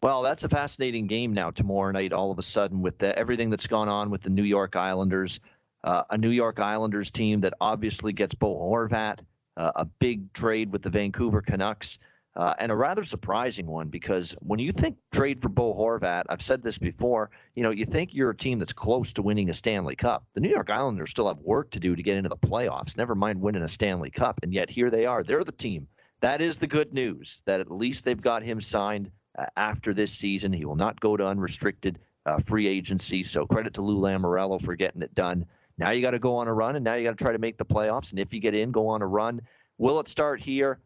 Well, 0.04 0.24
that's 0.24 0.44
a 0.44 0.50
fascinating 0.50 1.06
game 1.06 1.32
now 1.32 1.52
tomorrow 1.52 1.92
night. 1.92 2.12
All 2.12 2.32
of 2.32 2.40
a 2.40 2.44
sudden, 2.44 2.82
with 2.82 2.98
the, 2.98 3.18
everything 3.20 3.52
that's 3.52 3.68
gone 3.68 3.88
on 3.88 4.10
with 4.10 4.24
the 4.24 4.32
New 4.32 4.44
York 4.44 4.76
Islanders, 4.76 5.40
uh, 5.84 6.04
a 6.10 6.18
New 6.18 6.32
York 6.32 6.60
Islanders 6.60 7.12
team 7.12 7.40
that 7.42 7.54
obviously 7.62 8.12
gets 8.12 8.34
Bo 8.34 8.56
Horvat, 8.56 9.20
uh, 9.58 9.72
a 9.76 9.86
big 9.86 10.34
trade 10.34 10.72
with 10.72 10.82
the 10.82 10.90
Vancouver 10.90 11.44
Canucks, 11.44 12.00
uh, 12.36 12.56
and 12.58 12.72
a 12.72 12.76
rather 12.76 13.04
surprising 13.04 13.68
one 13.68 13.90
because 13.90 14.32
when 14.40 14.58
you 14.58 14.72
think 14.72 14.98
trade 15.12 15.40
for 15.40 15.50
Bo 15.50 15.76
Horvat, 15.76 16.24
I've 16.30 16.42
said 16.42 16.64
this 16.64 16.80
before, 16.80 17.30
you 17.54 17.62
know, 17.62 17.70
you 17.70 17.86
think 17.86 18.12
you're 18.12 18.32
a 18.32 18.36
team 18.36 18.58
that's 18.58 18.74
close 18.74 19.14
to 19.14 19.22
winning 19.22 19.52
a 19.52 19.54
Stanley 19.54 19.96
Cup. 19.96 20.26
The 20.34 20.42
New 20.42 20.50
York 20.50 20.72
Islanders 20.72 21.12
still 21.12 21.28
have 21.28 21.38
work 21.40 21.70
to 21.72 21.80
do 21.80 21.96
to 21.96 22.02
get 22.02 22.18
into 22.18 22.30
the 22.30 22.38
playoffs. 22.38 22.98
Never 22.98 23.14
mind 23.14 23.40
winning 23.40 23.62
a 23.62 23.70
Stanley 23.70 24.10
Cup, 24.10 24.40
and 24.42 24.52
yet 24.52 24.70
here 24.70 24.90
they 24.90 25.06
are. 25.06 25.24
They're 25.24 25.44
the 25.44 25.52
team. 25.52 25.88
That 26.22 26.42
is 26.42 26.58
the 26.58 26.68
good 26.68 26.92
news. 26.92 27.44
That 27.46 27.60
at 27.60 27.70
least 27.70 28.04
they've 28.04 28.20
got 28.20 28.42
him 28.42 28.62
signed 28.62 29.12
uh, 29.38 29.46
after 29.58 29.94
this 29.94 30.12
season. 30.12 30.52
He 30.54 30.66
will 30.66 30.76
not 30.76 31.00
go 31.00 31.18
to 31.18 31.26
unrestricted 31.26 32.00
uh, 32.26 32.40
free 32.40 32.68
agency. 32.68 33.24
So 33.24 33.46
credit 33.46 33.74
to 33.76 33.82
Lou 33.82 34.00
Lamoriello 34.00 34.62
for 34.62 34.76
getting 34.76 35.02
it 35.02 35.14
done. 35.16 35.46
Now 35.78 35.92
you 35.92 36.02
got 36.02 36.12
to 36.12 36.20
go 36.20 36.36
on 36.36 36.48
a 36.48 36.54
run, 36.54 36.76
and 36.76 36.84
now 36.84 36.96
you 36.96 37.04
got 37.04 37.18
to 37.18 37.24
try 37.24 37.32
to 37.32 37.40
make 37.40 37.58
the 37.58 37.66
playoffs. 37.66 38.12
And 38.12 38.20
if 38.20 38.34
you 38.34 38.40
get 38.40 38.54
in, 38.54 38.72
go 38.72 38.88
on 38.88 39.02
a 39.02 39.08
run. 39.08 39.42
Will 39.78 40.00
it 40.00 40.08
start 40.08 40.40
here? 40.42 40.80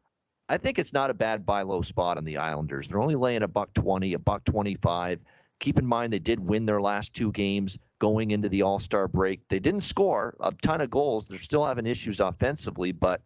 I 0.47 0.57
think 0.57 0.77
it's 0.77 0.93
not 0.93 1.09
a 1.09 1.13
bad 1.13 1.45
buy 1.45 1.63
low 1.63 1.81
spot 1.81 2.17
on 2.17 2.23
the 2.23 2.37
Islanders. 2.37 2.87
They're 2.87 3.01
only 3.01 3.15
laying 3.15 3.43
a 3.43 3.47
buck 3.47 3.73
twenty, 3.73 4.13
a 4.13 4.19
buck 4.19 4.43
twenty-five. 4.45 5.19
Keep 5.59 5.79
in 5.79 5.85
mind 5.85 6.13
they 6.13 6.19
did 6.19 6.39
win 6.39 6.65
their 6.65 6.81
last 6.81 7.13
two 7.13 7.31
games 7.31 7.79
going 7.99 8.31
into 8.31 8.47
the 8.47 8.61
All 8.61 8.77
Star 8.77 9.07
break. 9.07 9.41
They 9.47 9.59
didn't 9.59 9.81
score 9.81 10.35
a 10.41 10.51
ton 10.61 10.81
of 10.81 10.89
goals. 10.89 11.27
They're 11.27 11.39
still 11.39 11.65
having 11.65 11.85
issues 11.87 12.19
offensively, 12.19 12.91
but 12.91 13.21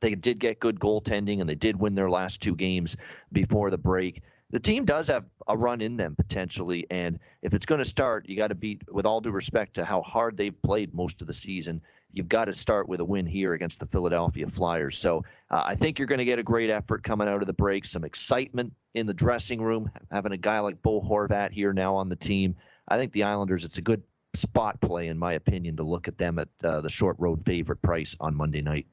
they 0.00 0.14
did 0.14 0.38
get 0.38 0.58
good 0.58 0.80
goaltending 0.80 1.40
and 1.40 1.48
they 1.48 1.54
did 1.54 1.76
win 1.76 1.94
their 1.94 2.10
last 2.10 2.40
two 2.40 2.56
games 2.56 2.96
before 3.32 3.70
the 3.70 3.78
break 3.78 4.22
the 4.50 4.58
team 4.58 4.84
does 4.84 5.08
have 5.08 5.24
a 5.48 5.56
run 5.56 5.80
in 5.80 5.96
them 5.96 6.14
potentially, 6.16 6.86
and 6.90 7.18
if 7.42 7.54
it's 7.54 7.66
going 7.66 7.78
to 7.78 7.84
start, 7.84 8.28
you 8.28 8.36
got 8.36 8.48
to 8.48 8.54
beat. 8.54 8.82
With 8.90 9.06
all 9.06 9.20
due 9.20 9.30
respect 9.30 9.74
to 9.74 9.84
how 9.84 10.02
hard 10.02 10.36
they've 10.36 10.62
played 10.62 10.92
most 10.92 11.20
of 11.20 11.26
the 11.26 11.32
season, 11.32 11.80
you've 12.12 12.28
got 12.28 12.46
to 12.46 12.54
start 12.54 12.88
with 12.88 13.00
a 13.00 13.04
win 13.04 13.26
here 13.26 13.54
against 13.54 13.80
the 13.80 13.86
Philadelphia 13.86 14.46
Flyers. 14.48 14.98
So 14.98 15.24
uh, 15.50 15.62
I 15.64 15.74
think 15.74 15.98
you're 15.98 16.08
going 16.08 16.18
to 16.18 16.24
get 16.24 16.38
a 16.38 16.42
great 16.42 16.70
effort 16.70 17.02
coming 17.02 17.28
out 17.28 17.42
of 17.42 17.46
the 17.46 17.52
break, 17.52 17.84
some 17.84 18.04
excitement 18.04 18.72
in 18.94 19.06
the 19.06 19.14
dressing 19.14 19.62
room, 19.62 19.90
having 20.10 20.32
a 20.32 20.36
guy 20.36 20.58
like 20.58 20.82
Bo 20.82 21.00
Horvat 21.00 21.52
here 21.52 21.72
now 21.72 21.94
on 21.94 22.08
the 22.08 22.16
team. 22.16 22.56
I 22.88 22.96
think 22.96 23.12
the 23.12 23.22
Islanders, 23.22 23.64
it's 23.64 23.78
a 23.78 23.82
good 23.82 24.02
spot 24.34 24.80
play, 24.80 25.08
in 25.08 25.18
my 25.18 25.34
opinion, 25.34 25.76
to 25.76 25.84
look 25.84 26.08
at 26.08 26.18
them 26.18 26.38
at 26.38 26.48
uh, 26.64 26.80
the 26.80 26.88
short 26.88 27.16
road 27.18 27.44
favorite 27.46 27.82
price 27.82 28.16
on 28.18 28.34
Monday 28.34 28.62
night 28.62 28.86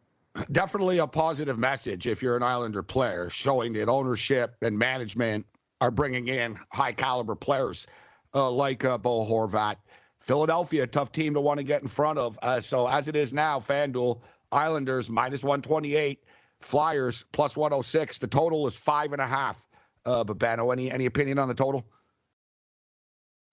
definitely 0.51 0.99
a 0.99 1.07
positive 1.07 1.57
message 1.57 2.07
if 2.07 2.21
you're 2.21 2.35
an 2.35 2.43
Islander 2.43 2.83
player, 2.83 3.29
showing 3.29 3.73
that 3.73 3.89
ownership 3.89 4.55
and 4.61 4.77
management 4.77 5.45
are 5.81 5.91
bringing 5.91 6.27
in 6.27 6.57
high 6.73 6.91
caliber 6.91 7.35
players 7.35 7.87
uh, 8.33 8.49
like 8.49 8.85
uh, 8.85 8.97
Bo 8.97 9.25
Horvat. 9.25 9.75
Philadelphia, 10.19 10.83
a 10.83 10.87
tough 10.87 11.11
team 11.11 11.33
to 11.33 11.41
want 11.41 11.59
to 11.59 11.63
get 11.63 11.83
in 11.83 11.87
front 11.87 12.17
of. 12.17 12.39
Uh, 12.41 12.59
so 12.59 12.87
as 12.87 13.07
it 13.07 13.15
is 13.15 13.33
now, 13.33 13.59
FanDuel 13.59 14.21
Islanders 14.51 15.09
minus 15.09 15.43
128, 15.43 16.23
Flyers 16.59 17.23
plus 17.31 17.55
106. 17.55 18.17
The 18.17 18.27
total 18.27 18.65
is 18.65 18.75
five 18.75 19.13
and 19.13 19.21
a 19.21 19.27
half. 19.27 19.67
Uh, 20.05 20.23
Babano, 20.23 20.71
any 20.71 20.89
any 20.89 21.05
opinion 21.05 21.37
on 21.37 21.47
the 21.47 21.53
total? 21.53 21.85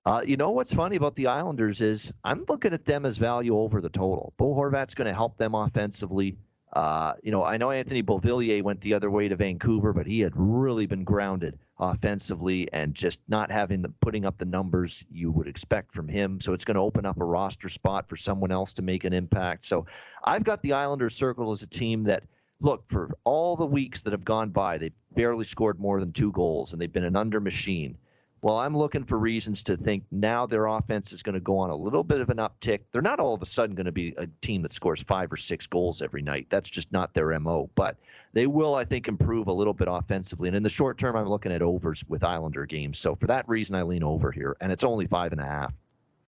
Uh, 0.07 0.23
you 0.25 0.37
know 0.37 0.51
what's 0.51 0.73
funny 0.73 0.97
about 0.97 1.15
the 1.17 1.27
Islanders 1.27 1.81
is 1.81 2.13
I'm 2.25 2.45
looking 2.49 2.73
at 2.73 2.85
them 2.85 3.05
as 3.07 3.17
value 3.17 3.57
over 3.59 3.81
the 3.81 3.89
total. 3.89 4.35
Bo 4.37 4.55
Horvat's 4.55 4.95
going 4.95 5.09
to 5.09 5.15
help 5.15 5.37
them 5.37 5.55
offensively. 5.55 6.37
Uh, 6.75 7.15
you 7.23 7.31
know, 7.31 7.45
I 7.45 7.57
know 7.57 7.71
Anthony 7.71 8.03
Beauvillier 8.03 8.63
went 8.63 8.81
the 8.81 8.95
other 8.95 9.11
way 9.11 9.29
to 9.29 9.37
Vancouver, 9.37 9.93
but 9.93 10.07
he 10.07 10.21
had 10.21 10.33
really 10.35 10.87
been 10.87 11.05
grounded 11.05 11.57
offensively 11.79 12.69
and 12.73 12.95
just 12.95 13.21
not 13.29 13.51
having 13.51 13.81
the 13.81 13.89
putting 14.01 14.25
up 14.25 14.39
the 14.39 14.45
numbers 14.45 15.05
you 15.11 15.31
would 15.31 15.47
expect 15.47 15.93
from 15.93 16.09
him. 16.09 16.41
So 16.41 16.53
it's 16.53 16.65
going 16.65 16.75
to 16.75 16.81
open 16.81 17.07
up 17.07 17.21
a 17.21 17.25
roster 17.25 17.69
spot 17.69 18.09
for 18.09 18.17
someone 18.17 18.51
else 18.51 18.73
to 18.75 18.83
make 18.83 19.05
an 19.05 19.13
impact. 19.13 19.65
So 19.67 19.87
I've 20.25 20.45
got 20.45 20.63
the 20.63 20.73
Islanders 20.73 21.15
circled 21.15 21.53
as 21.53 21.63
a 21.63 21.69
team 21.69 22.03
that 22.05 22.25
look 22.61 22.85
for 22.89 23.11
all 23.25 23.55
the 23.55 23.67
weeks 23.67 24.03
that 24.03 24.13
have 24.13 24.25
gone 24.25 24.51
by, 24.51 24.79
they've 24.79 24.93
barely 25.15 25.45
scored 25.45 25.79
more 25.79 26.01
than 26.01 26.13
two 26.13 26.33
goals 26.33 26.73
and 26.73 26.83
they've 26.83 26.93
been 26.93 27.05
an 27.05 27.17
under 27.17 27.41
machine. 27.41 27.97
Well, 28.45 28.59
I'm 28.59 28.77
looking 28.77 29.05
for 29.05 29.19
reasons 29.19 29.63
to 29.63 29.75
think 29.79 30.05
now 30.11 30.45
their 30.45 30.67
offense 30.67 31.13
is 31.13 31.23
going 31.23 31.33
to 31.33 31.41
go 31.41 31.57
on 31.57 31.71
a 31.71 31.75
little 31.75 32.05
bit 32.05 32.21
of 32.21 32.29
an 32.29 32.37
uptick. 32.37 32.81
They're 32.93 33.01
not 33.01 33.19
all 33.19 33.33
of 33.33 33.41
a 33.41 33.47
sudden 33.47 33.75
going 33.75 33.87
to 33.87 33.91
be 33.91 34.13
a 34.19 34.27
team 34.43 34.61
that 34.61 34.75
scores 34.75 35.03
five 35.03 35.33
or 35.33 35.39
six 35.39 35.67
goals 35.67 36.03
every 36.03 36.21
night. 36.21 36.49
That's 36.51 36.69
just 36.69 36.93
not 36.93 37.15
their 37.15 37.41
MO. 37.41 37.71
But 37.75 37.97
they 38.35 38.47
will, 38.47 38.75
I 38.75 38.85
think, 38.85 39.09
improve 39.09 39.49
a 39.49 39.53
little 39.53 39.73
bit 39.73 39.89
offensively. 39.91 40.49
And 40.49 40.57
in 40.59 40.63
the 40.63 40.69
short 40.69 40.99
term, 40.99 41.17
I'm 41.17 41.27
looking 41.27 41.53
at 41.53 41.63
overs 41.63 42.05
with 42.07 42.23
Islander 42.23 42.67
games. 42.67 42.99
So 42.99 43.15
for 43.15 43.27
that 43.29 43.49
reason, 43.49 43.77
I 43.77 43.83
lean 43.83 44.03
over 44.03 44.31
here. 44.31 44.59
And 44.61 44.71
it's 44.71 44.85
only 44.85 45.07
five 45.07 45.33
and 45.33 45.41
a 45.41 45.47
half. 45.47 45.73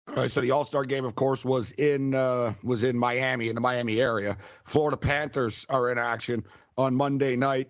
All 0.08 0.16
right, 0.16 0.32
so 0.32 0.39
the 0.39 0.51
All 0.51 0.64
Star 0.64 0.86
game, 0.86 1.03
of 1.03 1.16
course, 1.16 1.43
was 1.43 1.74
in 1.74 2.16
uh, 2.16 2.53
was 2.64 2.86
in 2.86 2.97
Miami, 2.97 3.49
in 3.49 3.55
the 3.55 3.60
Miami 3.60 3.99
area. 3.99 4.38
Florida 4.64 4.95
Panthers 4.95 5.66
are 5.68 5.91
in 5.91 5.97
action 5.97 6.45
on 6.78 6.95
Monday 6.95 7.36
night 7.36 7.70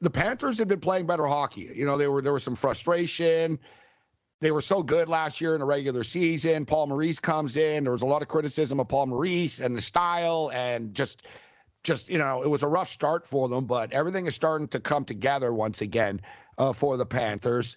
the 0.00 0.10
Panthers 0.10 0.58
have 0.58 0.68
been 0.68 0.80
playing 0.80 1.06
better 1.06 1.26
hockey. 1.26 1.70
You 1.74 1.84
know, 1.84 1.96
there 1.96 2.10
were 2.10 2.22
there 2.22 2.32
was 2.32 2.44
some 2.44 2.56
frustration. 2.56 3.58
They 4.40 4.52
were 4.52 4.60
so 4.60 4.82
good 4.82 5.08
last 5.08 5.40
year 5.40 5.54
in 5.54 5.60
the 5.60 5.66
regular 5.66 6.04
season. 6.04 6.64
Paul 6.64 6.86
Maurice 6.86 7.18
comes 7.18 7.56
in. 7.56 7.82
There 7.82 7.92
was 7.92 8.02
a 8.02 8.06
lot 8.06 8.22
of 8.22 8.28
criticism 8.28 8.78
of 8.78 8.88
Paul 8.88 9.06
Maurice 9.06 9.58
and 9.58 9.74
the 9.74 9.80
style 9.80 10.50
and 10.54 10.94
just 10.94 11.26
just 11.82 12.08
you 12.08 12.18
know 12.18 12.42
it 12.42 12.48
was 12.48 12.62
a 12.62 12.68
rough 12.68 12.88
start 12.88 13.26
for 13.26 13.48
them, 13.48 13.64
but 13.64 13.92
everything 13.92 14.26
is 14.26 14.34
starting 14.34 14.68
to 14.68 14.80
come 14.80 15.04
together 15.04 15.52
once 15.52 15.80
again 15.80 16.20
uh, 16.58 16.72
for 16.72 16.96
the 16.96 17.06
Panthers. 17.06 17.76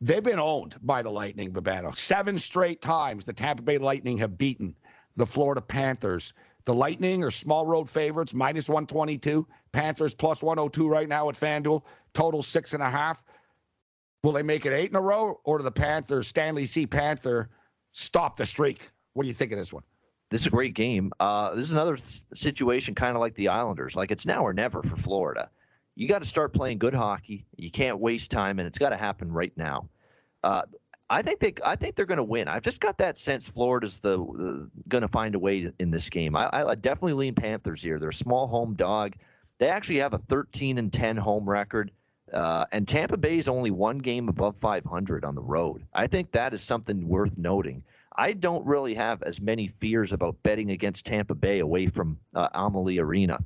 They've 0.00 0.22
been 0.22 0.38
owned 0.38 0.76
by 0.82 1.02
the 1.02 1.10
Lightning, 1.10 1.52
Babano. 1.52 1.96
Seven 1.96 2.38
straight 2.38 2.82
times 2.82 3.24
the 3.24 3.32
Tampa 3.32 3.62
Bay 3.62 3.78
Lightning 3.78 4.18
have 4.18 4.36
beaten 4.36 4.76
the 5.16 5.26
Florida 5.26 5.62
Panthers. 5.62 6.34
The 6.66 6.74
Lightning 6.74 7.22
are 7.22 7.30
small 7.30 7.64
road 7.64 7.88
favorites, 7.88 8.34
minus 8.34 8.68
122. 8.68 9.46
Panthers 9.72 10.14
plus 10.14 10.42
102 10.42 10.88
right 10.88 11.08
now 11.08 11.28
at 11.28 11.36
FanDuel. 11.36 11.82
Total 12.12 12.42
six 12.42 12.74
and 12.74 12.82
a 12.82 12.90
half. 12.90 13.24
Will 14.24 14.32
they 14.32 14.42
make 14.42 14.66
it 14.66 14.72
eight 14.72 14.90
in 14.90 14.96
a 14.96 15.00
row, 15.00 15.40
or 15.44 15.58
do 15.58 15.64
the 15.64 15.70
Panthers, 15.70 16.26
Stanley 16.26 16.66
C. 16.66 16.84
Panther, 16.84 17.48
stop 17.92 18.36
the 18.36 18.44
streak? 18.44 18.90
What 19.12 19.22
do 19.22 19.28
you 19.28 19.34
think 19.34 19.52
of 19.52 19.58
this 19.58 19.72
one? 19.72 19.84
This 20.30 20.40
is 20.40 20.48
a 20.48 20.50
great 20.50 20.74
game. 20.74 21.12
Uh, 21.20 21.54
this 21.54 21.62
is 21.62 21.70
another 21.70 21.96
situation 22.34 22.96
kind 22.96 23.14
of 23.14 23.20
like 23.20 23.34
the 23.36 23.46
Islanders. 23.46 23.94
Like 23.94 24.10
it's 24.10 24.26
now 24.26 24.40
or 24.40 24.52
never 24.52 24.82
for 24.82 24.96
Florida. 24.96 25.48
You 25.94 26.08
got 26.08 26.18
to 26.18 26.28
start 26.28 26.52
playing 26.52 26.78
good 26.78 26.94
hockey. 26.94 27.46
You 27.56 27.70
can't 27.70 28.00
waste 28.00 28.32
time, 28.32 28.58
and 28.58 28.66
it's 28.66 28.78
got 28.78 28.90
to 28.90 28.96
happen 28.96 29.30
right 29.30 29.52
now. 29.56 29.88
Uh, 30.42 30.62
I 31.08 31.22
think 31.22 31.40
they 31.40 31.52
I 31.64 31.76
think 31.76 31.94
they're 31.94 32.06
going 32.06 32.18
to 32.18 32.24
win. 32.24 32.48
I've 32.48 32.62
just 32.62 32.80
got 32.80 32.98
that 32.98 33.16
sense 33.16 33.48
Florida's 33.48 34.00
the, 34.00 34.18
the 34.18 34.70
going 34.88 35.02
to 35.02 35.08
find 35.08 35.34
a 35.34 35.38
way 35.38 35.70
in 35.78 35.90
this 35.90 36.10
game. 36.10 36.34
I, 36.34 36.48
I 36.52 36.74
definitely 36.74 37.12
lean 37.12 37.34
Panthers 37.34 37.82
here. 37.82 37.98
They're 37.98 38.08
a 38.08 38.14
small 38.14 38.48
home 38.48 38.74
dog. 38.74 39.14
They 39.58 39.68
actually 39.68 39.98
have 39.98 40.14
a 40.14 40.18
13 40.18 40.78
and 40.78 40.92
10 40.92 41.16
home 41.16 41.48
record. 41.48 41.92
Uh, 42.32 42.64
and 42.72 42.88
Tampa 42.88 43.16
Bay 43.16 43.38
is 43.38 43.46
only 43.46 43.70
one 43.70 43.98
game 43.98 44.28
above 44.28 44.56
500 44.60 45.24
on 45.24 45.36
the 45.36 45.42
road. 45.42 45.86
I 45.94 46.08
think 46.08 46.32
that 46.32 46.52
is 46.52 46.60
something 46.60 47.06
worth 47.06 47.38
noting. 47.38 47.84
I 48.16 48.32
don't 48.32 48.66
really 48.66 48.94
have 48.94 49.22
as 49.22 49.40
many 49.40 49.68
fears 49.68 50.12
about 50.12 50.42
betting 50.42 50.72
against 50.72 51.06
Tampa 51.06 51.34
Bay 51.34 51.60
away 51.60 51.86
from 51.86 52.18
uh, 52.34 52.48
Amalie 52.54 52.98
Arena 52.98 53.38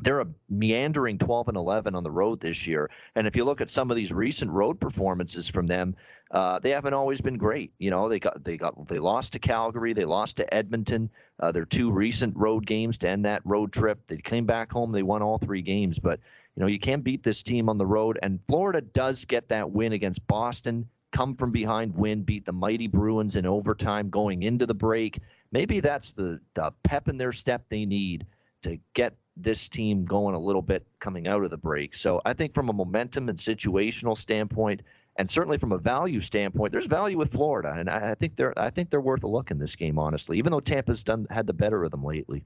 they're 0.00 0.20
a 0.20 0.26
meandering 0.48 1.18
12 1.18 1.48
and 1.48 1.56
11 1.56 1.94
on 1.94 2.04
the 2.04 2.10
road 2.10 2.40
this 2.40 2.66
year. 2.66 2.90
And 3.16 3.26
if 3.26 3.34
you 3.34 3.44
look 3.44 3.60
at 3.60 3.70
some 3.70 3.90
of 3.90 3.96
these 3.96 4.12
recent 4.12 4.50
road 4.50 4.78
performances 4.78 5.48
from 5.48 5.66
them, 5.66 5.96
uh, 6.30 6.58
they 6.58 6.70
haven't 6.70 6.94
always 6.94 7.20
been 7.20 7.36
great. 7.36 7.72
You 7.78 7.90
know, 7.90 8.08
they 8.08 8.18
got 8.18 8.44
they 8.44 8.56
got 8.56 8.86
they 8.86 8.98
lost 8.98 9.32
to 9.32 9.38
Calgary, 9.38 9.92
they 9.92 10.04
lost 10.04 10.36
to 10.36 10.54
Edmonton. 10.54 11.10
Uh, 11.40 11.52
their 11.52 11.64
two 11.64 11.90
recent 11.90 12.36
road 12.36 12.66
games 12.66 12.98
to 12.98 13.08
end 13.08 13.24
that 13.24 13.42
road 13.44 13.72
trip. 13.72 13.98
They 14.06 14.18
came 14.18 14.44
back 14.44 14.70
home, 14.70 14.92
they 14.92 15.02
won 15.02 15.22
all 15.22 15.38
three 15.38 15.62
games. 15.62 15.98
But 15.98 16.20
you 16.54 16.60
know, 16.62 16.68
you 16.68 16.78
can't 16.78 17.04
beat 17.04 17.22
this 17.22 17.42
team 17.42 17.68
on 17.68 17.78
the 17.78 17.86
road. 17.86 18.18
And 18.22 18.40
Florida 18.48 18.80
does 18.80 19.24
get 19.24 19.48
that 19.48 19.70
win 19.70 19.92
against 19.92 20.26
Boston. 20.26 20.88
Come 21.12 21.34
from 21.34 21.50
behind 21.50 21.94
win, 21.94 22.22
beat 22.22 22.44
the 22.44 22.52
mighty 22.52 22.86
Bruins 22.86 23.36
in 23.36 23.46
overtime 23.46 24.10
going 24.10 24.42
into 24.42 24.66
the 24.66 24.74
break. 24.74 25.20
Maybe 25.52 25.80
that's 25.80 26.12
the, 26.12 26.38
the 26.54 26.72
pep 26.82 27.08
in 27.08 27.16
their 27.16 27.32
step 27.32 27.64
they 27.70 27.86
need 27.86 28.26
to 28.62 28.78
get 28.94 29.14
this 29.40 29.68
team 29.68 30.04
going 30.04 30.34
a 30.34 30.38
little 30.38 30.62
bit 30.62 30.86
coming 31.00 31.28
out 31.28 31.44
of 31.44 31.50
the 31.50 31.56
break. 31.56 31.94
So 31.94 32.20
I 32.24 32.32
think 32.32 32.54
from 32.54 32.68
a 32.68 32.72
momentum 32.72 33.28
and 33.28 33.38
situational 33.38 34.16
standpoint, 34.16 34.82
and 35.16 35.30
certainly 35.30 35.58
from 35.58 35.72
a 35.72 35.78
value 35.78 36.20
standpoint, 36.20 36.72
there's 36.72 36.86
value 36.86 37.18
with 37.18 37.32
Florida, 37.32 37.74
and 37.76 37.90
I, 37.90 38.10
I 38.10 38.14
think 38.14 38.36
they're 38.36 38.56
I 38.58 38.70
think 38.70 38.90
they're 38.90 39.00
worth 39.00 39.24
a 39.24 39.28
look 39.28 39.50
in 39.50 39.58
this 39.58 39.74
game, 39.74 39.98
honestly. 39.98 40.38
Even 40.38 40.52
though 40.52 40.60
Tampa's 40.60 41.02
done 41.02 41.26
had 41.30 41.46
the 41.46 41.52
better 41.52 41.82
of 41.84 41.90
them 41.90 42.04
lately. 42.04 42.44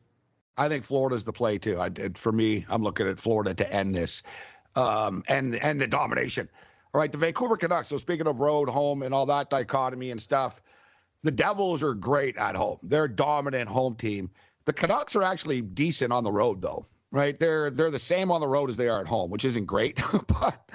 I 0.58 0.68
think 0.68 0.84
Florida's 0.84 1.24
the 1.24 1.32
play 1.32 1.58
too. 1.58 1.80
I, 1.80 1.90
for 2.14 2.32
me, 2.32 2.66
I'm 2.68 2.82
looking 2.82 3.08
at 3.08 3.18
Florida 3.18 3.54
to 3.54 3.72
end 3.72 3.94
this, 3.94 4.22
um, 4.76 5.22
and 5.28 5.54
and 5.56 5.80
the 5.80 5.86
domination. 5.86 6.48
All 6.94 7.00
right, 7.00 7.10
the 7.10 7.18
Vancouver 7.18 7.56
Canucks. 7.56 7.88
So 7.88 7.96
speaking 7.96 8.26
of 8.26 8.40
road, 8.40 8.68
home, 8.68 9.02
and 9.02 9.14
all 9.14 9.24
that 9.26 9.48
dichotomy 9.48 10.10
and 10.10 10.20
stuff, 10.20 10.60
the 11.22 11.30
Devils 11.30 11.82
are 11.82 11.94
great 11.94 12.36
at 12.36 12.54
home. 12.54 12.78
They're 12.82 13.04
a 13.04 13.14
dominant 13.14 13.68
home 13.68 13.94
team. 13.94 14.30
The 14.64 14.72
Canucks 14.72 15.16
are 15.16 15.22
actually 15.22 15.60
decent 15.60 16.12
on 16.12 16.24
the 16.24 16.32
road, 16.32 16.62
though. 16.62 16.86
Right? 17.10 17.38
They're 17.38 17.68
they're 17.68 17.90
the 17.90 17.98
same 17.98 18.30
on 18.30 18.40
the 18.40 18.48
road 18.48 18.70
as 18.70 18.76
they 18.76 18.88
are 18.88 19.00
at 19.00 19.06
home, 19.06 19.30
which 19.30 19.44
isn't 19.44 19.66
great, 19.66 20.00
but 20.28 20.66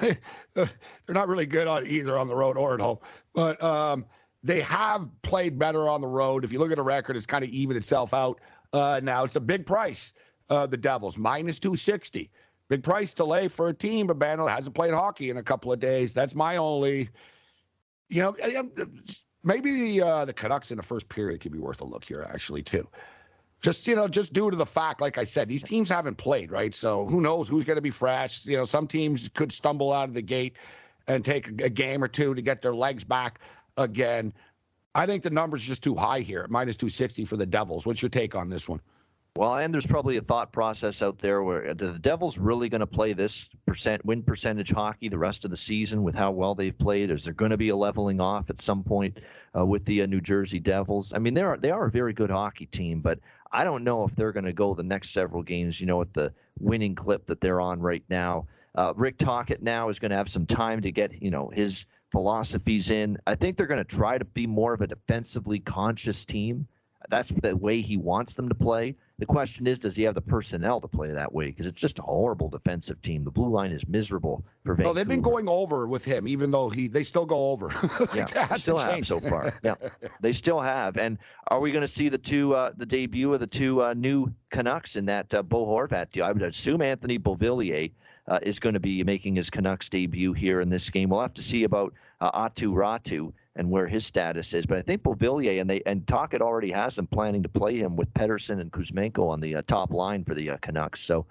they, 0.00 0.16
they're 0.54 0.68
not 1.08 1.28
really 1.28 1.46
good 1.46 1.68
on 1.68 1.86
either 1.86 2.18
on 2.18 2.26
the 2.26 2.34
road 2.34 2.56
or 2.56 2.74
at 2.74 2.80
home. 2.80 2.98
But 3.32 3.62
um, 3.62 4.04
they 4.42 4.60
have 4.60 5.08
played 5.22 5.56
better 5.56 5.88
on 5.88 6.00
the 6.00 6.08
road. 6.08 6.44
If 6.44 6.52
you 6.52 6.58
look 6.58 6.72
at 6.72 6.78
the 6.78 6.82
record, 6.82 7.16
it's 7.16 7.26
kind 7.26 7.44
of 7.44 7.50
evened 7.50 7.76
itself 7.76 8.12
out. 8.12 8.40
Uh, 8.72 9.00
now 9.04 9.22
it's 9.22 9.36
a 9.36 9.40
big 9.40 9.66
price. 9.66 10.14
Uh, 10.50 10.66
the 10.66 10.76
Devils 10.76 11.16
minus 11.16 11.60
two 11.60 11.76
sixty. 11.76 12.28
Big 12.68 12.82
price 12.82 13.12
to 13.14 13.24
lay 13.24 13.46
for 13.46 13.68
a 13.68 13.74
team, 13.74 14.06
but 14.06 14.20
hasn't 14.48 14.74
played 14.74 14.94
hockey 14.94 15.30
in 15.30 15.36
a 15.36 15.42
couple 15.42 15.72
of 15.72 15.78
days. 15.78 16.14
That's 16.14 16.34
my 16.34 16.56
only, 16.56 17.10
you 18.08 18.22
know, 18.22 18.34
maybe 19.42 19.70
the 19.70 20.06
uh, 20.06 20.24
the 20.24 20.32
Canucks 20.32 20.70
in 20.70 20.78
the 20.78 20.82
first 20.82 21.08
period 21.08 21.40
could 21.40 21.52
be 21.52 21.58
worth 21.58 21.82
a 21.82 21.84
look 21.84 22.04
here, 22.04 22.26
actually, 22.32 22.62
too. 22.62 22.88
Just 23.64 23.86
you 23.86 23.96
know, 23.96 24.06
just 24.06 24.34
due 24.34 24.50
to 24.50 24.56
the 24.58 24.66
fact, 24.66 25.00
like 25.00 25.16
I 25.16 25.24
said, 25.24 25.48
these 25.48 25.62
teams 25.62 25.88
haven't 25.88 26.16
played, 26.16 26.52
right? 26.52 26.74
So 26.74 27.06
who 27.06 27.22
knows 27.22 27.48
who's 27.48 27.64
going 27.64 27.76
to 27.78 27.82
be 27.82 27.88
fresh? 27.88 28.44
You 28.44 28.58
know, 28.58 28.66
some 28.66 28.86
teams 28.86 29.30
could 29.32 29.50
stumble 29.50 29.90
out 29.90 30.06
of 30.06 30.14
the 30.14 30.20
gate 30.20 30.58
and 31.08 31.24
take 31.24 31.48
a, 31.62 31.70
game 31.70 32.04
or 32.04 32.08
two 32.08 32.34
to 32.34 32.42
get 32.42 32.60
their 32.60 32.74
legs 32.74 33.04
back 33.04 33.40
again. 33.78 34.34
I 34.94 35.06
think 35.06 35.22
the 35.22 35.30
number's 35.30 35.62
just 35.62 35.82
too 35.82 35.94
high 35.94 36.20
here, 36.20 36.46
minus 36.50 36.76
260 36.76 37.24
for 37.24 37.38
the 37.38 37.46
Devils. 37.46 37.86
What's 37.86 38.02
your 38.02 38.10
take 38.10 38.34
on 38.34 38.50
this 38.50 38.68
one? 38.68 38.82
Well, 39.36 39.56
and 39.56 39.72
there's 39.72 39.86
probably 39.86 40.18
a 40.18 40.20
thought 40.20 40.52
process 40.52 41.00
out 41.00 41.18
there 41.18 41.42
where 41.42 41.72
the 41.72 41.98
Devils 41.98 42.36
really 42.36 42.68
going 42.68 42.82
to 42.82 42.86
play 42.86 43.14
this 43.14 43.48
percent 43.66 44.04
win 44.04 44.22
percentage 44.22 44.70
hockey 44.70 45.08
the 45.08 45.18
rest 45.18 45.44
of 45.44 45.50
the 45.50 45.56
season 45.56 46.02
with 46.02 46.14
how 46.14 46.30
well 46.30 46.54
they've 46.54 46.78
played? 46.78 47.10
Is 47.10 47.24
there 47.24 47.34
going 47.34 47.50
to 47.50 47.56
be 47.56 47.70
a 47.70 47.76
leveling 47.76 48.20
off 48.20 48.50
at 48.50 48.60
some 48.60 48.84
point 48.84 49.18
uh, 49.56 49.64
with 49.64 49.86
the 49.86 50.02
uh, 50.02 50.06
New 50.06 50.20
Jersey 50.20 50.60
Devils? 50.60 51.12
I 51.14 51.18
mean, 51.18 51.34
they 51.34 51.42
are 51.42 51.56
they 51.56 51.72
are 51.72 51.86
a 51.86 51.90
very 51.90 52.12
good 52.12 52.30
hockey 52.30 52.66
team, 52.66 53.00
but 53.00 53.18
I 53.54 53.62
don't 53.62 53.84
know 53.84 54.04
if 54.04 54.16
they're 54.16 54.32
going 54.32 54.44
to 54.44 54.52
go 54.52 54.74
the 54.74 54.82
next 54.82 55.10
several 55.10 55.42
games, 55.42 55.80
you 55.80 55.86
know, 55.86 56.00
at 56.00 56.12
the 56.12 56.32
winning 56.58 56.94
clip 56.96 57.24
that 57.26 57.40
they're 57.40 57.60
on 57.60 57.80
right 57.80 58.02
now. 58.08 58.48
Uh, 58.74 58.92
Rick 58.96 59.16
Tocchet 59.18 59.62
now 59.62 59.88
is 59.88 60.00
going 60.00 60.10
to 60.10 60.16
have 60.16 60.28
some 60.28 60.44
time 60.44 60.82
to 60.82 60.90
get, 60.90 61.22
you 61.22 61.30
know, 61.30 61.50
his 61.54 61.86
philosophies 62.10 62.90
in. 62.90 63.16
I 63.28 63.36
think 63.36 63.56
they're 63.56 63.68
going 63.68 63.78
to 63.78 63.96
try 63.96 64.18
to 64.18 64.24
be 64.24 64.48
more 64.48 64.74
of 64.74 64.80
a 64.80 64.88
defensively 64.88 65.60
conscious 65.60 66.24
team. 66.24 66.66
That's 67.08 67.30
the 67.30 67.56
way 67.56 67.80
he 67.80 67.96
wants 67.96 68.34
them 68.34 68.48
to 68.48 68.54
play. 68.56 68.96
The 69.20 69.26
question 69.26 69.68
is, 69.68 69.78
does 69.78 69.94
he 69.94 70.02
have 70.02 70.16
the 70.16 70.20
personnel 70.20 70.80
to 70.80 70.88
play 70.88 71.12
that 71.12 71.32
way? 71.32 71.46
Because 71.46 71.66
it's 71.66 71.80
just 71.80 72.00
a 72.00 72.02
horrible 72.02 72.48
defensive 72.48 73.00
team. 73.00 73.22
The 73.22 73.30
blue 73.30 73.48
line 73.48 73.70
is 73.70 73.86
miserable 73.86 74.44
for 74.64 74.74
Vancouver. 74.74 74.88
No, 74.88 74.92
they've 74.92 75.06
been 75.06 75.20
going 75.20 75.48
over 75.48 75.86
with 75.86 76.04
him, 76.04 76.26
even 76.26 76.50
though 76.50 76.68
he 76.68 76.88
they 76.88 77.04
still 77.04 77.24
go 77.24 77.52
over. 77.52 77.70
yeah, 78.14 78.24
they 78.24 78.58
still 78.58 78.76
have 78.76 79.06
so 79.06 79.20
far. 79.20 79.52
Yeah, 79.62 79.76
they 80.20 80.32
still 80.32 80.58
have. 80.58 80.96
And 80.96 81.18
are 81.48 81.60
we 81.60 81.70
going 81.70 81.82
to 81.82 81.88
see 81.88 82.08
the 82.08 82.18
two 82.18 82.54
uh, 82.54 82.72
the 82.76 82.86
debut 82.86 83.32
of 83.32 83.38
the 83.38 83.46
two 83.46 83.84
uh, 83.84 83.94
new 83.94 84.32
Canucks 84.50 84.96
in 84.96 85.04
that 85.04 85.32
uh, 85.32 85.44
Bo 85.44 85.64
Horvat 85.64 86.10
deal? 86.10 86.24
I 86.24 86.32
would 86.32 86.42
assume 86.42 86.82
Anthony 86.82 87.16
Beauvillier 87.16 87.92
uh, 88.26 88.40
is 88.42 88.58
going 88.58 88.74
to 88.74 88.80
be 88.80 89.04
making 89.04 89.36
his 89.36 89.48
Canucks 89.48 89.88
debut 89.88 90.32
here 90.32 90.60
in 90.60 90.68
this 90.68 90.90
game. 90.90 91.10
We'll 91.10 91.20
have 91.20 91.34
to 91.34 91.42
see 91.42 91.62
about 91.62 91.94
uh, 92.20 92.48
Aatu 92.48 92.72
Räty 92.72 93.32
and 93.56 93.70
where 93.70 93.86
his 93.86 94.04
status 94.06 94.52
is. 94.54 94.66
But 94.66 94.78
I 94.78 94.82
think 94.82 95.02
Beauvillier 95.02 95.60
and 95.60 95.68
they 95.68 95.82
and 95.86 96.06
Tocchet 96.06 96.42
already 96.42 96.70
has 96.72 96.96
them 96.96 97.06
planning 97.06 97.42
to 97.42 97.48
play 97.48 97.76
him 97.76 97.96
with 97.96 98.12
Pettersson 98.14 98.60
and 98.60 98.72
Kuzmenko 98.72 99.28
on 99.28 99.40
the 99.40 99.56
uh, 99.56 99.62
top 99.66 99.92
line 99.92 100.24
for 100.24 100.34
the 100.34 100.50
uh, 100.50 100.56
Canucks. 100.58 101.00
So, 101.00 101.26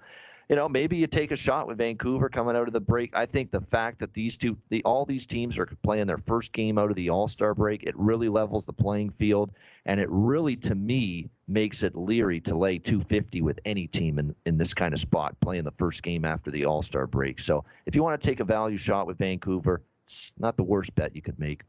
you 0.48 0.56
know, 0.56 0.68
maybe 0.68 0.96
you 0.96 1.06
take 1.06 1.32
a 1.32 1.36
shot 1.36 1.66
with 1.66 1.78
Vancouver 1.78 2.28
coming 2.28 2.54
out 2.54 2.66
of 2.66 2.74
the 2.74 2.80
break. 2.80 3.16
I 3.16 3.24
think 3.24 3.50
the 3.50 3.62
fact 3.62 3.98
that 4.00 4.12
these 4.12 4.36
two, 4.36 4.56
the, 4.68 4.82
all 4.84 5.06
these 5.06 5.24
teams 5.24 5.58
are 5.58 5.66
playing 5.82 6.06
their 6.06 6.18
first 6.18 6.52
game 6.52 6.76
out 6.76 6.90
of 6.90 6.96
the 6.96 7.08
All 7.08 7.28
Star 7.28 7.54
break, 7.54 7.82
it 7.84 7.96
really 7.96 8.28
levels 8.28 8.66
the 8.66 8.72
playing 8.72 9.10
field, 9.10 9.52
and 9.86 9.98
it 9.98 10.08
really, 10.10 10.56
to 10.56 10.74
me, 10.74 11.30
makes 11.48 11.82
it 11.82 11.94
leery 11.94 12.40
to 12.40 12.56
lay 12.56 12.78
250 12.78 13.42
with 13.42 13.58
any 13.64 13.86
team 13.86 14.18
in 14.18 14.34
in 14.46 14.58
this 14.58 14.74
kind 14.74 14.94
of 14.94 15.00
spot 15.00 15.38
playing 15.40 15.64
the 15.64 15.72
first 15.72 16.02
game 16.02 16.24
after 16.24 16.50
the 16.50 16.64
All 16.64 16.82
Star 16.82 17.06
break. 17.06 17.38
So, 17.38 17.64
if 17.86 17.94
you 17.94 18.02
want 18.02 18.20
to 18.20 18.26
take 18.26 18.40
a 18.40 18.44
value 18.44 18.78
shot 18.78 19.06
with 19.06 19.18
Vancouver, 19.18 19.82
it's 20.04 20.32
not 20.38 20.56
the 20.56 20.62
worst 20.62 20.94
bet 20.94 21.16
you 21.16 21.22
could 21.22 21.38
make. 21.38 21.62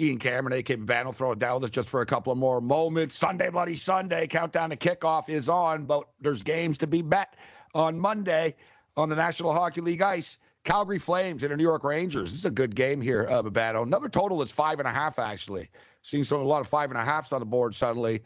Ian 0.00 0.18
Cameron, 0.18 0.56
AK 0.56 0.78
will 1.04 1.12
throw 1.12 1.32
it 1.32 1.40
down 1.40 1.54
with 1.54 1.64
us 1.64 1.70
just 1.70 1.88
for 1.88 2.02
a 2.02 2.06
couple 2.06 2.32
of 2.32 2.38
more 2.38 2.60
moments. 2.60 3.16
Sunday, 3.16 3.50
Bloody 3.50 3.74
Sunday, 3.74 4.28
countdown 4.28 4.70
to 4.70 4.76
kickoff 4.76 5.28
is 5.28 5.48
on, 5.48 5.86
but 5.86 6.04
there's 6.20 6.42
games 6.42 6.78
to 6.78 6.86
be 6.86 7.02
bet 7.02 7.34
on 7.74 7.98
Monday 7.98 8.54
on 8.96 9.08
the 9.08 9.16
National 9.16 9.52
Hockey 9.52 9.80
League 9.80 10.02
ice. 10.02 10.38
Calgary 10.64 10.98
Flames 10.98 11.42
and 11.42 11.52
the 11.52 11.56
New 11.56 11.62
York 11.62 11.82
Rangers. 11.82 12.30
This 12.30 12.40
is 12.40 12.44
a 12.44 12.50
good 12.50 12.74
game 12.74 13.00
here, 13.00 13.26
uh, 13.30 13.42
Babano. 13.42 13.82
Another 13.82 14.08
total 14.08 14.42
is 14.42 14.52
five 14.52 14.78
and 14.78 14.86
a 14.86 14.90
half, 14.90 15.18
actually. 15.18 15.68
Seeing 16.02 16.24
some 16.24 16.40
a 16.40 16.44
lot 16.44 16.60
of 16.60 16.68
five 16.68 16.90
and 16.90 16.98
a 16.98 17.04
halfs 17.04 17.32
on 17.32 17.40
the 17.40 17.46
board 17.46 17.74
suddenly. 17.74 18.22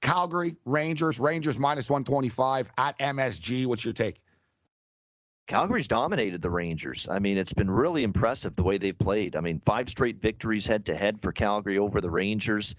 Calgary, 0.00 0.56
Rangers, 0.64 1.20
Rangers 1.20 1.58
minus 1.58 1.90
125 1.90 2.70
at 2.78 2.98
MSG. 2.98 3.66
What's 3.66 3.84
your 3.84 3.94
take? 3.94 4.22
Calgary's 5.46 5.86
dominated 5.86 6.42
the 6.42 6.50
Rangers. 6.50 7.06
I 7.08 7.20
mean, 7.20 7.38
it's 7.38 7.52
been 7.52 7.70
really 7.70 8.02
impressive 8.02 8.56
the 8.56 8.64
way 8.64 8.78
they've 8.78 8.98
played. 8.98 9.36
I 9.36 9.40
mean, 9.40 9.62
five 9.64 9.88
straight 9.88 10.20
victories 10.20 10.66
head 10.66 10.84
to 10.86 10.96
head 10.96 11.22
for 11.22 11.30
Calgary 11.30 11.78
over 11.78 12.00
the 12.00 12.10
Rangers. 12.10 12.74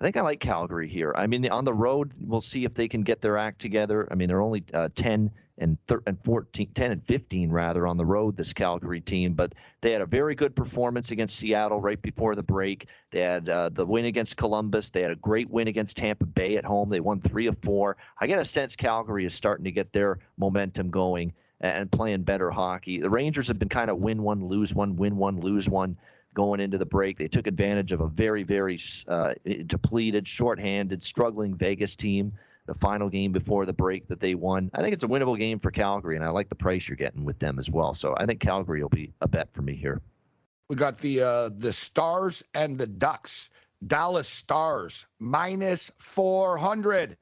I 0.00 0.04
think 0.04 0.16
I 0.16 0.20
like 0.20 0.38
Calgary 0.38 0.88
here. 0.88 1.12
I 1.16 1.26
mean, 1.26 1.48
on 1.48 1.64
the 1.64 1.74
road, 1.74 2.12
we'll 2.20 2.40
see 2.40 2.64
if 2.64 2.74
they 2.74 2.86
can 2.86 3.02
get 3.02 3.20
their 3.20 3.38
act 3.38 3.60
together. 3.60 4.06
I 4.10 4.14
mean, 4.14 4.28
they're 4.28 4.40
only 4.40 4.62
uh, 4.72 4.88
10 4.94 5.32
and, 5.58 5.78
thir- 5.88 6.02
and 6.06 6.16
14, 6.22 6.70
10 6.74 6.92
and 6.92 7.04
15 7.06 7.50
rather 7.50 7.88
on 7.88 7.96
the 7.96 8.04
road, 8.04 8.36
this 8.36 8.52
Calgary 8.52 9.00
team, 9.00 9.34
but 9.34 9.52
they 9.80 9.90
had 9.90 10.00
a 10.00 10.06
very 10.06 10.36
good 10.36 10.54
performance 10.54 11.10
against 11.10 11.36
Seattle 11.36 11.80
right 11.80 12.00
before 12.02 12.36
the 12.36 12.42
break. 12.42 12.86
They 13.10 13.20
had 13.20 13.48
uh, 13.48 13.68
the 13.70 13.84
win 13.84 14.04
against 14.04 14.36
Columbus. 14.36 14.90
They 14.90 15.02
had 15.02 15.10
a 15.10 15.16
great 15.16 15.50
win 15.50 15.66
against 15.66 15.96
Tampa 15.96 16.26
Bay 16.26 16.56
at 16.56 16.64
home. 16.64 16.88
They 16.88 17.00
won 17.00 17.20
three 17.20 17.46
of 17.48 17.56
four. 17.62 17.96
I 18.20 18.28
get 18.28 18.38
a 18.38 18.44
sense 18.44 18.76
Calgary 18.76 19.24
is 19.24 19.34
starting 19.34 19.64
to 19.64 19.72
get 19.72 19.92
their 19.92 20.20
momentum 20.36 20.88
going 20.88 21.32
and 21.62 21.90
playing 21.90 22.22
better 22.22 22.50
hockey. 22.50 23.00
The 23.00 23.10
Rangers 23.10 23.48
have 23.48 23.58
been 23.58 23.68
kind 23.68 23.90
of 23.90 23.98
win 23.98 24.22
one, 24.22 24.44
lose 24.46 24.74
one, 24.74 24.96
win 24.96 25.16
one, 25.16 25.40
lose 25.40 25.68
one 25.68 25.96
going 26.34 26.60
into 26.60 26.78
the 26.78 26.86
break. 26.86 27.18
They 27.18 27.28
took 27.28 27.46
advantage 27.46 27.92
of 27.92 28.00
a 28.00 28.08
very, 28.08 28.42
very 28.42 28.78
uh, 29.08 29.34
depleted, 29.66 30.26
shorthanded, 30.26 31.02
struggling 31.02 31.54
Vegas 31.54 31.96
team. 31.96 32.32
The 32.66 32.74
final 32.74 33.08
game 33.08 33.32
before 33.32 33.66
the 33.66 33.72
break 33.72 34.06
that 34.06 34.20
they 34.20 34.36
won. 34.36 34.70
I 34.72 34.82
think 34.82 34.94
it's 34.94 35.02
a 35.02 35.08
winnable 35.08 35.36
game 35.36 35.58
for 35.58 35.72
Calgary, 35.72 36.14
and 36.14 36.24
I 36.24 36.28
like 36.28 36.48
the 36.48 36.54
price 36.54 36.88
you're 36.88 36.96
getting 36.96 37.24
with 37.24 37.40
them 37.40 37.58
as 37.58 37.68
well. 37.68 37.92
So 37.92 38.14
I 38.18 38.24
think 38.24 38.38
Calgary 38.38 38.80
will 38.80 38.88
be 38.88 39.12
a 39.20 39.26
bet 39.26 39.52
for 39.52 39.62
me 39.62 39.74
here. 39.74 40.00
We 40.68 40.76
got 40.76 40.96
the 40.98 41.22
uh, 41.22 41.50
the 41.58 41.72
Stars 41.72 42.44
and 42.54 42.78
the 42.78 42.86
Ducks. 42.86 43.50
Dallas 43.88 44.28
Stars 44.28 45.06
minus 45.18 45.90
400. 45.98 47.16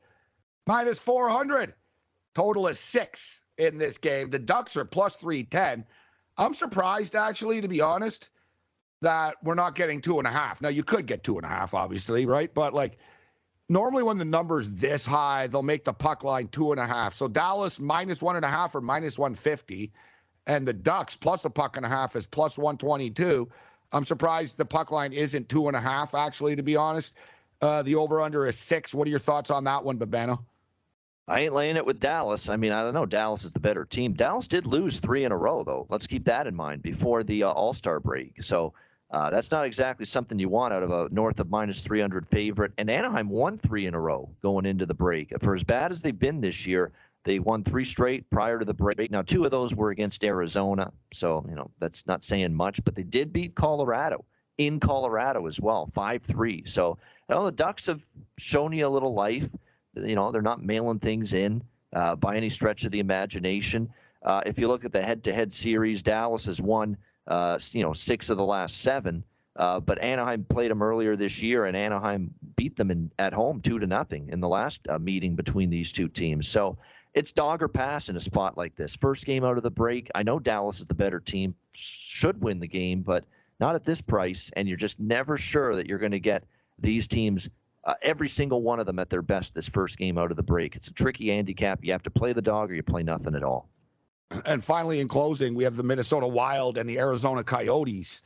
Minus 0.66 0.98
400. 0.98 1.72
Total 2.34 2.68
is 2.68 2.78
six 2.78 3.40
in 3.60 3.78
this 3.78 3.98
game. 3.98 4.30
The 4.30 4.38
Ducks 4.38 4.76
are 4.76 4.84
plus 4.84 5.16
310. 5.16 5.84
I'm 6.38 6.54
surprised, 6.54 7.14
actually, 7.14 7.60
to 7.60 7.68
be 7.68 7.80
honest, 7.80 8.30
that 9.02 9.36
we're 9.42 9.54
not 9.54 9.74
getting 9.74 10.00
two 10.00 10.18
and 10.18 10.26
a 10.26 10.30
half. 10.30 10.60
Now, 10.60 10.68
you 10.68 10.82
could 10.82 11.06
get 11.06 11.22
two 11.22 11.36
and 11.36 11.44
a 11.44 11.48
half, 11.48 11.74
obviously, 11.74 12.26
right? 12.26 12.52
But 12.52 12.74
like, 12.74 12.98
normally 13.68 14.02
when 14.02 14.18
the 14.18 14.24
number's 14.24 14.70
this 14.70 15.06
high, 15.06 15.46
they'll 15.46 15.62
make 15.62 15.84
the 15.84 15.92
puck 15.92 16.24
line 16.24 16.48
two 16.48 16.72
and 16.72 16.80
a 16.80 16.86
half. 16.86 17.14
So 17.14 17.28
Dallas 17.28 17.78
minus 17.78 18.22
one 18.22 18.36
and 18.36 18.44
a 18.44 18.48
half 18.48 18.74
or 18.74 18.80
minus 18.80 19.18
150. 19.18 19.92
And 20.46 20.66
the 20.66 20.72
Ducks 20.72 21.14
plus 21.14 21.44
a 21.44 21.50
puck 21.50 21.76
and 21.76 21.86
a 21.86 21.88
half 21.88 22.16
is 22.16 22.26
plus 22.26 22.58
122. 22.58 23.48
I'm 23.92 24.04
surprised 24.04 24.56
the 24.56 24.64
puck 24.64 24.90
line 24.90 25.12
isn't 25.12 25.48
two 25.48 25.68
and 25.68 25.76
a 25.76 25.80
half, 25.80 26.14
actually, 26.14 26.56
to 26.56 26.62
be 26.62 26.76
honest. 26.76 27.14
Uh, 27.60 27.82
the 27.82 27.94
over 27.94 28.20
under 28.20 28.46
is 28.46 28.56
six. 28.56 28.94
What 28.94 29.06
are 29.06 29.10
your 29.10 29.18
thoughts 29.18 29.50
on 29.50 29.64
that 29.64 29.84
one, 29.84 29.98
Babano? 29.98 30.38
I 31.30 31.42
ain't 31.42 31.54
laying 31.54 31.76
it 31.76 31.86
with 31.86 32.00
Dallas. 32.00 32.48
I 32.48 32.56
mean, 32.56 32.72
I 32.72 32.82
don't 32.82 32.92
know. 32.92 33.06
Dallas 33.06 33.44
is 33.44 33.52
the 33.52 33.60
better 33.60 33.84
team. 33.84 34.14
Dallas 34.14 34.48
did 34.48 34.66
lose 34.66 34.98
three 34.98 35.22
in 35.22 35.30
a 35.30 35.36
row, 35.36 35.62
though. 35.62 35.86
Let's 35.88 36.08
keep 36.08 36.24
that 36.24 36.48
in 36.48 36.56
mind 36.56 36.82
before 36.82 37.22
the 37.22 37.44
uh, 37.44 37.50
All 37.50 37.72
Star 37.72 38.00
break. 38.00 38.42
So 38.42 38.74
uh, 39.12 39.30
that's 39.30 39.52
not 39.52 39.64
exactly 39.64 40.06
something 40.06 40.40
you 40.40 40.48
want 40.48 40.74
out 40.74 40.82
of 40.82 40.90
a 40.90 41.08
north 41.12 41.38
of 41.38 41.48
minus 41.48 41.84
300 41.84 42.26
favorite. 42.26 42.72
And 42.78 42.90
Anaheim 42.90 43.28
won 43.28 43.58
three 43.58 43.86
in 43.86 43.94
a 43.94 44.00
row 44.00 44.28
going 44.42 44.66
into 44.66 44.86
the 44.86 44.94
break. 44.94 45.32
For 45.40 45.54
as 45.54 45.62
bad 45.62 45.92
as 45.92 46.02
they've 46.02 46.18
been 46.18 46.40
this 46.40 46.66
year, 46.66 46.90
they 47.24 47.38
won 47.38 47.62
three 47.62 47.84
straight 47.84 48.28
prior 48.30 48.58
to 48.58 48.64
the 48.64 48.74
break. 48.74 49.12
Now, 49.12 49.22
two 49.22 49.44
of 49.44 49.52
those 49.52 49.72
were 49.72 49.90
against 49.90 50.24
Arizona. 50.24 50.92
So, 51.14 51.46
you 51.48 51.54
know, 51.54 51.70
that's 51.78 52.08
not 52.08 52.24
saying 52.24 52.52
much, 52.52 52.82
but 52.82 52.96
they 52.96 53.04
did 53.04 53.32
beat 53.32 53.54
Colorado 53.54 54.24
in 54.58 54.80
Colorado 54.80 55.46
as 55.46 55.60
well, 55.60 55.90
5 55.94 56.22
3. 56.24 56.64
So, 56.66 56.98
you 57.28 57.36
know, 57.36 57.44
the 57.44 57.52
Ducks 57.52 57.86
have 57.86 58.04
shown 58.36 58.72
you 58.72 58.84
a 58.84 58.88
little 58.88 59.14
life. 59.14 59.48
You 59.94 60.14
know, 60.14 60.30
they're 60.30 60.42
not 60.42 60.62
mailing 60.62 60.98
things 60.98 61.34
in 61.34 61.62
uh, 61.92 62.16
by 62.16 62.36
any 62.36 62.50
stretch 62.50 62.84
of 62.84 62.92
the 62.92 63.00
imagination. 63.00 63.88
Uh, 64.22 64.42
if 64.46 64.58
you 64.58 64.68
look 64.68 64.84
at 64.84 64.92
the 64.92 65.02
head-to-head 65.02 65.52
series, 65.52 66.02
Dallas 66.02 66.44
has 66.46 66.60
won, 66.60 66.96
uh, 67.26 67.58
you 67.72 67.82
know, 67.82 67.92
six 67.92 68.30
of 68.30 68.36
the 68.36 68.44
last 68.44 68.82
seven. 68.82 69.24
Uh, 69.56 69.80
but 69.80 70.00
Anaheim 70.00 70.44
played 70.44 70.70
them 70.70 70.82
earlier 70.82 71.16
this 71.16 71.42
year, 71.42 71.66
and 71.66 71.76
Anaheim 71.76 72.32
beat 72.56 72.76
them 72.76 72.90
in, 72.90 73.10
at 73.18 73.32
home 73.32 73.60
two 73.60 73.78
to 73.78 73.86
nothing 73.86 74.28
in 74.28 74.40
the 74.40 74.48
last 74.48 74.80
uh, 74.88 74.98
meeting 74.98 75.34
between 75.34 75.68
these 75.68 75.90
two 75.92 76.08
teams. 76.08 76.48
So 76.48 76.78
it's 77.14 77.32
dog 77.32 77.62
or 77.62 77.68
pass 77.68 78.08
in 78.08 78.16
a 78.16 78.20
spot 78.20 78.56
like 78.56 78.76
this. 78.76 78.94
First 78.94 79.26
game 79.26 79.44
out 79.44 79.56
of 79.56 79.62
the 79.64 79.70
break. 79.70 80.08
I 80.14 80.22
know 80.22 80.38
Dallas 80.38 80.80
is 80.80 80.86
the 80.86 80.94
better 80.94 81.18
team, 81.18 81.54
should 81.72 82.40
win 82.40 82.60
the 82.60 82.68
game, 82.68 83.02
but 83.02 83.24
not 83.58 83.74
at 83.74 83.84
this 83.84 84.00
price, 84.00 84.50
and 84.56 84.68
you're 84.68 84.76
just 84.76 85.00
never 85.00 85.36
sure 85.36 85.74
that 85.74 85.86
you're 85.86 85.98
going 85.98 86.12
to 86.12 86.20
get 86.20 86.44
these 86.78 87.08
teams. 87.08 87.50
Uh, 87.84 87.94
every 88.02 88.28
single 88.28 88.60
one 88.62 88.78
of 88.78 88.84
them 88.84 88.98
at 88.98 89.08
their 89.08 89.22
best 89.22 89.54
this 89.54 89.66
first 89.66 89.96
game 89.96 90.18
out 90.18 90.30
of 90.30 90.36
the 90.36 90.42
break. 90.42 90.76
It's 90.76 90.88
a 90.88 90.92
tricky 90.92 91.28
handicap. 91.28 91.80
You 91.82 91.92
have 91.92 92.02
to 92.02 92.10
play 92.10 92.34
the 92.34 92.42
dog 92.42 92.70
or 92.70 92.74
you 92.74 92.82
play 92.82 93.02
nothing 93.02 93.34
at 93.34 93.42
all. 93.42 93.70
And 94.44 94.62
finally, 94.62 95.00
in 95.00 95.08
closing, 95.08 95.54
we 95.54 95.64
have 95.64 95.76
the 95.76 95.82
Minnesota 95.82 96.26
Wild 96.26 96.76
and 96.76 96.88
the 96.88 96.98
Arizona 96.98 97.42
Coyotes. 97.42 98.22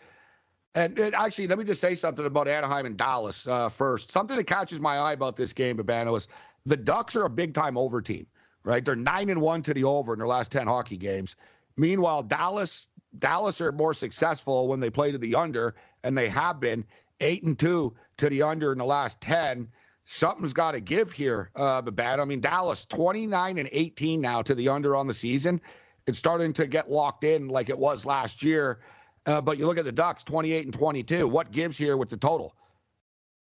And, 0.75 0.99
actually, 0.99 1.47
let 1.47 1.57
me 1.59 1.65
just 1.65 1.81
say 1.81 1.95
something 1.95 2.27
about 2.27 2.49
Anaheim 2.49 2.85
and 2.85 2.97
Dallas 2.97 3.47
uh, 3.47 3.69
first. 3.69 4.11
Something 4.11 4.37
that 4.37 4.49
catches 4.49 4.81
my 4.81 4.97
eye 4.97 5.13
about 5.13 5.37
this 5.37 5.53
game, 5.53 5.79
Babano, 5.79 6.17
is 6.17 6.27
the 6.67 6.77
Ducks 6.77 7.15
are 7.15 7.27
a 7.27 7.31
big 7.31 7.55
time 7.55 7.79
over 7.79 8.03
team, 8.03 8.27
right? 8.65 8.85
They're 8.85 8.97
nine 8.97 9.31
and 9.31 9.41
one 9.41 9.63
to 9.63 9.73
the 9.73 9.85
over 9.85 10.13
in 10.15 10.19
their 10.19 10.27
last 10.27 10.51
ten 10.51 10.67
hockey 10.67 10.97
games. 10.97 11.37
Meanwhile, 11.77 12.25
Dallas 12.25 12.89
Dallas 13.19 13.61
are 13.61 13.71
more 13.71 13.95
successful 13.95 14.67
when 14.67 14.81
they 14.81 14.91
play 14.91 15.13
to 15.13 15.19
the 15.19 15.37
under, 15.37 15.77
and 16.03 16.19
they 16.19 16.29
have 16.29 16.59
been 16.59 16.85
eight 17.25 17.43
and 17.43 17.59
two 17.59 17.95
to 18.18 18.29
the 18.29 18.43
under 18.43 18.72
in 18.72 18.79
the 18.79 18.85
last 18.85 19.20
ten. 19.20 19.68
Something's 20.05 20.53
got 20.53 20.72
to 20.72 20.81
give 20.81 21.11
here, 21.11 21.51
uh, 21.57 21.81
Babano. 21.83 22.20
I 22.20 22.25
mean, 22.25 22.41
Dallas 22.41 22.85
twenty 22.85 23.27
nine 23.27 23.59
and 23.59 23.68
eighteen 23.72 24.20
now 24.20 24.43
to 24.43 24.55
the 24.55 24.68
under 24.68 24.95
on 24.95 25.07
the 25.07 25.14
season. 25.14 25.61
It's 26.07 26.18
starting 26.18 26.53
to 26.53 26.66
get 26.66 26.91
locked 26.91 27.25
in 27.25 27.49
like 27.49 27.70
it 27.70 27.79
was 27.79 28.05
last 28.05 28.43
year. 28.43 28.81
Uh, 29.27 29.41
but 29.41 29.59
you 29.59 29.66
look 29.66 29.79
at 29.79 29.87
the 29.87 29.93
Ducks, 29.93 30.22
28 30.22 30.66
and 30.66 30.75
22. 30.75 31.27
What 31.27 31.51
gives 31.51 31.79
here 31.79 31.97
with 31.97 32.11
the 32.11 32.16
total? 32.16 32.55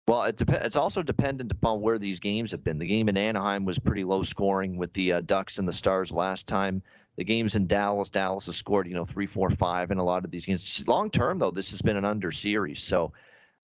Well, 0.07 0.25
it 0.25 0.37
dep- 0.37 0.65
it's 0.65 0.77
also 0.77 1.03
dependent 1.03 1.53
upon 1.53 1.81
where 1.81 1.99
these 1.99 2.19
games 2.19 2.51
have 2.51 2.65
been. 2.65 2.79
The 2.79 2.87
game 2.87 3.09
in 3.09 3.17
Anaheim 3.17 3.65
was 3.65 3.79
pretty 3.79 4.05
low 4.05 4.23
scoring 4.23 4.77
with 4.77 4.93
the 4.93 5.13
uh, 5.13 5.21
Ducks 5.23 5.59
and 5.59 5.67
the 5.67 5.73
Stars 5.73 6.11
last 6.11 6.47
time. 6.47 6.83
The 7.17 7.25
games 7.25 7.55
in 7.55 7.67
Dallas, 7.67 8.09
Dallas 8.09 8.47
has 8.47 8.57
scored, 8.57 8.89
you 8.89 8.95
know, 8.95 9.05
three, 9.05 9.27
four, 9.27 9.49
five 9.51 9.91
in 9.91 9.99
a 9.99 10.05
lot 10.05 10.25
of 10.25 10.31
these 10.31 10.45
games. 10.45 10.85
Long 10.89 11.11
term, 11.11 11.39
though, 11.39 11.51
this 11.51 11.71
has 11.71 11.81
been 11.81 11.97
an 11.97 12.05
under 12.05 12.33
series. 12.33 12.83
So 12.83 13.13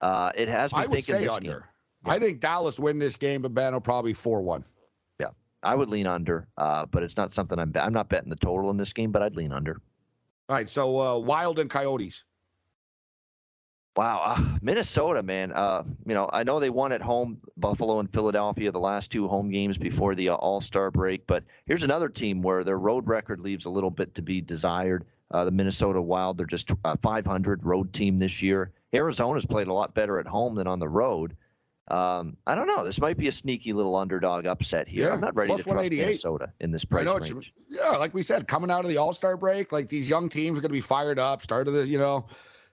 uh, 0.01 0.33
it 0.35 0.49
has 0.49 0.73
me 0.73 0.81
I 0.81 0.83
would 0.83 0.91
thinking 0.91 1.15
say 1.15 1.21
this 1.23 1.33
under. 1.33 1.65
I 2.05 2.19
think 2.19 2.41
Dallas 2.41 2.79
win 2.79 2.99
this 2.99 3.17
game, 3.17 3.43
Babano, 3.43 3.83
probably 3.83 4.15
4 4.15 4.41
1. 4.41 4.65
Yeah, 5.21 5.29
I 5.63 5.75
would 5.75 5.89
lean 5.89 6.07
under, 6.07 6.49
uh, 6.57 6.87
but 6.87 7.03
it's 7.03 7.17
not 7.17 7.33
something 7.33 7.59
I'm. 7.59 7.73
I'm 7.77 7.93
not 7.93 8.09
betting 8.09 8.31
the 8.31 8.37
total 8.37 8.71
in 8.71 8.77
this 8.77 8.93
game, 8.93 9.11
but 9.11 9.23
I'd 9.23 9.37
lean 9.37 9.53
under. 9.53 9.81
All 10.49 10.57
right, 10.57 10.69
so 10.71 10.99
uh, 10.99 11.19
Wild 11.19 11.59
and 11.59 11.69
Coyotes. 11.69 12.25
Wow, 13.97 14.23
uh, 14.25 14.59
Minnesota, 14.63 15.25
man. 15.25 15.51
Uh, 15.53 15.83
you 16.07 16.15
know, 16.15 16.31
I 16.33 16.45
know 16.45 16.61
they 16.61 16.71
won 16.71 16.93
at 16.93 17.03
home, 17.03 17.39
Buffalo 17.57 17.99
and 17.99 18.09
Philadelphia, 18.13 18.71
the 18.71 18.79
last 18.79 19.11
two 19.11 19.27
home 19.27 19.51
games 19.51 19.77
before 19.77 20.15
the 20.15 20.29
uh, 20.29 20.35
All 20.37 20.61
Star 20.61 20.93
break. 20.93 21.27
But 21.27 21.43
here's 21.67 21.83
another 21.83 22.09
team 22.09 22.41
where 22.41 22.63
their 22.63 22.79
road 22.79 23.09
record 23.09 23.41
leaves 23.41 23.65
a 23.65 23.71
little 23.71 23.91
bit 23.91 24.15
to 24.15 24.23
be 24.23 24.41
desired. 24.41 25.05
Uh, 25.33 25.45
the 25.45 25.51
Minnesota 25.51 26.01
Wild, 26.01 26.39
they're 26.39 26.47
just 26.47 26.71
a 26.85 26.97
500 26.97 27.67
road 27.67 27.93
team 27.93 28.21
this 28.21 28.41
year. 28.41 28.71
Arizona's 28.95 29.47
played 29.47 29.69
a 29.69 29.73
lot 29.73 29.95
better 29.95 30.19
at 30.19 30.27
home 30.27 30.55
than 30.55 30.67
on 30.67 30.79
the 30.79 30.89
road. 30.89 31.37
Um, 31.91 32.37
I 32.47 32.55
don't 32.55 32.67
know. 32.67 32.85
This 32.85 33.01
might 33.01 33.17
be 33.17 33.29
a 33.29 33.33
sneaky 33.33 33.73
little 33.73 33.97
underdog 33.97 34.45
upset 34.47 34.87
here. 34.89 35.07
Yeah, 35.07 35.15
I'm 35.15 35.21
not 35.21 35.35
ready 35.35 35.49
to 35.49 35.55
trust 35.57 35.67
188. 35.69 36.05
Minnesota 36.05 36.53
in 36.61 36.71
this 36.71 36.85
price 36.85 37.07
range. 37.09 37.55
yeah, 37.69 37.91
like 37.93 38.13
we 38.13 38.23
said, 38.23 38.47
coming 38.47 38.71
out 38.71 38.85
of 38.85 38.91
the 38.91 38.99
All 38.99 39.15
Star 39.15 39.39
break, 39.39 39.73
like 39.73 39.89
these 39.89 40.09
young 40.09 40.29
teams 40.29 40.59
are 40.59 40.61
going 40.61 40.69
to 40.69 40.75
be 40.75 40.83
fired 40.83 41.19
up. 41.19 41.43
Start 41.43 41.67
of 41.67 41.73
the, 41.73 41.89
you 41.89 41.97
know, 41.99 42.27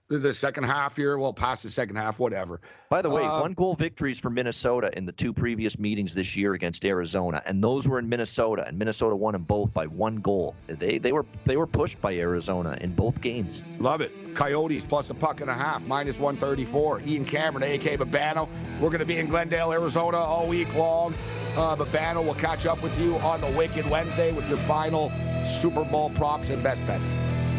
the, 0.10 0.18
the 0.18 0.34
second 0.34 0.66
half 0.66 0.98
here. 0.98 1.18
Well, 1.18 1.32
past 1.32 1.64
the 1.64 1.70
second 1.70 1.96
half, 1.96 2.20
whatever. 2.20 2.60
By 2.90 3.02
the 3.02 3.10
way, 3.10 3.24
Uh, 3.24 3.40
one 3.40 3.54
goal 3.54 3.74
victories 3.76 4.20
for 4.20 4.30
Minnesota 4.30 4.92
in 4.98 5.06
the 5.06 5.14
two 5.14 5.32
previous 5.32 5.80
meetings 5.80 6.14
this 6.14 6.36
year 6.36 6.54
against 6.54 6.84
Arizona, 6.84 7.42
and 7.46 7.64
those 7.64 7.88
were 7.88 8.00
in 8.00 8.10
Minnesota, 8.10 8.66
and 8.68 8.78
Minnesota 8.78 9.16
won 9.16 9.32
them 9.32 9.44
both 9.44 9.74
by 9.74 9.86
one 9.88 10.18
goal. 10.18 10.56
They 10.68 10.98
they 10.98 11.14
were 11.14 11.26
they 11.46 11.56
were 11.56 11.68
pushed 11.68 12.02
by 12.02 12.16
Arizona 12.16 12.78
in 12.82 12.94
both 12.94 13.22
games. 13.22 13.62
Love 13.80 14.02
it. 14.02 14.12
Coyotes 14.36 14.86
plus 14.86 15.10
a 15.10 15.14
puck 15.14 15.42
and 15.42 15.50
a 15.50 15.54
half, 15.54 15.88
minus 15.88 16.20
134. 16.20 17.02
Ian 17.08 17.26
Cameron, 17.26 17.64
AK 17.64 18.00
Babano. 18.00 18.48
We're 18.80 18.90
going 18.90 19.00
to 19.00 19.06
be 19.06 19.18
in 19.18 19.28
Glendale, 19.28 19.72
Arizona 19.72 20.18
all 20.18 20.48
week 20.48 20.74
long. 20.76 21.16
Uh, 21.56 21.76
Babano 21.76 22.24
will 22.24 22.36
catch 22.36 22.66
up 22.66 22.84
with 22.84 23.00
you 23.00 23.16
on 23.18 23.42
the 23.42 23.52
Wicked 23.52 23.90
Wednesday 23.90 24.32
with 24.34 24.48
your 24.48 24.58
final 24.58 25.12
Super 25.44 25.86
Bowl 25.86 26.10
props 26.12 26.50
and 26.50 26.62
best 26.62 26.86
bets. 26.86 27.16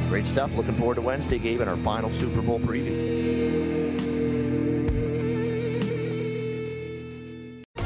Great 0.08 0.26
stuff. 0.26 0.52
Looking 0.54 0.76
forward 0.76 0.96
to 0.96 1.02
Wednesday, 1.02 1.38
Gabe, 1.38 1.60
and 1.60 1.70
our 1.70 1.76
final 1.78 2.10
Super 2.10 2.42
Bowl 2.42 2.60
preview. 2.60 3.85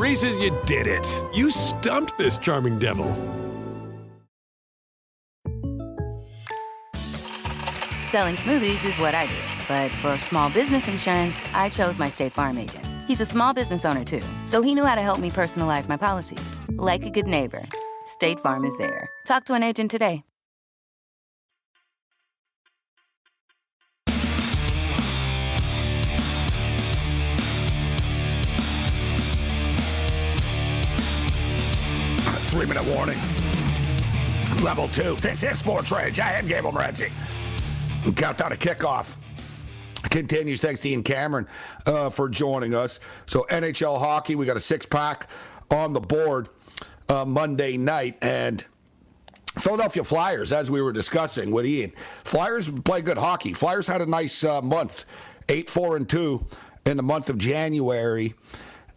Reese's, 0.00 0.38
you 0.38 0.56
did 0.64 0.86
it. 0.86 1.06
You 1.34 1.50
stumped 1.50 2.16
this 2.16 2.38
charming 2.38 2.78
devil. 2.78 3.04
Selling 8.00 8.36
smoothies 8.36 8.86
is 8.86 8.98
what 8.98 9.14
I 9.14 9.26
do, 9.26 9.36
but 9.68 9.90
for 10.00 10.18
small 10.18 10.48
business 10.48 10.88
insurance, 10.88 11.44
I 11.52 11.68
chose 11.68 11.98
my 11.98 12.08
State 12.08 12.32
Farm 12.32 12.56
agent. 12.56 12.86
He's 13.06 13.20
a 13.20 13.26
small 13.26 13.52
business 13.52 13.84
owner 13.84 14.02
too, 14.02 14.22
so 14.46 14.62
he 14.62 14.74
knew 14.74 14.86
how 14.86 14.94
to 14.94 15.02
help 15.02 15.18
me 15.18 15.28
personalize 15.28 15.86
my 15.86 15.98
policies. 15.98 16.56
Like 16.70 17.04
a 17.04 17.10
good 17.10 17.26
neighbor, 17.26 17.62
State 18.06 18.40
Farm 18.40 18.64
is 18.64 18.78
there. 18.78 19.10
Talk 19.26 19.44
to 19.44 19.54
an 19.54 19.62
agent 19.62 19.90
today. 19.90 20.24
Three 32.60 32.68
minute 32.68 32.94
warning. 32.94 33.18
Level 34.62 34.86
two. 34.88 35.16
This 35.22 35.42
is 35.42 35.58
Sports 35.58 35.90
Rage. 35.90 36.20
I 36.20 36.32
am 36.32 36.46
Gabriel 36.46 36.72
Morency. 36.72 37.10
Countdown 38.16 38.50
to 38.50 38.56
kickoff 38.58 39.14
continues. 40.10 40.60
Thanks 40.60 40.80
to 40.80 40.90
Ian 40.90 41.02
Cameron 41.02 41.46
uh, 41.86 42.10
for 42.10 42.28
joining 42.28 42.74
us. 42.74 43.00
So, 43.24 43.46
NHL 43.48 43.98
hockey, 43.98 44.34
we 44.34 44.44
got 44.44 44.58
a 44.58 44.60
six 44.60 44.84
pack 44.84 45.28
on 45.70 45.94
the 45.94 46.00
board 46.00 46.50
uh, 47.08 47.24
Monday 47.24 47.78
night. 47.78 48.18
And 48.20 48.62
Philadelphia 49.58 50.04
Flyers, 50.04 50.52
as 50.52 50.70
we 50.70 50.82
were 50.82 50.92
discussing 50.92 51.52
with 51.52 51.64
Ian, 51.64 51.94
Flyers 52.24 52.68
play 52.68 53.00
good 53.00 53.16
hockey. 53.16 53.54
Flyers 53.54 53.86
had 53.86 54.02
a 54.02 54.06
nice 54.06 54.44
uh, 54.44 54.60
month, 54.60 55.06
eight 55.48 55.70
four 55.70 55.96
and 55.96 56.06
two 56.06 56.44
in 56.84 56.98
the 56.98 57.02
month 57.02 57.30
of 57.30 57.38
January, 57.38 58.34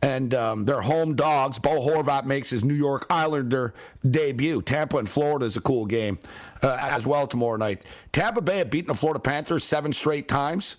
and 0.04 0.34
um, 0.34 0.66
they're 0.66 0.82
home 0.82 1.16
dogs. 1.16 1.58
Bo 1.58 1.80
Horvat 1.80 2.26
makes 2.26 2.49
his 2.49 2.64
New 2.66 2.74
York 2.74 3.08
Islander 3.10 3.74
debut. 4.12 4.62
Tampa 4.62 4.97
and 4.97 5.10
Florida 5.10 5.45
is 5.45 5.56
a 5.56 5.62
cool 5.62 5.86
game 5.86 6.20
uh, 6.62 6.78
as 6.82 7.08
well 7.08 7.26
tomorrow 7.26 7.56
night. 7.56 7.82
Tampa 8.12 8.41
Bay 8.41 8.58
have 8.58 8.70
beaten 8.70 8.89
the 8.89 8.95
Florida 8.95 9.20
Panthers 9.20 9.64
seven 9.64 9.93
straight 9.93 10.28
times. 10.28 10.76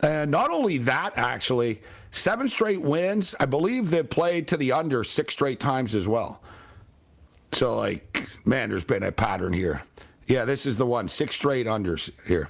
And 0.00 0.30
not 0.30 0.50
only 0.50 0.78
that, 0.78 1.18
actually, 1.18 1.82
seven 2.12 2.46
straight 2.46 2.80
wins. 2.80 3.34
I 3.40 3.46
believe 3.46 3.90
they've 3.90 4.08
played 4.08 4.46
to 4.48 4.56
the 4.56 4.70
under 4.72 5.02
six 5.02 5.34
straight 5.34 5.58
times 5.58 5.96
as 5.96 6.06
well. 6.06 6.40
So, 7.50 7.76
like, 7.76 8.28
man, 8.44 8.70
there's 8.70 8.84
been 8.84 9.02
a 9.02 9.12
pattern 9.12 9.52
here. 9.52 9.82
Yeah, 10.28 10.44
this 10.44 10.66
is 10.66 10.76
the 10.76 10.86
one. 10.86 11.08
Six 11.08 11.34
straight 11.34 11.66
unders 11.66 12.10
here. 12.28 12.48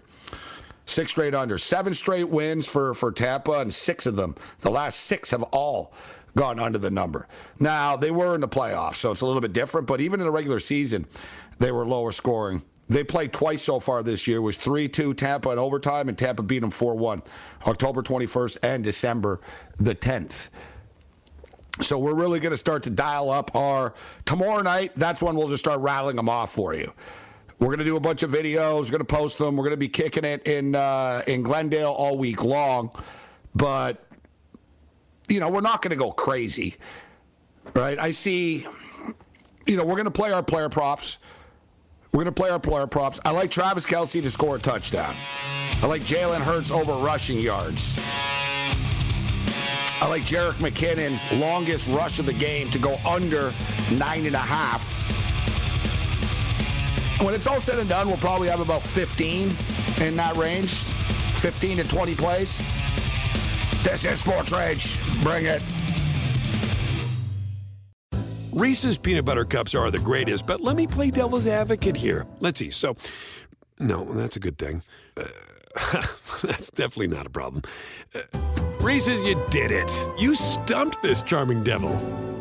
Six 0.87 1.12
straight 1.12 1.35
under, 1.35 1.59
Seven 1.59 1.95
straight 1.95 2.28
wins 2.28 2.66
for, 2.66 2.95
for 2.95 3.12
Tampa, 3.12 3.61
and 3.61 3.72
six 3.72 4.07
of 4.07 4.16
them, 4.16 4.35
the 4.61 4.70
last 4.70 5.01
six 5.01 5.30
have 5.30 5.43
all 5.45 5.95
gone 6.37 6.59
under 6.59 6.78
the 6.78 6.91
number. 6.91 7.28
Now, 7.61 7.97
they 7.97 8.11
were 8.11 8.35
in 8.35 8.41
the 8.41 8.49
playoffs, 8.49 8.97
so 8.97 9.11
it's 9.12 9.20
a 9.20 9.26
little 9.26 9.41
bit 9.41 9.53
different, 9.53 9.87
but 9.87 10.01
even 10.01 10.20
in 10.20 10.26
the 10.26 10.33
regular 10.33 10.61
season, 10.61 11.07
they 11.59 11.70
were 11.70 11.87
lower 11.87 12.12
scoring 12.12 12.62
They 12.89 13.05
played 13.05 13.33
twice 13.33 13.62
so 13.62 13.78
far 13.80 14.03
this 14.03 14.26
year. 14.26 14.39
It 14.39 14.41
was 14.41 14.59
3 14.59 14.89
2 14.89 15.14
Tampa 15.14 15.51
in 15.51 15.59
overtime, 15.59 16.09
and 16.09 16.18
Tampa 16.18 16.43
beat 16.43 16.61
them 16.61 16.70
4 16.70 16.97
1 16.97 17.22
October 17.66 18.03
21st 18.03 18.59
and 18.62 18.83
December 18.83 19.41
the 19.78 19.95
10th. 19.95 20.49
So 21.80 21.99
we're 21.99 22.14
really 22.14 22.39
going 22.39 22.51
to 22.51 22.57
start 22.57 22.83
to 22.83 22.91
dial 22.91 23.30
up 23.30 23.55
our 23.57 23.95
tomorrow 24.26 24.62
night. 24.62 24.93
That's 24.95 25.22
when 25.22 25.37
we'll 25.37 25.49
just 25.49 25.64
start 25.64 25.80
rattling 25.80 26.16
them 26.16 26.28
off 26.28 26.53
for 26.53 26.74
you. 26.74 26.93
We're 27.62 27.68
going 27.68 27.78
to 27.78 27.84
do 27.84 27.96
a 27.96 28.00
bunch 28.00 28.24
of 28.24 28.32
videos. 28.32 28.86
We're 28.86 28.98
going 28.98 28.98
to 28.98 29.04
post 29.04 29.38
them. 29.38 29.54
We're 29.54 29.62
going 29.62 29.70
to 29.70 29.76
be 29.76 29.88
kicking 29.88 30.24
it 30.24 30.48
in 30.48 30.74
uh, 30.74 31.22
in 31.28 31.44
Glendale 31.44 31.92
all 31.92 32.18
week 32.18 32.42
long, 32.42 32.90
but 33.54 34.04
you 35.28 35.38
know 35.38 35.48
we're 35.48 35.60
not 35.60 35.80
going 35.80 35.92
to 35.92 35.96
go 35.96 36.10
crazy, 36.10 36.74
right? 37.74 38.00
I 38.00 38.10
see. 38.10 38.66
You 39.64 39.76
know 39.76 39.84
we're 39.84 39.94
going 39.94 40.06
to 40.06 40.10
play 40.10 40.32
our 40.32 40.42
player 40.42 40.68
props. 40.68 41.18
We're 42.10 42.24
going 42.24 42.34
to 42.34 42.42
play 42.42 42.50
our 42.50 42.58
player 42.58 42.88
props. 42.88 43.20
I 43.24 43.30
like 43.30 43.52
Travis 43.52 43.86
Kelce 43.86 44.20
to 44.20 44.28
score 44.28 44.56
a 44.56 44.58
touchdown. 44.58 45.14
I 45.84 45.86
like 45.86 46.02
Jalen 46.02 46.40
Hurts 46.40 46.72
over 46.72 46.94
rushing 46.94 47.38
yards. 47.38 47.96
I 50.00 50.08
like 50.08 50.22
Jerick 50.22 50.54
McKinnon's 50.54 51.32
longest 51.40 51.88
rush 51.90 52.18
of 52.18 52.26
the 52.26 52.32
game 52.32 52.66
to 52.70 52.78
go 52.80 52.96
under 53.06 53.52
nine 53.92 54.26
and 54.26 54.34
a 54.34 54.38
half. 54.38 55.01
When 57.22 57.34
it's 57.34 57.46
all 57.46 57.60
said 57.60 57.78
and 57.78 57.88
done, 57.88 58.08
we'll 58.08 58.16
probably 58.16 58.48
have 58.48 58.58
about 58.58 58.82
15 58.82 59.48
in 60.00 60.16
that 60.16 60.36
range 60.36 60.72
15 60.72 61.78
to 61.78 61.84
20 61.88 62.14
plays. 62.14 62.58
This 63.82 64.04
is 64.04 64.20
Sports 64.20 64.52
Rage. 64.52 64.98
Bring 65.22 65.46
it. 65.46 65.62
Reese's 68.52 68.98
peanut 68.98 69.24
butter 69.24 69.44
cups 69.44 69.74
are 69.74 69.90
the 69.90 69.98
greatest, 69.98 70.46
but 70.46 70.60
let 70.60 70.76
me 70.76 70.86
play 70.86 71.10
devil's 71.10 71.46
advocate 71.46 71.96
here. 71.96 72.26
Let's 72.40 72.58
see. 72.58 72.70
So, 72.70 72.96
no, 73.78 74.04
that's 74.04 74.36
a 74.36 74.40
good 74.40 74.58
thing. 74.58 74.82
Uh, 75.16 75.24
that's 76.42 76.70
definitely 76.70 77.08
not 77.08 77.26
a 77.26 77.30
problem. 77.30 77.62
Uh, 78.14 78.20
Reese's, 78.80 79.22
you 79.22 79.40
did 79.50 79.72
it. 79.72 79.90
You 80.18 80.34
stumped 80.34 81.02
this 81.02 81.22
charming 81.22 81.64
devil. 81.64 82.32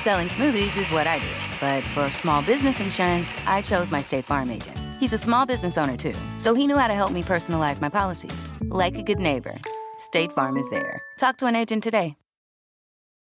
Selling 0.00 0.28
smoothies 0.28 0.78
is 0.78 0.90
what 0.90 1.06
I 1.06 1.18
do, 1.18 1.28
but 1.60 1.84
for 1.92 2.10
small 2.10 2.40
business 2.40 2.80
insurance, 2.80 3.36
I 3.46 3.60
chose 3.60 3.90
my 3.90 4.00
State 4.00 4.24
Farm 4.24 4.50
agent. 4.50 4.78
He's 4.98 5.12
a 5.12 5.18
small 5.18 5.44
business 5.44 5.76
owner 5.76 5.94
too, 5.94 6.14
so 6.38 6.54
he 6.54 6.66
knew 6.66 6.78
how 6.78 6.88
to 6.88 6.94
help 6.94 7.12
me 7.12 7.22
personalize 7.22 7.82
my 7.82 7.90
policies. 7.90 8.48
Like 8.62 8.96
a 8.96 9.02
good 9.02 9.18
neighbor, 9.18 9.58
State 9.98 10.32
Farm 10.32 10.56
is 10.56 10.70
there. 10.70 11.02
Talk 11.18 11.36
to 11.36 11.46
an 11.48 11.54
agent 11.54 11.82
today. 11.82 12.16